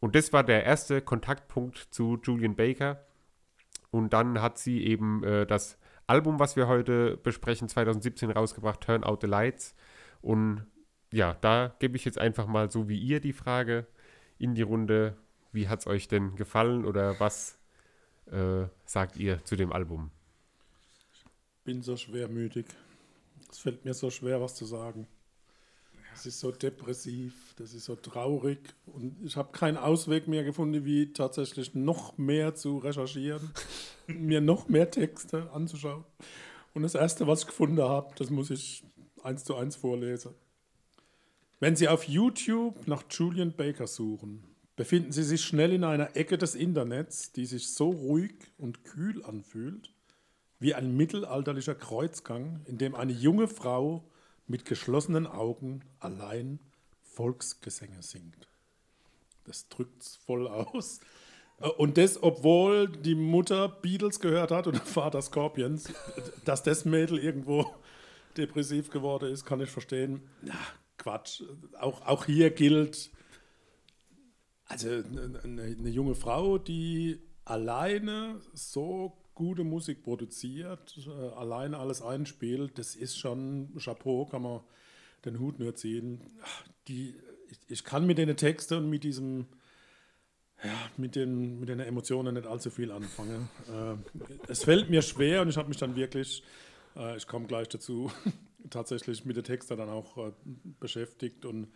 Und 0.00 0.16
das 0.16 0.32
war 0.32 0.42
der 0.42 0.64
erste 0.64 1.00
Kontaktpunkt 1.00 1.78
zu 1.78 2.18
Julian 2.22 2.56
Baker. 2.56 3.06
Und 3.92 4.12
dann 4.12 4.42
hat 4.42 4.58
sie 4.58 4.84
eben 4.84 5.22
äh, 5.22 5.46
das 5.46 5.78
Album, 6.08 6.40
was 6.40 6.56
wir 6.56 6.66
heute 6.66 7.16
besprechen, 7.16 7.68
2017 7.68 8.32
rausgebracht, 8.32 8.80
Turn 8.80 9.04
Out 9.04 9.20
the 9.22 9.28
Lights. 9.28 9.76
Und 10.20 10.66
ja, 11.12 11.34
da 11.40 11.74
gebe 11.78 11.96
ich 11.96 12.04
jetzt 12.04 12.18
einfach 12.18 12.48
mal 12.48 12.70
so 12.70 12.88
wie 12.88 12.98
ihr 12.98 13.20
die 13.20 13.32
Frage 13.32 13.86
in 14.38 14.56
die 14.56 14.62
Runde. 14.62 15.16
Wie 15.52 15.68
hat 15.68 15.80
es 15.80 15.86
euch 15.86 16.08
denn 16.08 16.34
gefallen 16.34 16.84
oder 16.84 17.20
was 17.20 17.60
äh, 18.26 18.66
sagt 18.84 19.16
ihr 19.16 19.44
zu 19.44 19.54
dem 19.54 19.72
Album? 19.72 20.10
Bin 21.62 21.80
so 21.80 21.96
schwermütig. 21.96 22.66
Es 23.54 23.60
fällt 23.60 23.84
mir 23.84 23.94
so 23.94 24.10
schwer, 24.10 24.40
was 24.40 24.56
zu 24.56 24.64
sagen. 24.64 25.06
Es 26.12 26.26
ist 26.26 26.40
so 26.40 26.50
depressiv, 26.50 27.54
das 27.56 27.72
ist 27.72 27.84
so 27.84 27.94
traurig 27.94 28.58
und 28.84 29.14
ich 29.24 29.36
habe 29.36 29.52
keinen 29.52 29.76
Ausweg 29.76 30.26
mehr 30.26 30.42
gefunden, 30.42 30.84
wie 30.84 31.12
tatsächlich 31.12 31.72
noch 31.72 32.18
mehr 32.18 32.56
zu 32.56 32.78
recherchieren, 32.78 33.52
mir 34.08 34.40
noch 34.40 34.68
mehr 34.68 34.90
Texte 34.90 35.52
anzuschauen. 35.52 36.02
Und 36.72 36.82
das 36.82 36.96
Erste, 36.96 37.28
was 37.28 37.42
ich 37.42 37.46
gefunden 37.46 37.80
habe, 37.80 38.12
das 38.16 38.28
muss 38.28 38.50
ich 38.50 38.82
eins 39.22 39.44
zu 39.44 39.54
eins 39.54 39.76
vorlesen. 39.76 40.34
Wenn 41.60 41.76
Sie 41.76 41.86
auf 41.86 42.08
YouTube 42.08 42.88
nach 42.88 43.04
Julian 43.08 43.52
Baker 43.52 43.86
suchen, 43.86 44.42
befinden 44.74 45.12
Sie 45.12 45.22
sich 45.22 45.44
schnell 45.44 45.72
in 45.72 45.84
einer 45.84 46.16
Ecke 46.16 46.38
des 46.38 46.56
Internets, 46.56 47.30
die 47.30 47.46
sich 47.46 47.68
so 47.68 47.90
ruhig 47.90 48.34
und 48.58 48.82
kühl 48.82 49.24
anfühlt, 49.24 49.94
wie 50.64 50.74
ein 50.74 50.96
mittelalterlicher 50.96 51.74
Kreuzgang, 51.74 52.62
in 52.64 52.78
dem 52.78 52.94
eine 52.94 53.12
junge 53.12 53.48
Frau 53.48 54.02
mit 54.46 54.64
geschlossenen 54.64 55.26
Augen 55.26 55.82
allein 56.00 56.58
Volksgesänge 57.02 58.02
singt. 58.02 58.48
Das 59.44 59.68
drückt 59.68 60.02
es 60.02 60.16
voll 60.16 60.48
aus. 60.48 61.00
Und 61.76 61.98
das, 61.98 62.22
obwohl 62.22 62.88
die 62.88 63.14
Mutter 63.14 63.68
Beatles 63.68 64.20
gehört 64.20 64.50
hat 64.50 64.66
und 64.66 64.76
der 64.76 64.86
Vater 64.86 65.20
Scorpions, 65.20 65.92
dass 66.46 66.62
das 66.62 66.86
Mädel 66.86 67.18
irgendwo 67.18 67.66
depressiv 68.38 68.88
geworden 68.88 69.30
ist, 69.30 69.44
kann 69.44 69.60
ich 69.60 69.68
verstehen. 69.70 70.22
Na, 70.40 70.54
Quatsch. 70.96 71.42
Auch, 71.78 72.00
auch 72.06 72.24
hier 72.24 72.48
gilt, 72.48 73.10
also 74.64 74.88
eine, 74.88 75.40
eine 75.44 75.90
junge 75.90 76.14
Frau, 76.14 76.56
die 76.56 77.20
alleine 77.44 78.40
so 78.54 79.18
gute 79.34 79.64
Musik 79.64 80.02
produziert, 80.02 80.98
äh, 81.06 81.10
alleine 81.34 81.78
alles 81.78 82.02
einspielt, 82.02 82.78
das 82.78 82.94
ist 82.94 83.18
schon 83.18 83.74
Chapeau, 83.78 84.26
kann 84.26 84.42
man 84.42 84.60
den 85.24 85.38
Hut 85.38 85.58
nur 85.58 85.74
ziehen. 85.74 86.20
Die, 86.88 87.14
ich, 87.48 87.58
ich 87.68 87.84
kann 87.84 88.06
mit 88.06 88.18
den 88.18 88.36
Texten 88.36 88.74
und 88.78 88.90
mit 88.90 89.04
diesem, 89.04 89.46
ja, 90.62 90.74
mit 90.96 91.16
den, 91.16 91.60
mit 91.60 91.68
den 91.68 91.80
Emotionen 91.80 92.34
nicht 92.34 92.46
allzu 92.46 92.70
viel 92.70 92.90
anfangen. 92.90 93.48
Äh, 93.68 93.96
es 94.48 94.64
fällt 94.64 94.90
mir 94.90 95.02
schwer 95.02 95.42
und 95.42 95.48
ich 95.48 95.56
habe 95.56 95.68
mich 95.68 95.78
dann 95.78 95.96
wirklich, 95.96 96.42
äh, 96.96 97.16
ich 97.16 97.26
komme 97.26 97.46
gleich 97.46 97.68
dazu, 97.68 98.10
tatsächlich 98.70 99.24
mit 99.24 99.36
den 99.36 99.44
Texten 99.44 99.76
dann 99.76 99.88
auch 99.88 100.16
äh, 100.18 100.32
beschäftigt 100.80 101.44
und 101.44 101.68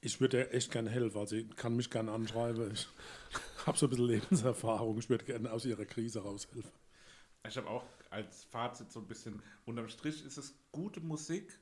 ich 0.00 0.20
würde 0.20 0.50
echt 0.52 0.70
gerne 0.70 0.90
helfen. 0.90 1.18
Also 1.18 1.36
ich 1.36 1.56
kann 1.56 1.76
mich 1.76 1.90
gerne 1.90 2.12
anschreiben. 2.12 2.70
Ich 2.72 2.86
habe 3.66 3.78
so 3.78 3.86
ein 3.86 3.90
bisschen 3.90 4.06
Lebenserfahrung. 4.06 4.98
Ich 4.98 5.08
würde 5.08 5.24
gerne 5.24 5.50
aus 5.50 5.64
ihrer 5.64 5.86
Krise 5.86 6.20
raushelfen. 6.20 6.70
Ich 7.46 7.56
habe 7.58 7.68
auch 7.68 7.84
als 8.10 8.44
Fazit 8.44 8.90
so 8.90 9.00
ein 9.00 9.06
bisschen, 9.06 9.42
unterm 9.66 9.88
Strich 9.88 10.24
ist 10.24 10.38
es 10.38 10.54
gute 10.72 11.00
Musik 11.00 11.58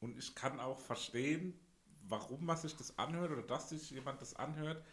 und 0.00 0.16
ich 0.16 0.34
kann 0.34 0.60
auch 0.60 0.80
verstehen, 0.80 1.58
warum 2.02 2.46
man 2.46 2.56
sich 2.56 2.76
das 2.76 2.96
anhört 2.98 3.32
oder 3.32 3.42
dass 3.42 3.70
sich 3.70 3.90
jemand 3.90 4.20
das 4.22 4.36
anhört, 4.36 4.84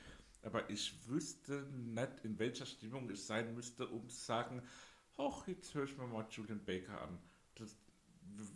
aber 0.41 0.69
ich 0.69 1.07
wüsste 1.07 1.67
nicht, 1.71 2.23
in 2.23 2.39
welcher 2.39 2.65
Stimmung 2.65 3.09
ich 3.09 3.23
sein 3.23 3.53
müsste, 3.53 3.87
um 3.87 4.09
zu 4.09 4.17
sagen, 4.17 4.63
ach, 5.17 5.47
jetzt 5.47 5.73
höre 5.75 5.85
ich 5.85 5.97
mir 5.97 6.07
mal 6.07 6.25
Julian 6.29 6.63
Baker 6.65 7.01
an. 7.01 7.19
Das 7.55 7.77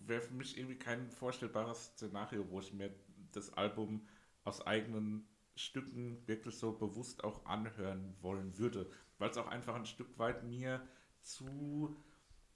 wäre 0.07 0.21
für 0.21 0.33
mich 0.33 0.57
irgendwie 0.57 0.77
kein 0.77 1.11
vorstellbares 1.11 1.93
Szenario, 1.93 2.49
wo 2.49 2.59
ich 2.59 2.73
mir 2.73 2.93
das 3.31 3.53
Album 3.53 4.07
aus 4.43 4.65
eigenen 4.65 5.27
Stücken 5.55 6.27
wirklich 6.27 6.55
so 6.55 6.71
bewusst 6.71 7.23
auch 7.23 7.45
anhören 7.45 8.15
wollen 8.21 8.57
würde, 8.57 8.89
weil 9.19 9.29
es 9.29 9.37
auch 9.37 9.47
einfach 9.47 9.75
ein 9.75 9.85
Stück 9.85 10.17
weit 10.17 10.43
mir 10.43 10.81
zu 11.21 11.95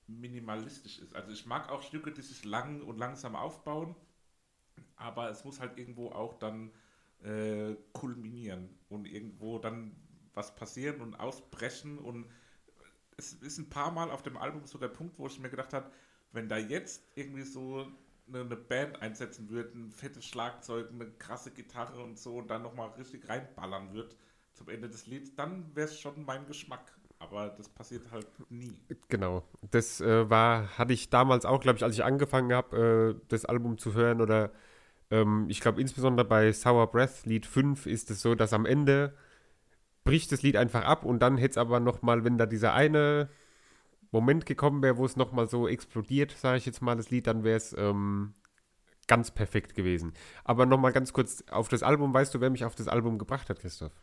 minimalistisch 0.07 0.99
ist. 0.99 1.15
Also 1.15 1.31
ich 1.31 1.45
mag 1.45 1.69
auch 1.69 1.81
Stücke, 1.81 2.11
die 2.11 2.21
sich 2.21 2.43
lang 2.43 2.81
und 2.81 2.97
langsam 2.97 3.35
aufbauen, 3.35 3.95
aber 4.95 5.29
es 5.29 5.43
muss 5.45 5.59
halt 5.59 5.77
irgendwo 5.77 6.09
auch 6.09 6.37
dann 6.39 6.71
äh, 7.23 7.75
kulminieren 7.93 8.69
und 8.89 9.05
irgendwo 9.05 9.59
dann 9.59 9.95
was 10.33 10.55
passieren 10.55 11.01
und 11.01 11.15
ausbrechen 11.15 11.97
und 11.99 12.25
es 13.17 13.33
ist 13.33 13.59
ein 13.59 13.69
paar 13.69 13.91
Mal 13.91 14.09
auf 14.09 14.23
dem 14.23 14.37
Album 14.37 14.65
so 14.65 14.77
der 14.77 14.87
Punkt, 14.87 15.19
wo 15.19 15.27
ich 15.27 15.39
mir 15.39 15.49
gedacht 15.49 15.73
habe, 15.73 15.91
wenn 16.31 16.49
da 16.49 16.57
jetzt 16.57 17.03
irgendwie 17.15 17.43
so 17.43 17.87
eine, 18.27 18.55
Band 18.55 19.01
einsetzen 19.01 19.49
würde, 19.49 19.77
ein 19.77 19.91
fettes 19.91 20.25
Schlagzeug, 20.25 20.89
eine 20.91 21.11
krasse 21.11 21.51
Gitarre 21.51 22.01
und 22.01 22.17
so 22.17 22.37
und 22.37 22.49
dann 22.49 22.63
nochmal 22.63 22.89
richtig 22.91 23.27
reinballern 23.29 23.93
wird 23.93 24.15
zum 24.53 24.69
Ende 24.69 24.89
des 24.89 25.07
Lieds, 25.07 25.35
dann 25.35 25.75
wäre 25.75 25.87
es 25.87 25.99
schon 25.99 26.25
mein 26.25 26.47
Geschmack 26.47 26.97
aber 27.23 27.49
das 27.49 27.69
passiert 27.69 28.11
halt 28.11 28.27
nie. 28.49 28.77
Genau. 29.09 29.43
Das 29.71 30.01
äh, 30.01 30.29
war, 30.29 30.77
hatte 30.77 30.93
ich 30.93 31.09
damals 31.09 31.45
auch, 31.45 31.59
glaube 31.59 31.77
ich, 31.77 31.83
als 31.83 31.95
ich 31.95 32.03
angefangen 32.03 32.53
habe, 32.53 33.15
äh, 33.17 33.25
das 33.29 33.45
Album 33.45 33.77
zu 33.77 33.93
hören 33.93 34.21
oder 34.21 34.51
ähm, 35.11 35.45
ich 35.49 35.61
glaube 35.61 35.81
insbesondere 35.81 36.27
bei 36.27 36.51
Sour 36.51 36.87
Breath 36.91 37.25
Lied 37.25 37.45
5 37.45 37.85
ist 37.85 38.11
es 38.11 38.21
so, 38.21 38.35
dass 38.35 38.53
am 38.53 38.65
Ende 38.65 39.15
bricht 40.03 40.31
das 40.31 40.41
Lied 40.41 40.57
einfach 40.57 40.83
ab 40.83 41.05
und 41.05 41.19
dann 41.19 41.37
hätte 41.37 41.51
es 41.51 41.57
aber 41.57 41.79
nochmal, 41.79 42.23
wenn 42.23 42.37
da 42.37 42.45
dieser 42.45 42.73
eine 42.73 43.29
Moment 44.11 44.45
gekommen 44.45 44.83
wäre, 44.83 44.97
wo 44.97 45.05
es 45.05 45.15
nochmal 45.15 45.47
so 45.47 45.67
explodiert, 45.67 46.31
sage 46.31 46.57
ich 46.57 46.65
jetzt 46.65 46.81
mal, 46.81 46.95
das 46.95 47.09
Lied, 47.09 47.25
dann 47.25 47.43
wäre 47.43 47.57
es 47.57 47.73
ähm, 47.77 48.35
ganz 49.07 49.31
perfekt 49.31 49.75
gewesen. 49.75 50.13
Aber 50.43 50.65
nochmal 50.65 50.91
ganz 50.91 51.13
kurz 51.13 51.43
auf 51.49 51.67
das 51.67 51.83
Album, 51.83 52.13
weißt 52.13 52.33
du, 52.33 52.41
wer 52.41 52.49
mich 52.49 52.65
auf 52.65 52.75
das 52.75 52.87
Album 52.87 53.17
gebracht 53.17 53.49
hat, 53.49 53.59
Christoph? 53.59 53.93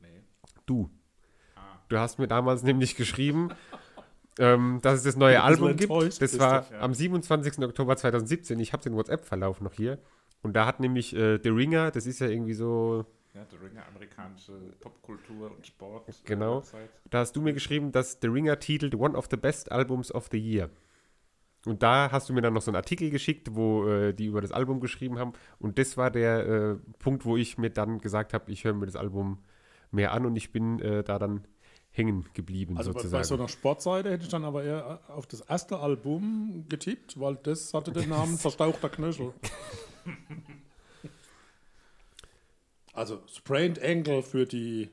Nee. 0.00 0.22
Du. 0.66 0.90
Du 1.88 1.98
hast 1.98 2.18
mir 2.18 2.28
damals 2.28 2.62
nämlich 2.62 2.96
geschrieben, 2.96 3.50
ähm, 4.38 4.80
dass 4.82 4.98
es 4.98 5.02
das 5.04 5.16
neue 5.16 5.42
Album 5.42 5.76
gibt. 5.76 6.22
Das 6.22 6.38
war 6.38 6.66
ja. 6.70 6.80
am 6.80 6.94
27. 6.94 7.58
Oktober 7.60 7.96
2017. 7.96 8.58
Ich 8.60 8.72
habe 8.72 8.82
den 8.82 8.94
WhatsApp-Verlauf 8.94 9.60
noch 9.60 9.72
hier. 9.72 9.98
Und 10.42 10.54
da 10.54 10.66
hat 10.66 10.80
nämlich 10.80 11.14
äh, 11.16 11.38
The 11.42 11.48
Ringer, 11.48 11.90
das 11.90 12.06
ist 12.06 12.20
ja 12.20 12.28
irgendwie 12.28 12.54
so. 12.54 13.06
Ja, 13.32 13.44
The 13.50 13.56
Ringer, 13.56 13.86
amerikanische 13.88 14.52
Popkultur 14.80 15.50
und 15.56 15.66
Sport. 15.66 16.08
Genau. 16.24 16.58
Website. 16.58 16.90
Da 17.10 17.20
hast 17.20 17.34
du 17.34 17.40
mir 17.40 17.52
geschrieben, 17.52 17.92
dass 17.92 18.18
The 18.20 18.28
Ringer 18.28 18.58
titelt 18.58 18.94
One 18.94 19.16
of 19.16 19.26
the 19.30 19.36
Best 19.36 19.72
Albums 19.72 20.12
of 20.12 20.28
the 20.30 20.38
Year. 20.38 20.70
Und 21.66 21.82
da 21.82 22.10
hast 22.12 22.28
du 22.28 22.34
mir 22.34 22.42
dann 22.42 22.52
noch 22.52 22.62
so 22.62 22.70
einen 22.70 22.76
Artikel 22.76 23.10
geschickt, 23.10 23.54
wo 23.54 23.88
äh, 23.88 24.12
die 24.12 24.26
über 24.26 24.40
das 24.40 24.52
Album 24.52 24.80
geschrieben 24.80 25.18
haben. 25.18 25.32
Und 25.58 25.78
das 25.78 25.96
war 25.96 26.10
der 26.10 26.46
äh, 26.46 26.76
Punkt, 26.98 27.24
wo 27.24 27.36
ich 27.36 27.56
mir 27.56 27.70
dann 27.70 27.98
gesagt 27.98 28.34
habe, 28.34 28.50
ich 28.52 28.64
höre 28.64 28.74
mir 28.74 28.86
das 28.86 28.96
Album 28.96 29.38
mehr 29.90 30.12
an 30.12 30.26
und 30.26 30.36
ich 30.36 30.52
bin 30.52 30.78
äh, 30.80 31.02
da 31.02 31.18
dann 31.18 31.46
hängen 31.94 32.28
geblieben. 32.34 32.76
Also 32.76 32.92
sozusagen. 32.92 33.20
bei 33.20 33.24
so 33.24 33.34
einer 33.34 33.48
Sportseite 33.48 34.10
hätte 34.10 34.24
ich 34.24 34.28
dann 34.28 34.44
aber 34.44 34.64
eher 34.64 35.00
auf 35.08 35.26
das 35.26 35.40
erste 35.42 35.78
Album 35.78 36.66
getippt, 36.68 37.18
weil 37.20 37.36
das 37.36 37.72
hatte 37.72 37.92
den 37.92 38.08
Namen 38.08 38.36
Verstauchter 38.36 38.88
Knöchel. 38.88 39.32
also 42.92 43.22
Sprained 43.28 43.80
Ankle 43.80 44.22
für 44.24 44.44
die 44.44 44.90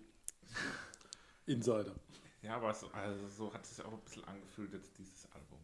Insider. 1.47 1.95
Ja, 2.43 2.57
aber 2.57 2.73
so, 2.73 2.87
also 2.91 3.27
so 3.27 3.53
hat 3.53 3.63
es 3.63 3.75
sich 3.75 3.85
auch 3.85 3.91
ein 3.91 4.01
bisschen 4.01 4.23
angefühlt 4.25 4.71
jetzt 4.73 4.95
dieses 4.99 5.25
Album 5.33 5.59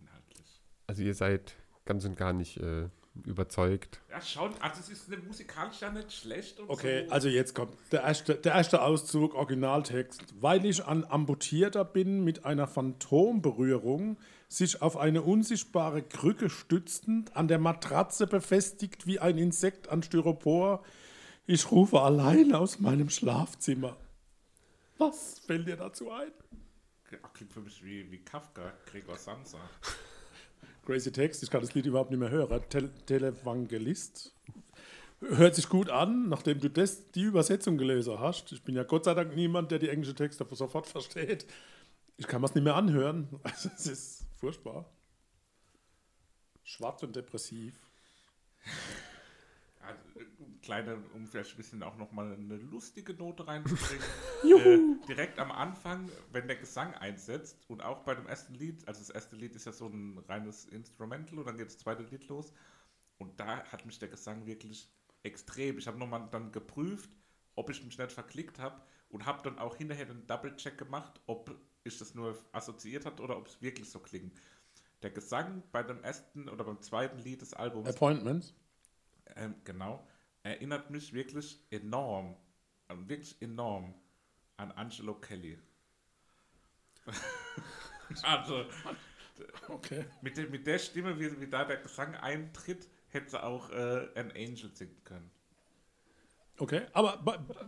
inhaltlich. 0.00 0.60
Also 0.88 1.02
ihr 1.02 1.14
seid 1.14 1.54
ganz 1.84 2.04
und 2.04 2.16
gar 2.16 2.32
nicht 2.32 2.56
äh, 2.56 2.88
überzeugt. 3.24 4.00
Ja, 4.10 4.20
schon. 4.20 4.52
Also 4.60 4.80
es 4.80 4.88
ist 4.88 5.12
eine 5.12 5.20
musikalisch 5.22 5.80
ja 5.80 5.90
nicht 5.90 6.12
schlecht. 6.12 6.58
Und 6.60 6.70
Okay, 6.70 7.06
so. 7.06 7.12
also 7.12 7.28
jetzt 7.28 7.54
kommt 7.54 7.74
der 7.92 8.02
erste, 8.02 8.34
der 8.34 8.54
erste 8.54 8.82
Auszug, 8.82 9.34
Originaltext. 9.34 10.22
Weil 10.40 10.64
ich 10.64 10.84
ein 10.86 11.04
Amputierter 11.10 11.84
bin 11.84 12.24
mit 12.24 12.44
einer 12.44 12.66
Phantomberührung, 12.66 14.16
sich 14.48 14.82
auf 14.82 14.96
eine 14.96 15.22
unsichtbare 15.22 16.02
Krücke 16.02 16.50
stützend, 16.50 17.36
an 17.36 17.48
der 17.48 17.58
Matratze 17.58 18.26
befestigt 18.26 19.06
wie 19.06 19.18
ein 19.18 19.38
Insekt 19.38 19.88
an 19.88 20.02
Styropor. 20.02 20.82
Ich 21.46 21.70
rufe 21.70 22.00
allein 22.00 22.54
aus 22.54 22.78
meinem 22.78 23.10
Schlafzimmer. 23.10 23.96
Was 24.98 25.40
fällt 25.40 25.66
dir 25.66 25.76
dazu 25.76 26.10
ein? 26.10 26.30
Klingt 27.34 27.52
für 27.52 27.60
mich 27.60 27.82
wie, 27.82 28.08
wie 28.12 28.18
Kafka, 28.18 28.72
Gregor 28.86 29.16
Samsa. 29.16 29.58
Crazy 30.90 31.12
Text, 31.12 31.40
ich 31.44 31.50
kann 31.52 31.60
das 31.60 31.72
Lied 31.74 31.86
überhaupt 31.86 32.10
nicht 32.10 32.18
mehr 32.18 32.30
hören. 32.30 32.64
Tel 32.68 32.90
Televangelist. 33.06 34.34
Hört 35.20 35.54
sich 35.54 35.68
gut 35.68 35.88
an, 35.88 36.28
nachdem 36.28 36.58
du 36.58 36.68
das, 36.68 37.12
die 37.12 37.22
Übersetzung 37.22 37.78
gelesen 37.78 38.18
hast. 38.18 38.50
Ich 38.50 38.64
bin 38.64 38.74
ja 38.74 38.82
Gott 38.82 39.04
sei 39.04 39.14
Dank 39.14 39.36
niemand, 39.36 39.70
der 39.70 39.78
die 39.78 39.88
englischen 39.88 40.16
Texte 40.16 40.44
sofort 40.50 40.88
versteht. 40.88 41.46
Ich 42.16 42.26
kann 42.26 42.42
es 42.42 42.56
nicht 42.56 42.64
mehr 42.64 42.74
anhören. 42.74 43.28
Also, 43.44 43.70
es 43.72 43.86
ist 43.86 44.26
furchtbar. 44.40 44.84
Schwarz 46.64 47.04
und 47.04 47.14
depressiv. 47.14 47.74
Kleine, 50.62 50.98
um 51.14 51.26
vielleicht 51.26 51.52
ein 51.52 51.56
bisschen 51.56 51.82
auch 51.82 51.96
nochmal 51.96 52.32
eine 52.32 52.56
lustige 52.56 53.14
Note 53.14 53.46
reinzubringen. 53.46 54.04
äh, 54.44 55.06
direkt 55.06 55.38
am 55.38 55.50
Anfang, 55.50 56.08
wenn 56.32 56.46
der 56.46 56.56
Gesang 56.56 56.94
einsetzt 56.94 57.58
und 57.68 57.82
auch 57.82 58.00
bei 58.04 58.14
dem 58.14 58.26
ersten 58.26 58.54
Lied, 58.54 58.86
also 58.86 59.00
das 59.00 59.10
erste 59.10 59.36
Lied 59.36 59.56
ist 59.56 59.66
ja 59.66 59.72
so 59.72 59.86
ein 59.86 60.18
reines 60.28 60.66
Instrumental 60.66 61.38
und 61.38 61.46
dann 61.46 61.56
geht 61.56 61.66
das 61.66 61.78
zweite 61.78 62.02
Lied 62.02 62.26
los. 62.28 62.52
Und 63.18 63.38
da 63.38 63.64
hat 63.64 63.84
mich 63.84 63.98
der 63.98 64.08
Gesang 64.08 64.46
wirklich 64.46 64.90
extrem. 65.22 65.78
Ich 65.78 65.86
habe 65.86 65.98
nochmal 65.98 66.28
dann 66.30 66.52
geprüft, 66.52 67.10
ob 67.54 67.70
ich 67.70 67.84
mich 67.84 67.98
nicht 67.98 68.12
verklickt 68.12 68.58
habe 68.58 68.80
und 69.10 69.26
habe 69.26 69.42
dann 69.42 69.58
auch 69.58 69.76
hinterher 69.76 70.06
den 70.06 70.26
Double-Check 70.26 70.78
gemacht, 70.78 71.20
ob 71.26 71.54
ich 71.84 71.98
das 71.98 72.14
nur 72.14 72.36
assoziiert 72.52 73.04
hat 73.04 73.20
oder 73.20 73.36
ob 73.36 73.46
es 73.46 73.60
wirklich 73.60 73.90
so 73.90 73.98
klingt. 73.98 74.40
Der 75.02 75.10
Gesang 75.10 75.62
bei 75.72 75.82
dem 75.82 76.02
ersten 76.02 76.48
oder 76.48 76.64
beim 76.64 76.80
zweiten 76.80 77.18
Lied 77.18 77.40
des 77.42 77.54
Albums 77.54 77.88
Appointments. 77.88 78.54
ähm, 79.36 79.54
genau, 79.64 80.06
erinnert 80.42 80.90
mich 80.90 81.12
wirklich 81.12 81.60
enorm, 81.70 82.36
äh, 82.88 82.94
wirklich 83.06 83.40
enorm 83.42 83.94
an 84.56 84.72
Angelo 84.72 85.14
Kelly. 85.14 85.58
also, 88.22 88.64
Okay. 89.68 90.04
mit, 90.20 90.36
der- 90.36 90.48
mit 90.50 90.66
der 90.66 90.78
Stimme, 90.78 91.18
wie, 91.18 91.40
wie 91.40 91.46
da 91.46 91.64
der 91.64 91.78
Gesang 91.78 92.14
eintritt, 92.16 92.86
hätte 93.08 93.30
sie 93.30 93.42
auch 93.42 93.70
äh, 93.70 94.08
ein 94.14 94.30
Angel 94.32 94.70
singen 94.74 95.02
können. 95.04 95.30
Okay, 96.58 96.82
aber 96.92 97.18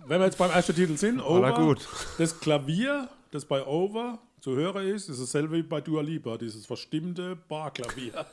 wenn 0.05 0.21
wir 0.21 0.27
jetzt 0.27 0.37
beim 0.37 0.51
ersten 0.51 0.75
Titel 0.75 0.99
sind, 0.99 1.21
Over, 1.23 1.55
gut. 1.55 1.89
das 2.19 2.39
Klavier, 2.39 3.09
das 3.31 3.47
bei 3.47 3.65
Over 3.67 4.19
zu 4.41 4.55
hören 4.55 4.87
ist, 4.87 5.09
ist 5.09 5.19
dasselbe 5.19 5.57
wie 5.57 5.63
bei 5.63 5.81
Dua 5.81 6.03
Lipa, 6.03 6.37
dieses 6.37 6.67
verstimmte 6.67 7.35
Barklavier. 7.37 8.27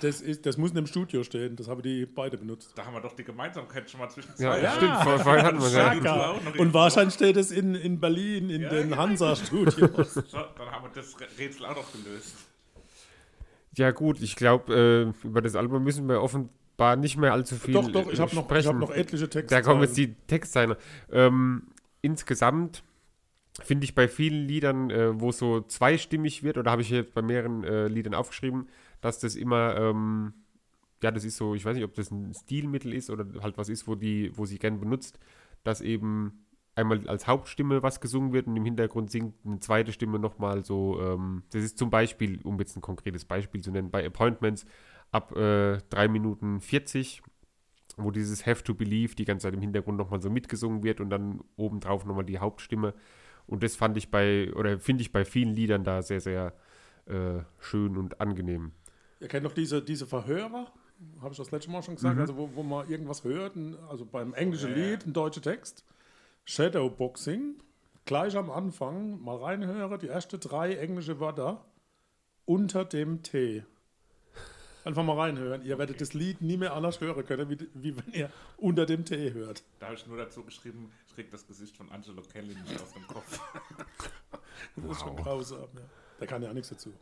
Das, 0.00 0.20
ist, 0.20 0.46
das 0.46 0.56
muss 0.56 0.70
in 0.70 0.76
dem 0.76 0.86
Studio 0.86 1.22
stehen, 1.22 1.56
das 1.56 1.68
haben 1.68 1.82
die 1.82 2.06
beide 2.06 2.36
benutzt. 2.38 2.72
Da 2.76 2.84
haben 2.86 2.94
wir 2.94 3.00
doch 3.00 3.14
die 3.14 3.24
Gemeinsamkeit 3.24 3.90
schon 3.90 4.00
mal 4.00 4.08
zwischen 4.08 4.30
Ja, 4.38 4.52
zwei. 4.52 4.62
ja. 4.62 4.72
stimmt. 4.72 4.96
Vor, 5.02 5.18
vorhin 5.18 5.44
hatten 5.44 5.60
wir 5.60 6.04
ja. 6.04 6.34
Und 6.58 6.72
wahrscheinlich 6.74 7.14
steht 7.14 7.36
es 7.36 7.50
in, 7.50 7.74
in 7.74 8.00
Berlin 8.00 8.50
in 8.50 8.62
Ja, 8.62 8.70
den. 8.70 8.96
Hansa-Studios. 8.96 10.14
So, 10.30 10.38
dann 10.56 10.70
haben 10.70 10.84
wir 10.84 10.90
das 10.94 11.16
Rätsel 11.38 11.66
auch 11.66 11.76
noch 11.76 11.92
gelöst. 11.92 12.34
Ja, 13.76 13.90
gut, 13.92 14.20
ich 14.20 14.36
glaube, 14.36 15.14
äh, 15.22 15.26
über 15.26 15.40
das 15.42 15.54
Album 15.54 15.84
müssen 15.84 16.08
wir 16.08 16.20
offenbar 16.22 16.96
nicht 16.96 17.16
mehr 17.16 17.32
allzu 17.32 17.54
viel 17.56 17.74
doch, 17.74 17.90
doch, 17.90 18.10
ich 18.10 18.18
äh, 18.18 18.22
habe 18.22 18.34
noch, 18.34 18.42
ich 18.42 18.48
sprechen. 18.48 18.68
hab 18.68 18.78
noch 18.78 18.90
etliche 18.90 19.28
Texte. 19.28 19.54
Da 19.54 19.62
kommen 19.62 19.82
jetzt 19.82 19.96
die 19.96 20.14
Textzeilen. 20.26 20.74
Ähm, 21.12 21.68
insgesamt 22.02 22.82
finde 23.62 23.84
ich 23.84 23.94
bei 23.94 24.08
vielen 24.08 24.46
Liedern, 24.46 24.90
äh, 24.90 25.20
wo 25.20 25.30
es 25.30 25.38
so 25.38 25.60
zweistimmig 25.60 26.42
wird, 26.42 26.58
oder 26.58 26.70
habe 26.70 26.82
ich 26.82 26.90
jetzt 26.90 27.14
bei 27.14 27.22
mehreren 27.22 27.62
äh, 27.64 27.86
Liedern 27.88 28.14
aufgeschrieben, 28.14 28.68
dass 29.00 29.18
das 29.18 29.36
immer, 29.36 29.76
ähm, 29.76 30.34
ja, 31.02 31.10
das 31.10 31.24
ist 31.24 31.36
so, 31.36 31.54
ich 31.54 31.64
weiß 31.64 31.74
nicht, 31.74 31.84
ob 31.84 31.94
das 31.94 32.10
ein 32.10 32.34
Stilmittel 32.34 32.92
ist 32.92 33.10
oder 33.10 33.26
halt 33.42 33.58
was 33.58 33.68
ist, 33.68 33.88
wo 33.88 33.94
die, 33.94 34.36
wo 34.36 34.46
sie 34.46 34.58
gern 34.58 34.80
benutzt, 34.80 35.18
dass 35.64 35.80
eben 35.80 36.46
einmal 36.74 37.08
als 37.08 37.26
Hauptstimme 37.26 37.82
was 37.82 38.00
gesungen 38.00 38.32
wird 38.32 38.46
und 38.46 38.56
im 38.56 38.64
Hintergrund 38.64 39.10
singt 39.10 39.34
eine 39.44 39.60
zweite 39.60 39.92
Stimme 39.92 40.18
nochmal 40.18 40.64
so, 40.64 41.00
ähm, 41.00 41.42
das 41.50 41.62
ist 41.62 41.78
zum 41.78 41.90
Beispiel, 41.90 42.40
um 42.42 42.58
jetzt 42.58 42.76
ein 42.76 42.80
konkretes 42.80 43.24
Beispiel 43.24 43.60
zu 43.60 43.70
nennen, 43.70 43.90
bei 43.90 44.04
Appointments 44.06 44.66
ab 45.10 45.36
äh, 45.36 45.78
3 45.90 46.08
Minuten 46.08 46.60
40 46.60 47.22
wo 47.96 48.10
dieses 48.10 48.46
Have 48.46 48.64
to 48.64 48.74
Believe 48.74 49.14
die 49.14 49.24
ganze 49.24 49.46
Zeit 49.46 49.54
im 49.54 49.60
Hintergrund 49.60 49.98
nochmal 49.98 50.20
so 50.20 50.30
mitgesungen 50.30 50.82
wird 50.82 51.00
und 51.00 51.10
dann 51.10 51.40
obendrauf 51.56 52.04
nochmal 52.04 52.24
die 52.24 52.38
Hauptstimme. 52.38 52.94
Und 53.46 53.62
das 53.62 53.76
fand 53.76 53.96
ich 53.96 54.10
bei, 54.10 54.52
oder 54.54 54.78
finde 54.78 55.02
ich 55.02 55.12
bei 55.12 55.24
vielen 55.24 55.52
Liedern 55.54 55.84
da 55.84 56.02
sehr, 56.02 56.20
sehr 56.20 56.54
äh, 57.06 57.40
schön 57.58 57.96
und 57.96 58.20
angenehm. 58.20 58.72
Ihr 59.20 59.28
kennt 59.28 59.44
doch 59.46 59.52
diese, 59.52 59.82
diese 59.82 60.06
Verhörer, 60.06 60.72
habe 61.20 61.32
ich 61.32 61.36
das 61.38 61.50
letzte 61.50 61.70
Mal 61.70 61.82
schon 61.82 61.94
gesagt, 61.96 62.14
Mhm. 62.16 62.20
also 62.22 62.36
wo, 62.36 62.50
wo 62.54 62.62
man 62.62 62.88
irgendwas 62.88 63.22
hört, 63.24 63.54
also 63.88 64.04
beim 64.06 64.34
englischen 64.34 64.74
Lied, 64.74 65.06
ein 65.06 65.12
deutscher 65.12 65.42
Text, 65.42 65.84
Shadowboxing, 66.46 67.56
gleich 68.06 68.36
am 68.36 68.50
Anfang 68.50 69.20
mal 69.22 69.36
reinhöre, 69.36 69.98
die 69.98 70.08
ersten 70.08 70.40
drei 70.40 70.74
englische 70.76 71.20
Wörter 71.20 71.64
unter 72.46 72.84
dem 72.84 73.22
T. 73.22 73.64
Einfach 74.84 75.04
mal 75.04 75.16
reinhören. 75.18 75.62
Ihr 75.62 75.76
werdet 75.78 76.00
das 76.00 76.14
Lied 76.14 76.40
nie 76.40 76.56
mehr 76.56 76.72
anders 76.72 77.00
hören 77.02 77.24
können, 77.26 77.50
wie, 77.50 77.58
wie 77.74 77.96
wenn 77.96 78.12
ihr 78.14 78.30
unter 78.56 78.86
dem 78.86 79.04
T 79.04 79.32
hört. 79.34 79.62
Da 79.78 79.86
habe 79.86 79.96
ich 79.96 80.06
nur 80.06 80.16
dazu 80.16 80.42
geschrieben, 80.42 80.90
ich 81.06 81.14
krieg 81.14 81.30
das 81.30 81.46
Gesicht 81.46 81.76
von 81.76 81.90
Angelo 81.90 82.22
Kelly 82.22 82.54
nicht 82.54 82.80
aus 82.82 82.92
dem 82.94 83.06
Kopf. 83.06 83.40
Das 84.76 84.90
ist 84.96 85.00
schon 85.00 85.16
grausam. 85.16 85.68
Ja. 85.74 85.80
Da 86.18 86.26
kann 86.26 86.42
ja 86.42 86.52
nichts 86.52 86.68
dazu. 86.68 86.92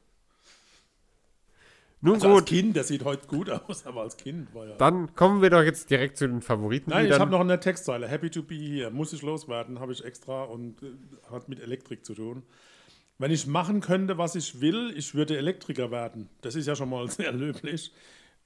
Nun 2.00 2.14
Also 2.14 2.28
als 2.28 2.38
gut, 2.38 2.46
Kind, 2.46 2.76
der 2.76 2.84
sieht 2.84 3.04
heute 3.04 3.26
gut 3.26 3.50
aus, 3.50 3.84
aber 3.86 4.02
als 4.02 4.16
Kind 4.16 4.54
war 4.54 4.66
ja. 4.66 4.76
dann 4.76 5.14
kommen 5.14 5.42
wir 5.42 5.50
doch 5.50 5.62
jetzt 5.62 5.90
direkt 5.90 6.16
zu 6.16 6.28
den 6.28 6.42
Favoriten. 6.42 6.90
Nein, 6.90 7.06
ich 7.06 7.18
habe 7.18 7.30
noch 7.30 7.40
eine 7.40 7.58
Textzeile. 7.58 8.06
Happy 8.06 8.30
to 8.30 8.42
be 8.42 8.54
here. 8.54 8.90
Muss 8.90 9.12
ich 9.12 9.22
loswerden, 9.22 9.80
habe 9.80 9.92
ich 9.92 10.04
extra 10.04 10.44
und 10.44 10.82
äh, 10.82 10.92
hat 11.30 11.48
mit 11.48 11.60
Elektrik 11.60 12.04
zu 12.04 12.14
tun. 12.14 12.44
Wenn 13.18 13.32
ich 13.32 13.48
machen 13.48 13.80
könnte, 13.80 14.16
was 14.16 14.36
ich 14.36 14.60
will, 14.60 14.94
ich 14.96 15.14
würde 15.14 15.36
Elektriker 15.36 15.90
werden. 15.90 16.28
Das 16.40 16.54
ist 16.54 16.66
ja 16.66 16.76
schon 16.76 16.90
mal 16.90 17.10
sehr 17.10 17.32
löblich. 17.32 17.92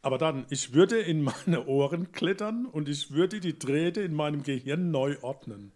Aber 0.00 0.18
dann, 0.18 0.46
ich 0.48 0.72
würde 0.72 0.98
in 0.98 1.22
meine 1.22 1.66
Ohren 1.66 2.10
klettern 2.10 2.66
und 2.66 2.88
ich 2.88 3.12
würde 3.12 3.38
die 3.38 3.58
Drähte 3.58 4.00
in 4.00 4.14
meinem 4.14 4.42
Gehirn 4.42 4.90
neu 4.90 5.16
ordnen. 5.20 5.72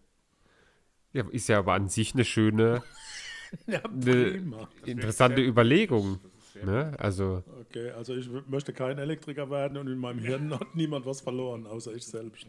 Ja, 1.13 1.25
ist 1.31 1.49
ja 1.49 1.59
aber 1.59 1.75
an 1.75 1.89
sich 1.89 2.15
eine 2.15 2.25
schöne, 2.25 2.83
Ja, 3.67 3.83
eine 3.85 4.69
interessante 4.85 5.43
Überlegung. 5.43 6.21
Ne? 6.65 6.93
Also, 6.99 7.43
Okay, 7.61 7.91
also 7.91 8.15
ich 8.15 8.29
möchte 8.49 8.73
kein 8.73 8.99
Elektriker 8.99 9.51
werden 9.51 9.77
und 9.79 9.89
in 9.89 9.99
meinem 9.99 10.19
Hirn 10.21 10.53
hat 10.59 10.75
niemand 10.75 11.07
was 11.07 11.21
verloren, 11.21 11.67
außer 11.67 11.95
ich 11.95 12.07
selbst. 12.07 12.47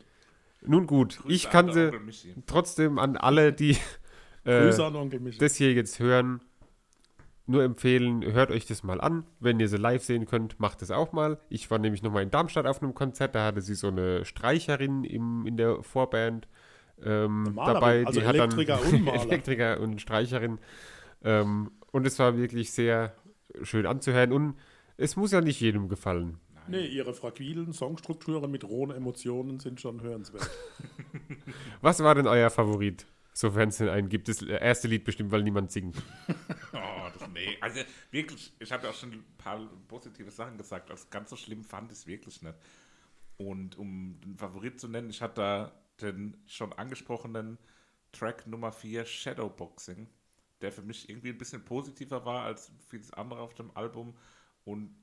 nun 0.65 0.87
gut, 0.87 1.19
ich 1.27 1.43
Grüße 1.43 1.49
kann 1.49 1.69
an 1.69 1.73
sie 1.73 2.33
trotzdem 2.45 2.99
an 2.99 3.17
alle, 3.17 3.53
die 3.53 3.77
äh, 4.45 4.69
an 4.69 5.11
das 5.39 5.55
hier 5.55 5.73
jetzt 5.73 5.99
hören, 5.99 6.41
nur 7.47 7.63
empfehlen, 7.63 8.25
hört 8.25 8.51
euch 8.51 8.65
das 8.65 8.83
mal 8.83 8.99
an. 8.99 9.23
Wenn 9.39 9.59
ihr 9.59 9.69
sie 9.69 9.77
live 9.77 10.03
sehen 10.03 10.25
könnt, 10.25 10.59
macht 10.59 10.81
es 10.81 10.91
auch 10.91 11.13
mal. 11.13 11.39
Ich 11.49 11.71
war 11.71 11.79
nämlich 11.79 12.03
nochmal 12.03 12.23
in 12.23 12.29
Darmstadt 12.29 12.67
auf 12.67 12.83
einem 12.83 12.93
Konzert, 12.93 13.35
da 13.35 13.45
hatte 13.45 13.61
sie 13.61 13.75
so 13.75 13.87
eine 13.87 14.25
Streicherin 14.25 15.05
im, 15.05 15.47
in 15.47 15.55
der 15.55 15.81
Vorband 15.81 16.47
ähm, 17.01 17.53
dabei. 17.55 18.05
also 18.05 18.19
die 18.19 18.25
hat 18.25 18.35
dann 18.35 18.51
Elektriker 18.51 18.81
und. 18.81 19.07
Elektriker 19.31 19.79
und 19.79 20.01
Streicherin. 20.01 20.59
Ähm, 21.23 21.71
und 21.91 22.05
es 22.05 22.19
war 22.19 22.37
wirklich 22.37 22.71
sehr 22.71 23.15
schön 23.63 23.85
anzuhören 23.85 24.31
und 24.31 24.55
es 24.97 25.15
muss 25.15 25.31
ja 25.31 25.41
nicht 25.41 25.59
jedem 25.59 25.89
gefallen. 25.89 26.39
Nee, 26.67 26.85
ihre 26.85 27.13
fragilen 27.13 27.71
Songstrukturen 27.71 28.51
mit 28.51 28.63
rohen 28.65 28.91
Emotionen 28.91 29.59
sind 29.59 29.79
schon 29.79 30.01
hörenswert. 30.01 30.49
Was 31.81 32.03
war 32.03 32.15
denn 32.15 32.27
euer 32.27 32.49
Favorit? 32.49 33.05
Sofern 33.31 33.69
es 33.69 33.77
denn 33.77 33.87
einen 33.87 34.09
gibt. 34.09 34.27
Das 34.27 34.41
erste 34.41 34.87
Lied 34.87 35.03
bestimmt, 35.05 35.31
weil 35.31 35.43
niemand 35.43 35.71
singt. 35.71 35.95
Oh, 36.73 37.09
das, 37.17 37.29
nee, 37.29 37.57
also 37.61 37.79
wirklich, 38.11 38.53
ich 38.59 38.71
habe 38.71 38.83
ja 38.83 38.89
auch 38.89 38.95
schon 38.95 39.13
ein 39.13 39.23
paar 39.37 39.59
positive 39.87 40.29
Sachen 40.29 40.57
gesagt. 40.57 40.91
Also 40.91 41.05
ganz 41.09 41.29
so 41.29 41.35
schlimm 41.37 41.63
fand 41.63 41.91
ich 41.91 41.99
es 41.99 42.07
wirklich 42.07 42.41
nicht. 42.41 42.55
Und 43.37 43.77
um 43.77 44.19
den 44.23 44.37
Favorit 44.37 44.79
zu 44.79 44.87
nennen, 44.87 45.09
ich 45.09 45.21
hatte 45.21 45.35
da 45.35 45.71
den 46.01 46.35
schon 46.45 46.73
angesprochenen 46.73 47.57
Track 48.11 48.47
Nummer 48.47 48.71
4, 48.71 49.05
Shadowboxing, 49.05 50.07
der 50.61 50.71
für 50.71 50.81
mich 50.81 51.09
irgendwie 51.09 51.29
ein 51.29 51.37
bisschen 51.37 51.63
positiver 51.63 52.25
war 52.25 52.43
als 52.43 52.71
vieles 52.89 53.13
andere 53.13 53.41
auf 53.41 53.53
dem 53.53 53.71
Album 53.75 54.15
und 54.65 54.95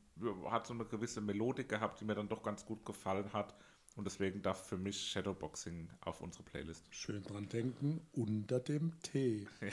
hat 0.50 0.66
so 0.66 0.74
eine 0.74 0.84
gewisse 0.84 1.20
Melodik 1.20 1.68
gehabt, 1.68 2.00
die 2.00 2.04
mir 2.04 2.14
dann 2.14 2.28
doch 2.28 2.42
ganz 2.42 2.64
gut 2.64 2.84
gefallen 2.84 3.32
hat. 3.32 3.54
Und 3.96 4.06
deswegen 4.06 4.42
darf 4.42 4.66
für 4.66 4.76
mich 4.76 5.10
Shadowboxing 5.10 5.88
auf 6.00 6.20
unsere 6.20 6.42
Playlist. 6.42 6.84
Schön 6.90 7.22
dran 7.22 7.48
denken, 7.48 8.00
unter 8.12 8.58
dem 8.58 8.92
T. 9.02 9.46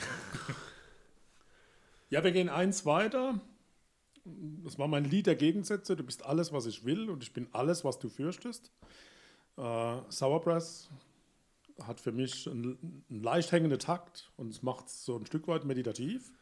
ja, 2.10 2.22
wir 2.22 2.30
gehen 2.30 2.48
eins 2.48 2.86
weiter. 2.86 3.40
das 4.24 4.78
war 4.78 4.86
mein 4.86 5.04
Lied 5.04 5.26
der 5.26 5.34
Gegensätze. 5.34 5.96
Du 5.96 6.04
bist 6.04 6.24
alles, 6.24 6.52
was 6.52 6.66
ich 6.66 6.84
will 6.84 7.10
und 7.10 7.24
ich 7.24 7.32
bin 7.32 7.48
alles, 7.52 7.84
was 7.84 7.98
du 7.98 8.08
fürchtest. 8.08 8.70
Äh, 9.56 10.00
Sourbrass 10.08 10.88
hat 11.86 12.00
für 12.00 12.12
mich 12.12 12.48
einen, 12.48 13.04
einen 13.10 13.22
leicht 13.22 13.52
hängenden 13.52 13.78
Takt 13.78 14.30
und 14.36 14.50
es 14.50 14.62
macht 14.62 14.86
es 14.86 15.04
so 15.04 15.16
ein 15.16 15.26
Stück 15.26 15.48
weit 15.48 15.64
meditativ 15.64 16.32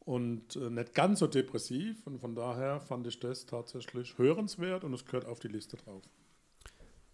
und 0.00 0.56
äh, 0.56 0.70
nicht 0.70 0.94
ganz 0.94 1.20
so 1.20 1.26
depressiv. 1.26 2.06
Und 2.06 2.18
von 2.18 2.34
daher 2.34 2.80
fand 2.80 3.06
ich 3.06 3.20
das 3.20 3.46
tatsächlich 3.46 4.18
hörenswert 4.18 4.84
und 4.84 4.92
es 4.92 5.04
gehört 5.04 5.26
auf 5.26 5.38
die 5.38 5.48
Liste 5.48 5.76
drauf. 5.76 6.02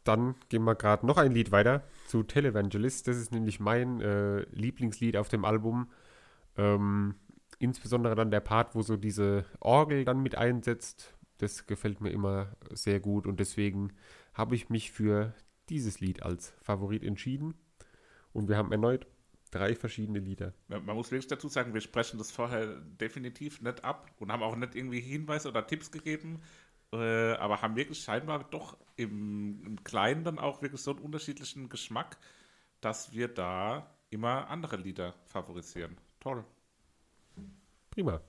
Dann 0.05 0.37
gehen 0.49 0.63
wir 0.63 0.77
gerade 0.77 1.05
noch 1.05 1.17
ein 1.17 1.33
Lied 1.33 1.51
weiter 1.51 1.83
zu 2.07 2.23
Televangelist. 2.23 3.09
Das 3.09 3.17
ist 3.17 3.33
nämlich 3.33 3.59
mein 3.59 4.01
äh, 4.01 4.43
Lieblingslied 4.53 5.17
auf 5.17 5.29
dem 5.29 5.45
Album. 5.45 5.91
Ähm, 6.57 7.17
insbesondere 7.59 8.15
dann 8.15 8.31
der 8.31 8.41
Part, 8.41 8.75
wo 8.75 8.83
so 8.83 8.97
diese 8.97 9.45
Orgel 9.61 10.05
dann 10.05 10.23
mit 10.23 10.37
einsetzt. 10.37 11.13
Das 11.39 11.67
gefällt 11.67 12.01
mir 12.01 12.11
immer 12.11 12.57
sehr 12.71 13.01
gut 13.01 13.27
und 13.27 13.41
deswegen 13.41 13.93
habe 14.33 14.55
ich 14.55 14.71
mich 14.71 14.93
für 14.93 15.35
dieses 15.69 16.01
Lied 16.01 16.23
als 16.23 16.53
Favorit 16.63 17.05
entschieden. 17.05 17.55
Und 18.33 18.49
wir 18.49 18.57
haben 18.57 18.73
erneut 18.73 19.07
drei 19.51 19.75
verschiedene 19.75 20.19
Lieder. 20.19 20.53
Man 20.69 20.85
muss 20.85 21.11
wirklich 21.11 21.29
dazu 21.29 21.49
sagen, 21.49 21.75
wir 21.75 21.81
sprechen 21.81 22.19
das 22.19 22.31
vorher 22.31 22.81
definitiv 23.01 23.63
nicht 23.63 23.85
ab 23.85 24.11
und 24.19 24.33
haben 24.33 24.43
auch 24.43 24.57
nicht 24.57 24.75
irgendwie 24.75 25.01
Hinweise 25.01 25.49
oder 25.49 25.67
Tipps 25.67 25.91
gegeben, 25.91 26.43
äh, 26.93 27.33
aber 27.33 27.63
haben 27.63 27.77
wirklich 27.77 28.01
scheinbar 28.01 28.45
doch 28.51 28.77
im, 28.97 29.63
im 29.65 29.85
Kleinen 29.85 30.25
dann 30.25 30.39
auch 30.39 30.63
wirklich 30.63 30.81
so 30.81 30.91
einen 30.93 31.01
unterschiedlichen 31.01 31.69
Geschmack, 31.69 32.19
dass 32.81 33.13
wir 33.13 33.29
da 33.29 33.91
immer 34.11 34.49
andere 34.49 34.77
Lieder 34.77 35.15
favorisieren. 35.25 35.97
Toll. 36.21 36.45
Prima. 37.91 38.21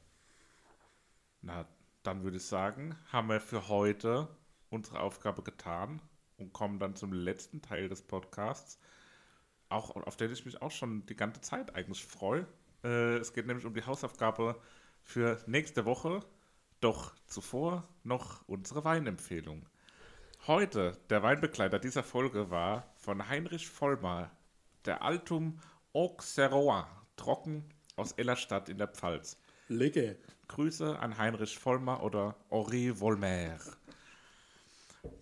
Na, 1.41 1.67
dann 2.03 2.23
würde 2.23 2.37
ich 2.37 2.45
sagen, 2.45 2.95
haben 3.11 3.29
wir 3.29 3.41
für 3.41 3.67
heute 3.67 4.27
unsere 4.69 4.99
Aufgabe 4.99 5.43
getan 5.43 6.01
und 6.37 6.53
kommen 6.53 6.79
dann 6.79 6.95
zum 6.95 7.13
letzten 7.13 7.61
Teil 7.61 7.89
des 7.89 8.01
Podcasts, 8.01 8.79
auch 9.69 9.95
auf 9.95 10.15
den 10.15 10.31
ich 10.31 10.45
mich 10.45 10.61
auch 10.61 10.71
schon 10.71 11.05
die 11.07 11.15
ganze 11.15 11.41
Zeit 11.41 11.75
eigentlich 11.75 12.05
freue. 12.05 12.47
Äh, 12.83 13.17
es 13.17 13.33
geht 13.33 13.47
nämlich 13.47 13.65
um 13.65 13.73
die 13.73 13.85
Hausaufgabe 13.85 14.59
für 15.03 15.39
nächste 15.47 15.85
Woche. 15.85 16.21
Doch 16.79 17.15
zuvor 17.25 17.87
noch 18.03 18.47
unsere 18.47 18.83
Weinempfehlung. 18.83 19.65
Heute, 20.45 20.97
der 21.09 21.23
Weinbegleiter 21.23 21.79
dieser 21.79 22.03
Folge 22.03 22.51
war 22.51 22.93
von 22.95 23.27
Heinrich 23.27 23.67
Vollmar, 23.67 24.31
der 24.85 25.01
Altum 25.01 25.59
Auxerrois, 25.91 26.85
trocken 27.15 27.65
aus 27.95 28.11
Ellerstadt 28.13 28.69
in 28.69 28.77
der 28.77 28.87
Pfalz. 28.87 29.37
Lecker. 29.67 30.15
Grüße 30.47 30.97
an 30.99 31.17
Heinrich 31.17 31.57
Vollmer 31.57 32.01
oder 32.03 32.35
Henri 32.49 32.93
Volmer. 32.93 33.57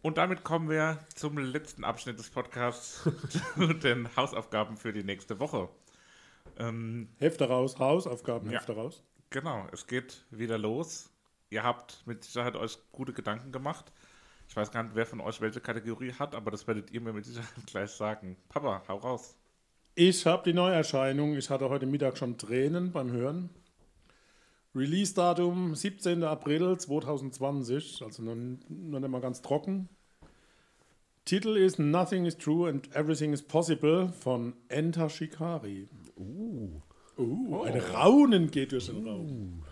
Und 0.02 0.18
damit 0.18 0.44
kommen 0.44 0.70
wir 0.70 1.00
zum 1.14 1.38
letzten 1.38 1.84
Abschnitt 1.84 2.18
des 2.20 2.30
Podcasts, 2.30 3.04
zu 3.56 3.74
den 3.74 4.10
Hausaufgaben 4.16 4.78
für 4.78 4.94
die 4.94 5.04
nächste 5.04 5.40
Woche. 5.40 5.70
Ähm, 6.58 7.10
Hefte 7.18 7.48
raus, 7.48 7.78
Hausaufgaben, 7.80 8.50
Ja. 8.50 8.60
Hefte 8.60 8.74
raus. 8.76 9.04
genau, 9.30 9.68
es 9.72 9.88
geht 9.88 10.26
wieder 10.32 10.58
los. 10.58 11.10
Ihr 11.50 11.64
habt 11.64 12.02
mit 12.06 12.24
Sicherheit 12.24 12.56
euch 12.56 12.78
gute 12.92 13.14
Gedanken 13.14 13.52
gemacht. 13.52 13.92
Ich 14.48 14.56
weiß 14.56 14.72
gar 14.72 14.84
nicht, 14.84 14.96
wer 14.96 15.06
von 15.06 15.22
euch 15.22 15.42
welche 15.42 15.60
Kategorie 15.60 16.14
hat, 16.14 16.36
aber 16.36 16.52
das 16.52 16.68
werdet 16.68 16.92
ihr 16.92 17.02
mir 17.02 17.14
mit 17.14 17.26
Sicherheit 17.26 17.50
gleich 17.66 17.92
sagen. 17.92 18.38
Papa, 18.50 18.84
hau 18.88 18.98
raus. 18.98 19.36
Ich 19.96 20.26
habe 20.26 20.44
die 20.44 20.54
Neuerscheinung. 20.54 21.36
Ich 21.36 21.50
hatte 21.50 21.70
heute 21.70 21.86
Mittag 21.86 22.18
schon 22.18 22.38
Tränen 22.38 22.92
beim 22.92 23.12
Hören. 23.12 23.50
Release-Datum 24.76 25.74
17. 25.74 26.24
April 26.24 26.78
2020, 26.78 28.02
also 28.04 28.22
noch, 28.24 28.36
noch 28.70 29.00
nicht 29.00 29.10
mal 29.10 29.22
ganz 29.22 29.42
trocken. 29.42 29.90
Titel 31.24 31.56
ist 31.56 31.80
Nothing 31.80 32.26
is 32.26 32.38
True 32.38 32.70
and 32.70 32.94
Everything 32.96 33.34
is 33.34 33.42
Possible 33.42 34.12
von 34.12 34.54
Enter 34.68 35.10
Shikari. 35.10 35.88
Uh. 36.18 36.82
Ein 37.18 37.80
Raunen 37.80 38.52
geht 38.52 38.74
durch 38.74 38.88
den 38.88 39.08
Raum. 39.08 39.64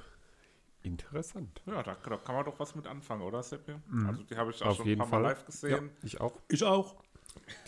Interessant. 0.81 1.61
Ja, 1.65 1.83
da, 1.83 1.95
da 1.95 2.17
kann 2.17 2.35
man 2.35 2.45
doch 2.45 2.59
was 2.59 2.73
mit 2.75 2.87
anfangen, 2.87 3.21
oder, 3.21 3.43
Seppi? 3.43 3.73
Also 4.07 4.23
die 4.23 4.35
habe 4.35 4.51
ich 4.51 4.61
auch 4.61 4.67
Auf 4.67 4.77
schon 4.77 4.85
ein 4.85 4.89
jeden 4.89 4.99
paar 4.99 5.09
Fall. 5.09 5.21
Mal 5.21 5.29
live 5.29 5.45
gesehen. 5.45 5.89
Ich 6.03 6.19
auch. 6.19 6.33
Ich 6.49 6.63
auch. 6.63 6.95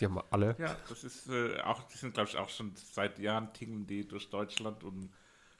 Die 0.00 0.04
haben 0.04 0.14
wir 0.14 0.24
alle. 0.30 0.56
Ja, 0.58 0.76
das 0.88 1.04
ist 1.04 1.28
äh, 1.28 1.60
auch, 1.60 1.82
die 1.84 1.98
sind, 1.98 2.14
glaube 2.14 2.28
ich, 2.28 2.36
auch 2.36 2.48
schon 2.48 2.72
seit 2.74 3.18
Jahren 3.18 3.52
tingeln 3.52 3.86
die 3.86 4.06
durch 4.06 4.28
Deutschland 4.30 4.84
und 4.84 5.10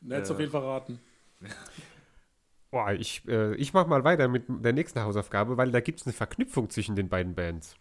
Nicht 0.01 0.27
so 0.27 0.35
viel 0.35 0.49
verraten. 0.49 1.01
Boah, 2.70 2.93
ich, 2.93 3.26
äh, 3.28 3.55
ich 3.55 3.72
mache 3.72 3.89
mal 3.89 4.05
weiter 4.05 4.28
mit 4.28 4.45
der 4.49 4.72
nächsten 4.72 5.01
Hausaufgabe, 5.01 5.57
weil 5.57 5.70
da 5.70 5.80
gibt 5.80 6.01
es 6.01 6.07
eine 6.07 6.12
Verknüpfung 6.12 6.68
zwischen 6.68 6.97
den 6.97 7.09
beiden 7.09 7.34
Bands. 7.34 7.76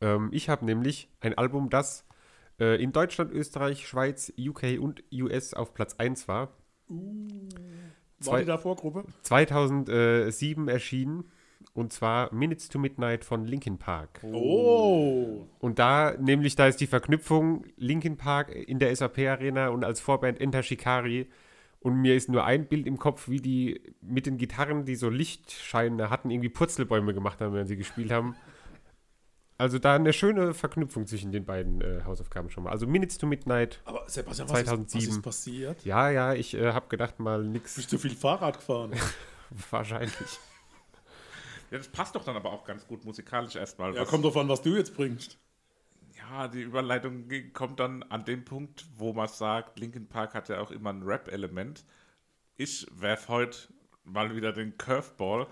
Ähm, 0.00 0.28
ich 0.32 0.48
habe 0.48 0.64
nämlich 0.64 1.08
ein 1.20 1.36
Album, 1.36 1.70
das 1.70 2.04
äh, 2.60 2.80
in 2.82 2.92
Deutschland, 2.92 3.32
Österreich, 3.32 3.88
Schweiz, 3.88 4.32
UK 4.38 4.78
und 4.78 5.02
US 5.12 5.54
auf 5.54 5.74
Platz 5.74 5.94
1 5.98 6.28
war. 6.28 6.52
War 6.88 6.98
Zwei- 8.20 8.40
die 8.40 8.46
da 8.46 8.58
Vorgruppe? 8.58 9.06
2007 9.22 10.68
erschienen. 10.68 11.30
Und 11.72 11.92
zwar 11.92 12.32
Minutes 12.32 12.68
to 12.68 12.78
Midnight 12.78 13.24
von 13.24 13.46
Linkin 13.46 13.78
Park. 13.78 14.20
Oh. 14.22 15.46
Und 15.58 15.78
da, 15.78 16.14
nämlich, 16.20 16.54
da 16.54 16.68
ist 16.68 16.80
die 16.80 16.86
Verknüpfung 16.86 17.64
Linkin 17.76 18.16
Park 18.16 18.54
in 18.54 18.78
der 18.78 18.94
SAP 18.94 19.18
Arena 19.20 19.68
und 19.68 19.82
als 19.82 20.00
Vorband 20.00 20.40
Enter 20.40 20.62
Shikari. 20.62 21.26
Und 21.84 22.00
mir 22.00 22.16
ist 22.16 22.30
nur 22.30 22.46
ein 22.46 22.66
Bild 22.66 22.86
im 22.86 22.98
Kopf, 22.98 23.28
wie 23.28 23.42
die 23.42 23.92
mit 24.00 24.24
den 24.24 24.38
Gitarren, 24.38 24.86
die 24.86 24.96
so 24.96 25.10
Lichtscheine 25.10 26.08
hatten, 26.08 26.30
irgendwie 26.30 26.48
Purzelbäume 26.48 27.12
gemacht 27.12 27.42
haben, 27.42 27.52
wenn 27.52 27.66
sie 27.66 27.76
gespielt 27.76 28.10
haben. 28.10 28.34
Also 29.58 29.78
da 29.78 29.94
eine 29.94 30.14
schöne 30.14 30.54
Verknüpfung 30.54 31.06
zwischen 31.06 31.30
den 31.30 31.44
beiden 31.44 31.82
äh, 31.82 32.00
Hausaufgaben 32.06 32.48
schon 32.48 32.64
mal. 32.64 32.70
Also 32.70 32.86
Minutes 32.86 33.18
to 33.18 33.26
Midnight. 33.26 33.82
Aber 33.84 34.08
Sebastian, 34.08 34.48
was, 34.48 34.60
Ist, 34.60 34.66
was 34.66 34.70
2007. 34.70 35.10
ist 35.10 35.22
passiert? 35.22 35.84
Ja, 35.84 36.08
ja, 36.08 36.32
ich 36.32 36.54
äh, 36.54 36.72
habe 36.72 36.88
gedacht 36.88 37.20
mal 37.20 37.44
nix. 37.44 37.74
Bist 37.74 37.92
du 37.92 37.98
viel 37.98 38.16
Fahrrad 38.16 38.56
gefahren? 38.56 38.94
Wahrscheinlich. 39.70 40.38
ja, 41.70 41.76
das 41.76 41.88
passt 41.88 42.14
doch 42.14 42.24
dann 42.24 42.34
aber 42.34 42.50
auch 42.50 42.64
ganz 42.64 42.86
gut 42.86 43.04
musikalisch 43.04 43.56
erstmal. 43.56 43.94
ja, 43.94 44.06
kommt 44.06 44.24
drauf 44.24 44.38
an, 44.38 44.48
was 44.48 44.62
du 44.62 44.74
jetzt 44.74 44.96
bringst. 44.96 45.38
Ja, 46.30 46.48
die 46.48 46.62
Überleitung 46.62 47.28
kommt 47.52 47.80
dann 47.80 48.02
an 48.04 48.24
dem 48.24 48.44
Punkt, 48.44 48.86
wo 48.96 49.12
man 49.12 49.28
sagt, 49.28 49.78
Linkin 49.78 50.08
Park 50.08 50.34
hat 50.34 50.48
ja 50.48 50.60
auch 50.60 50.70
immer 50.70 50.90
ein 50.90 51.02
Rap-Element. 51.02 51.84
Ich 52.56 52.86
werfe 52.92 53.28
heute 53.28 53.58
mal 54.04 54.34
wieder 54.34 54.52
den 54.52 54.78
Curveball, 54.78 55.46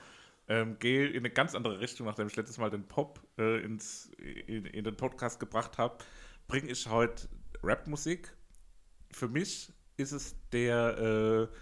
ähm, 0.49 0.79
gehe 0.79 1.09
in 1.09 1.19
eine 1.19 1.31
ganz 1.31 1.55
andere 1.55 1.81
Richtung, 1.81 2.07
nachdem 2.07 2.27
ich 2.27 2.37
letztes 2.37 2.59
Mal 2.59 2.71
den 2.71 2.89
Pop 2.89 3.21
äh, 3.39 3.63
ins, 3.63 4.11
in, 4.47 4.65
in 4.65 4.85
den 4.85 4.97
Podcast 4.97 5.41
gebracht 5.41 5.77
habe, 5.77 5.99
bringe 6.49 6.71
ich 6.71 6.89
heute 6.89 7.29
Rapmusik. 7.63 8.35
Für 9.11 9.29
mich 9.29 9.73
ist 9.99 10.13
es 10.13 10.37
der 10.53 11.49
äh, 11.51 11.57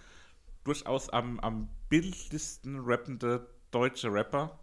durchaus 0.63 1.09
am, 1.09 1.39
am 1.41 1.69
bildlichsten 1.89 2.79
rappende 2.79 3.47
deutsche 3.71 4.11
Rapper. 4.11 4.59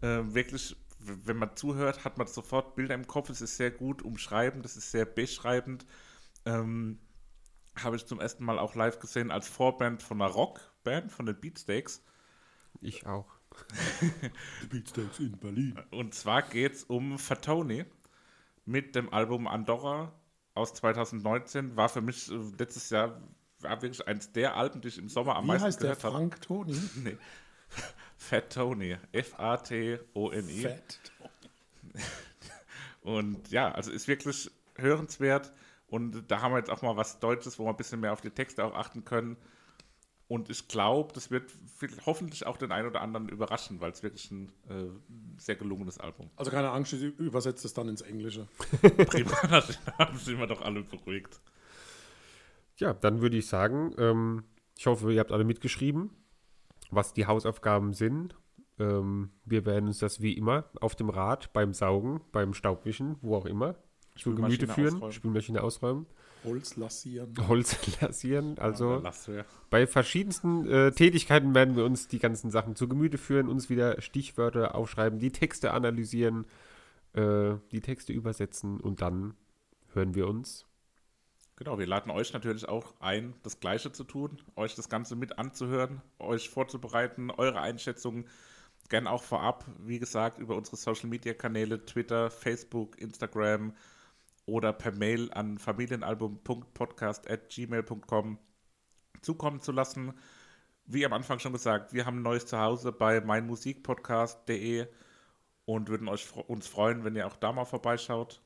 Äh, 0.00 0.22
wirklich, 0.26 0.76
wenn 1.06 1.36
man 1.36 1.56
zuhört, 1.56 2.04
hat 2.04 2.18
man 2.18 2.26
sofort 2.26 2.74
Bilder 2.76 2.94
im 2.94 3.06
Kopf. 3.06 3.30
Es 3.30 3.40
ist 3.40 3.56
sehr 3.56 3.70
gut 3.70 4.02
umschreibend, 4.02 4.64
es 4.64 4.76
ist 4.76 4.90
sehr 4.90 5.04
beschreibend. 5.04 5.86
Ähm, 6.44 6.98
Habe 7.76 7.96
ich 7.96 8.06
zum 8.06 8.20
ersten 8.20 8.44
Mal 8.44 8.58
auch 8.58 8.74
live 8.74 8.98
gesehen 8.98 9.30
als 9.30 9.48
Vorband 9.48 10.02
von 10.02 10.20
einer 10.20 10.30
Rockband, 10.30 11.12
von 11.12 11.26
den 11.26 11.40
Beatsteaks. 11.40 12.02
Ich 12.80 13.06
auch. 13.06 13.26
Die 14.62 14.66
Beatsteaks 14.66 15.18
in 15.20 15.38
Berlin. 15.38 15.78
Und 15.90 16.14
zwar 16.14 16.42
geht 16.42 16.74
es 16.74 16.84
um 16.84 17.18
Fatoni 17.18 17.84
mit 18.64 18.94
dem 18.94 19.12
Album 19.12 19.46
Andorra 19.46 20.12
aus 20.54 20.74
2019. 20.74 21.76
War 21.76 21.88
für 21.88 22.00
mich 22.00 22.30
äh, 22.30 22.34
letztes 22.58 22.90
Jahr 22.90 23.20
war 23.60 23.82
wirklich 23.82 24.06
eins 24.06 24.32
der 24.32 24.56
Alben, 24.56 24.80
die 24.80 24.88
ich 24.88 24.98
im 24.98 25.08
Sommer 25.08 25.36
am 25.36 25.44
Wie 25.44 25.48
meisten 25.48 25.66
heißt 25.66 25.82
der 25.82 25.96
gehört 25.96 26.04
habe. 26.04 26.16
Frank 26.16 26.40
Toni? 26.42 26.78
Nee. 26.96 27.18
Fat 28.24 28.52
Tony. 28.52 28.96
F-A-T-O-N-I. 29.12 30.60
Fett. 30.62 31.00
Und 33.02 33.50
ja, 33.50 33.70
also 33.70 33.90
ist 33.90 34.08
wirklich 34.08 34.50
hörenswert. 34.76 35.52
Und 35.88 36.30
da 36.30 36.40
haben 36.40 36.52
wir 36.52 36.58
jetzt 36.58 36.70
auch 36.70 36.80
mal 36.80 36.96
was 36.96 37.20
Deutsches, 37.20 37.58
wo 37.58 37.64
wir 37.64 37.70
ein 37.70 37.76
bisschen 37.76 38.00
mehr 38.00 38.12
auf 38.12 38.22
die 38.22 38.30
Texte 38.30 38.64
auch 38.64 38.74
achten 38.74 39.04
können. 39.04 39.36
Und 40.26 40.48
ich 40.48 40.68
glaube, 40.68 41.12
das 41.12 41.30
wird 41.30 41.52
hoffentlich 42.06 42.46
auch 42.46 42.56
den 42.56 42.72
einen 42.72 42.88
oder 42.88 43.02
anderen 43.02 43.28
überraschen, 43.28 43.82
weil 43.82 43.92
es 43.92 44.02
wirklich 44.02 44.30
ein 44.30 44.48
äh, 44.70 44.86
sehr 45.36 45.56
gelungenes 45.56 45.98
Album 45.98 46.30
Also 46.36 46.50
keine 46.50 46.70
Angst, 46.70 46.94
ich 46.94 47.02
übersetze 47.18 47.66
es 47.66 47.74
dann 47.74 47.88
ins 47.88 48.00
Englische. 48.00 48.48
Prima, 48.80 49.36
da 49.98 50.12
sind 50.16 50.38
wir 50.38 50.46
doch 50.46 50.62
alle 50.62 50.82
beruhigt. 50.82 51.40
Ja, 52.78 52.94
dann 52.94 53.20
würde 53.20 53.36
ich 53.36 53.46
sagen, 53.46 53.94
ähm, 53.98 54.44
ich 54.76 54.86
hoffe, 54.86 55.12
ihr 55.12 55.20
habt 55.20 55.30
alle 55.30 55.44
mitgeschrieben, 55.44 56.10
was 56.94 57.12
die 57.12 57.26
Hausaufgaben 57.26 57.92
sind. 57.92 58.36
Ähm, 58.78 59.30
wir 59.44 59.64
werden 59.66 59.86
uns 59.86 59.98
das 59.98 60.20
wie 60.20 60.32
immer 60.32 60.64
auf 60.80 60.96
dem 60.96 61.08
Rad, 61.08 61.52
beim 61.52 61.72
Saugen, 61.72 62.20
beim 62.32 62.54
Staubwischen, 62.54 63.16
wo 63.22 63.36
auch 63.36 63.46
immer, 63.46 63.76
zu 64.16 64.34
Gemüte 64.34 64.66
führen, 64.66 64.94
ausräumen. 64.94 65.12
Spülmaschine 65.12 65.62
ausräumen. 65.62 66.06
Holz 66.44 66.76
lassieren. 66.76 67.34
Holz 67.48 68.00
lassieren. 68.00 68.58
Also 68.58 69.02
wir. 69.26 69.44
bei 69.70 69.86
verschiedensten 69.86 70.68
äh, 70.68 70.92
Tätigkeiten 70.92 71.54
werden 71.54 71.76
wir 71.76 71.84
uns 71.84 72.08
die 72.08 72.18
ganzen 72.18 72.50
Sachen 72.50 72.76
zu 72.76 72.86
Gemüte 72.86 73.18
führen, 73.18 73.48
uns 73.48 73.70
wieder 73.70 74.00
Stichwörter 74.00 74.74
aufschreiben, 74.74 75.18
die 75.18 75.32
Texte 75.32 75.72
analysieren, 75.72 76.46
äh, 77.14 77.54
die 77.72 77.80
Texte 77.80 78.12
übersetzen 78.12 78.78
und 78.80 79.00
dann 79.00 79.34
hören 79.94 80.14
wir 80.14 80.28
uns. 80.28 80.66
Genau, 81.56 81.78
wir 81.78 81.86
laden 81.86 82.10
euch 82.10 82.32
natürlich 82.32 82.68
auch 82.68 82.94
ein, 83.00 83.34
das 83.44 83.60
Gleiche 83.60 83.92
zu 83.92 84.02
tun, 84.02 84.42
euch 84.56 84.74
das 84.74 84.88
Ganze 84.88 85.14
mit 85.14 85.38
anzuhören, 85.38 86.02
euch 86.18 86.50
vorzubereiten, 86.50 87.30
eure 87.30 87.60
Einschätzungen 87.60 88.26
gern 88.88 89.06
auch 89.06 89.22
vorab, 89.22 89.64
wie 89.78 89.98
gesagt, 89.98 90.38
über 90.38 90.56
unsere 90.56 90.76
Social 90.76 91.08
Media 91.08 91.32
Kanäle, 91.34 91.84
Twitter, 91.84 92.30
Facebook, 92.30 92.98
Instagram 93.00 93.74
oder 94.46 94.72
per 94.72 94.92
Mail 94.92 95.30
an 95.32 95.58
familienalbum.podcast.gmail.com 95.58 98.38
zukommen 99.22 99.60
zu 99.60 99.72
lassen. 99.72 100.14
Wie 100.86 101.04
am 101.06 101.14
Anfang 101.14 101.38
schon 101.38 101.52
gesagt, 101.52 101.92
wir 101.94 102.04
haben 102.04 102.18
ein 102.18 102.22
neues 102.22 102.46
Zuhause 102.46 102.92
bei 102.92 103.20
meinmusikpodcast.de 103.20 104.86
und 105.64 105.88
würden 105.88 106.08
euch, 106.08 106.26
uns 106.46 106.66
freuen, 106.66 107.04
wenn 107.04 107.16
ihr 107.16 107.26
auch 107.26 107.36
da 107.36 107.52
mal 107.52 107.64
vorbeischaut. 107.64 108.42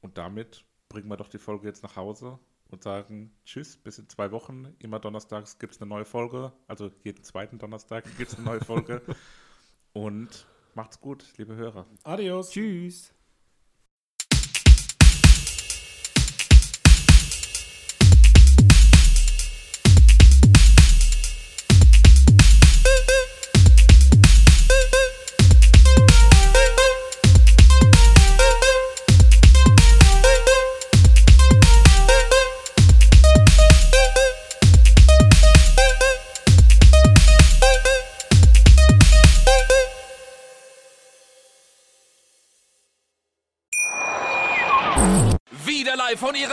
Und 0.00 0.18
damit 0.18 0.64
bringen 0.88 1.08
wir 1.08 1.16
doch 1.16 1.28
die 1.28 1.38
Folge 1.38 1.68
jetzt 1.68 1.84
nach 1.84 1.94
Hause 1.96 2.38
und 2.70 2.82
sagen 2.82 3.32
Tschüss, 3.44 3.76
bis 3.76 3.98
in 3.98 4.08
zwei 4.08 4.30
Wochen. 4.30 4.74
Immer 4.78 4.98
donnerstags 4.98 5.58
gibt 5.58 5.74
es 5.74 5.80
eine 5.80 5.88
neue 5.88 6.04
Folge. 6.04 6.52
Also 6.66 6.90
jeden 7.04 7.22
zweiten 7.22 7.58
Donnerstag 7.58 8.04
gibt 8.16 8.32
es 8.32 8.36
eine 8.36 8.44
neue 8.44 8.60
Folge. 8.60 9.02
und 9.92 10.46
macht's 10.74 11.00
gut, 11.00 11.24
liebe 11.36 11.56
Hörer. 11.56 11.86
Adios. 12.04 12.50
Tschüss. 12.50 13.15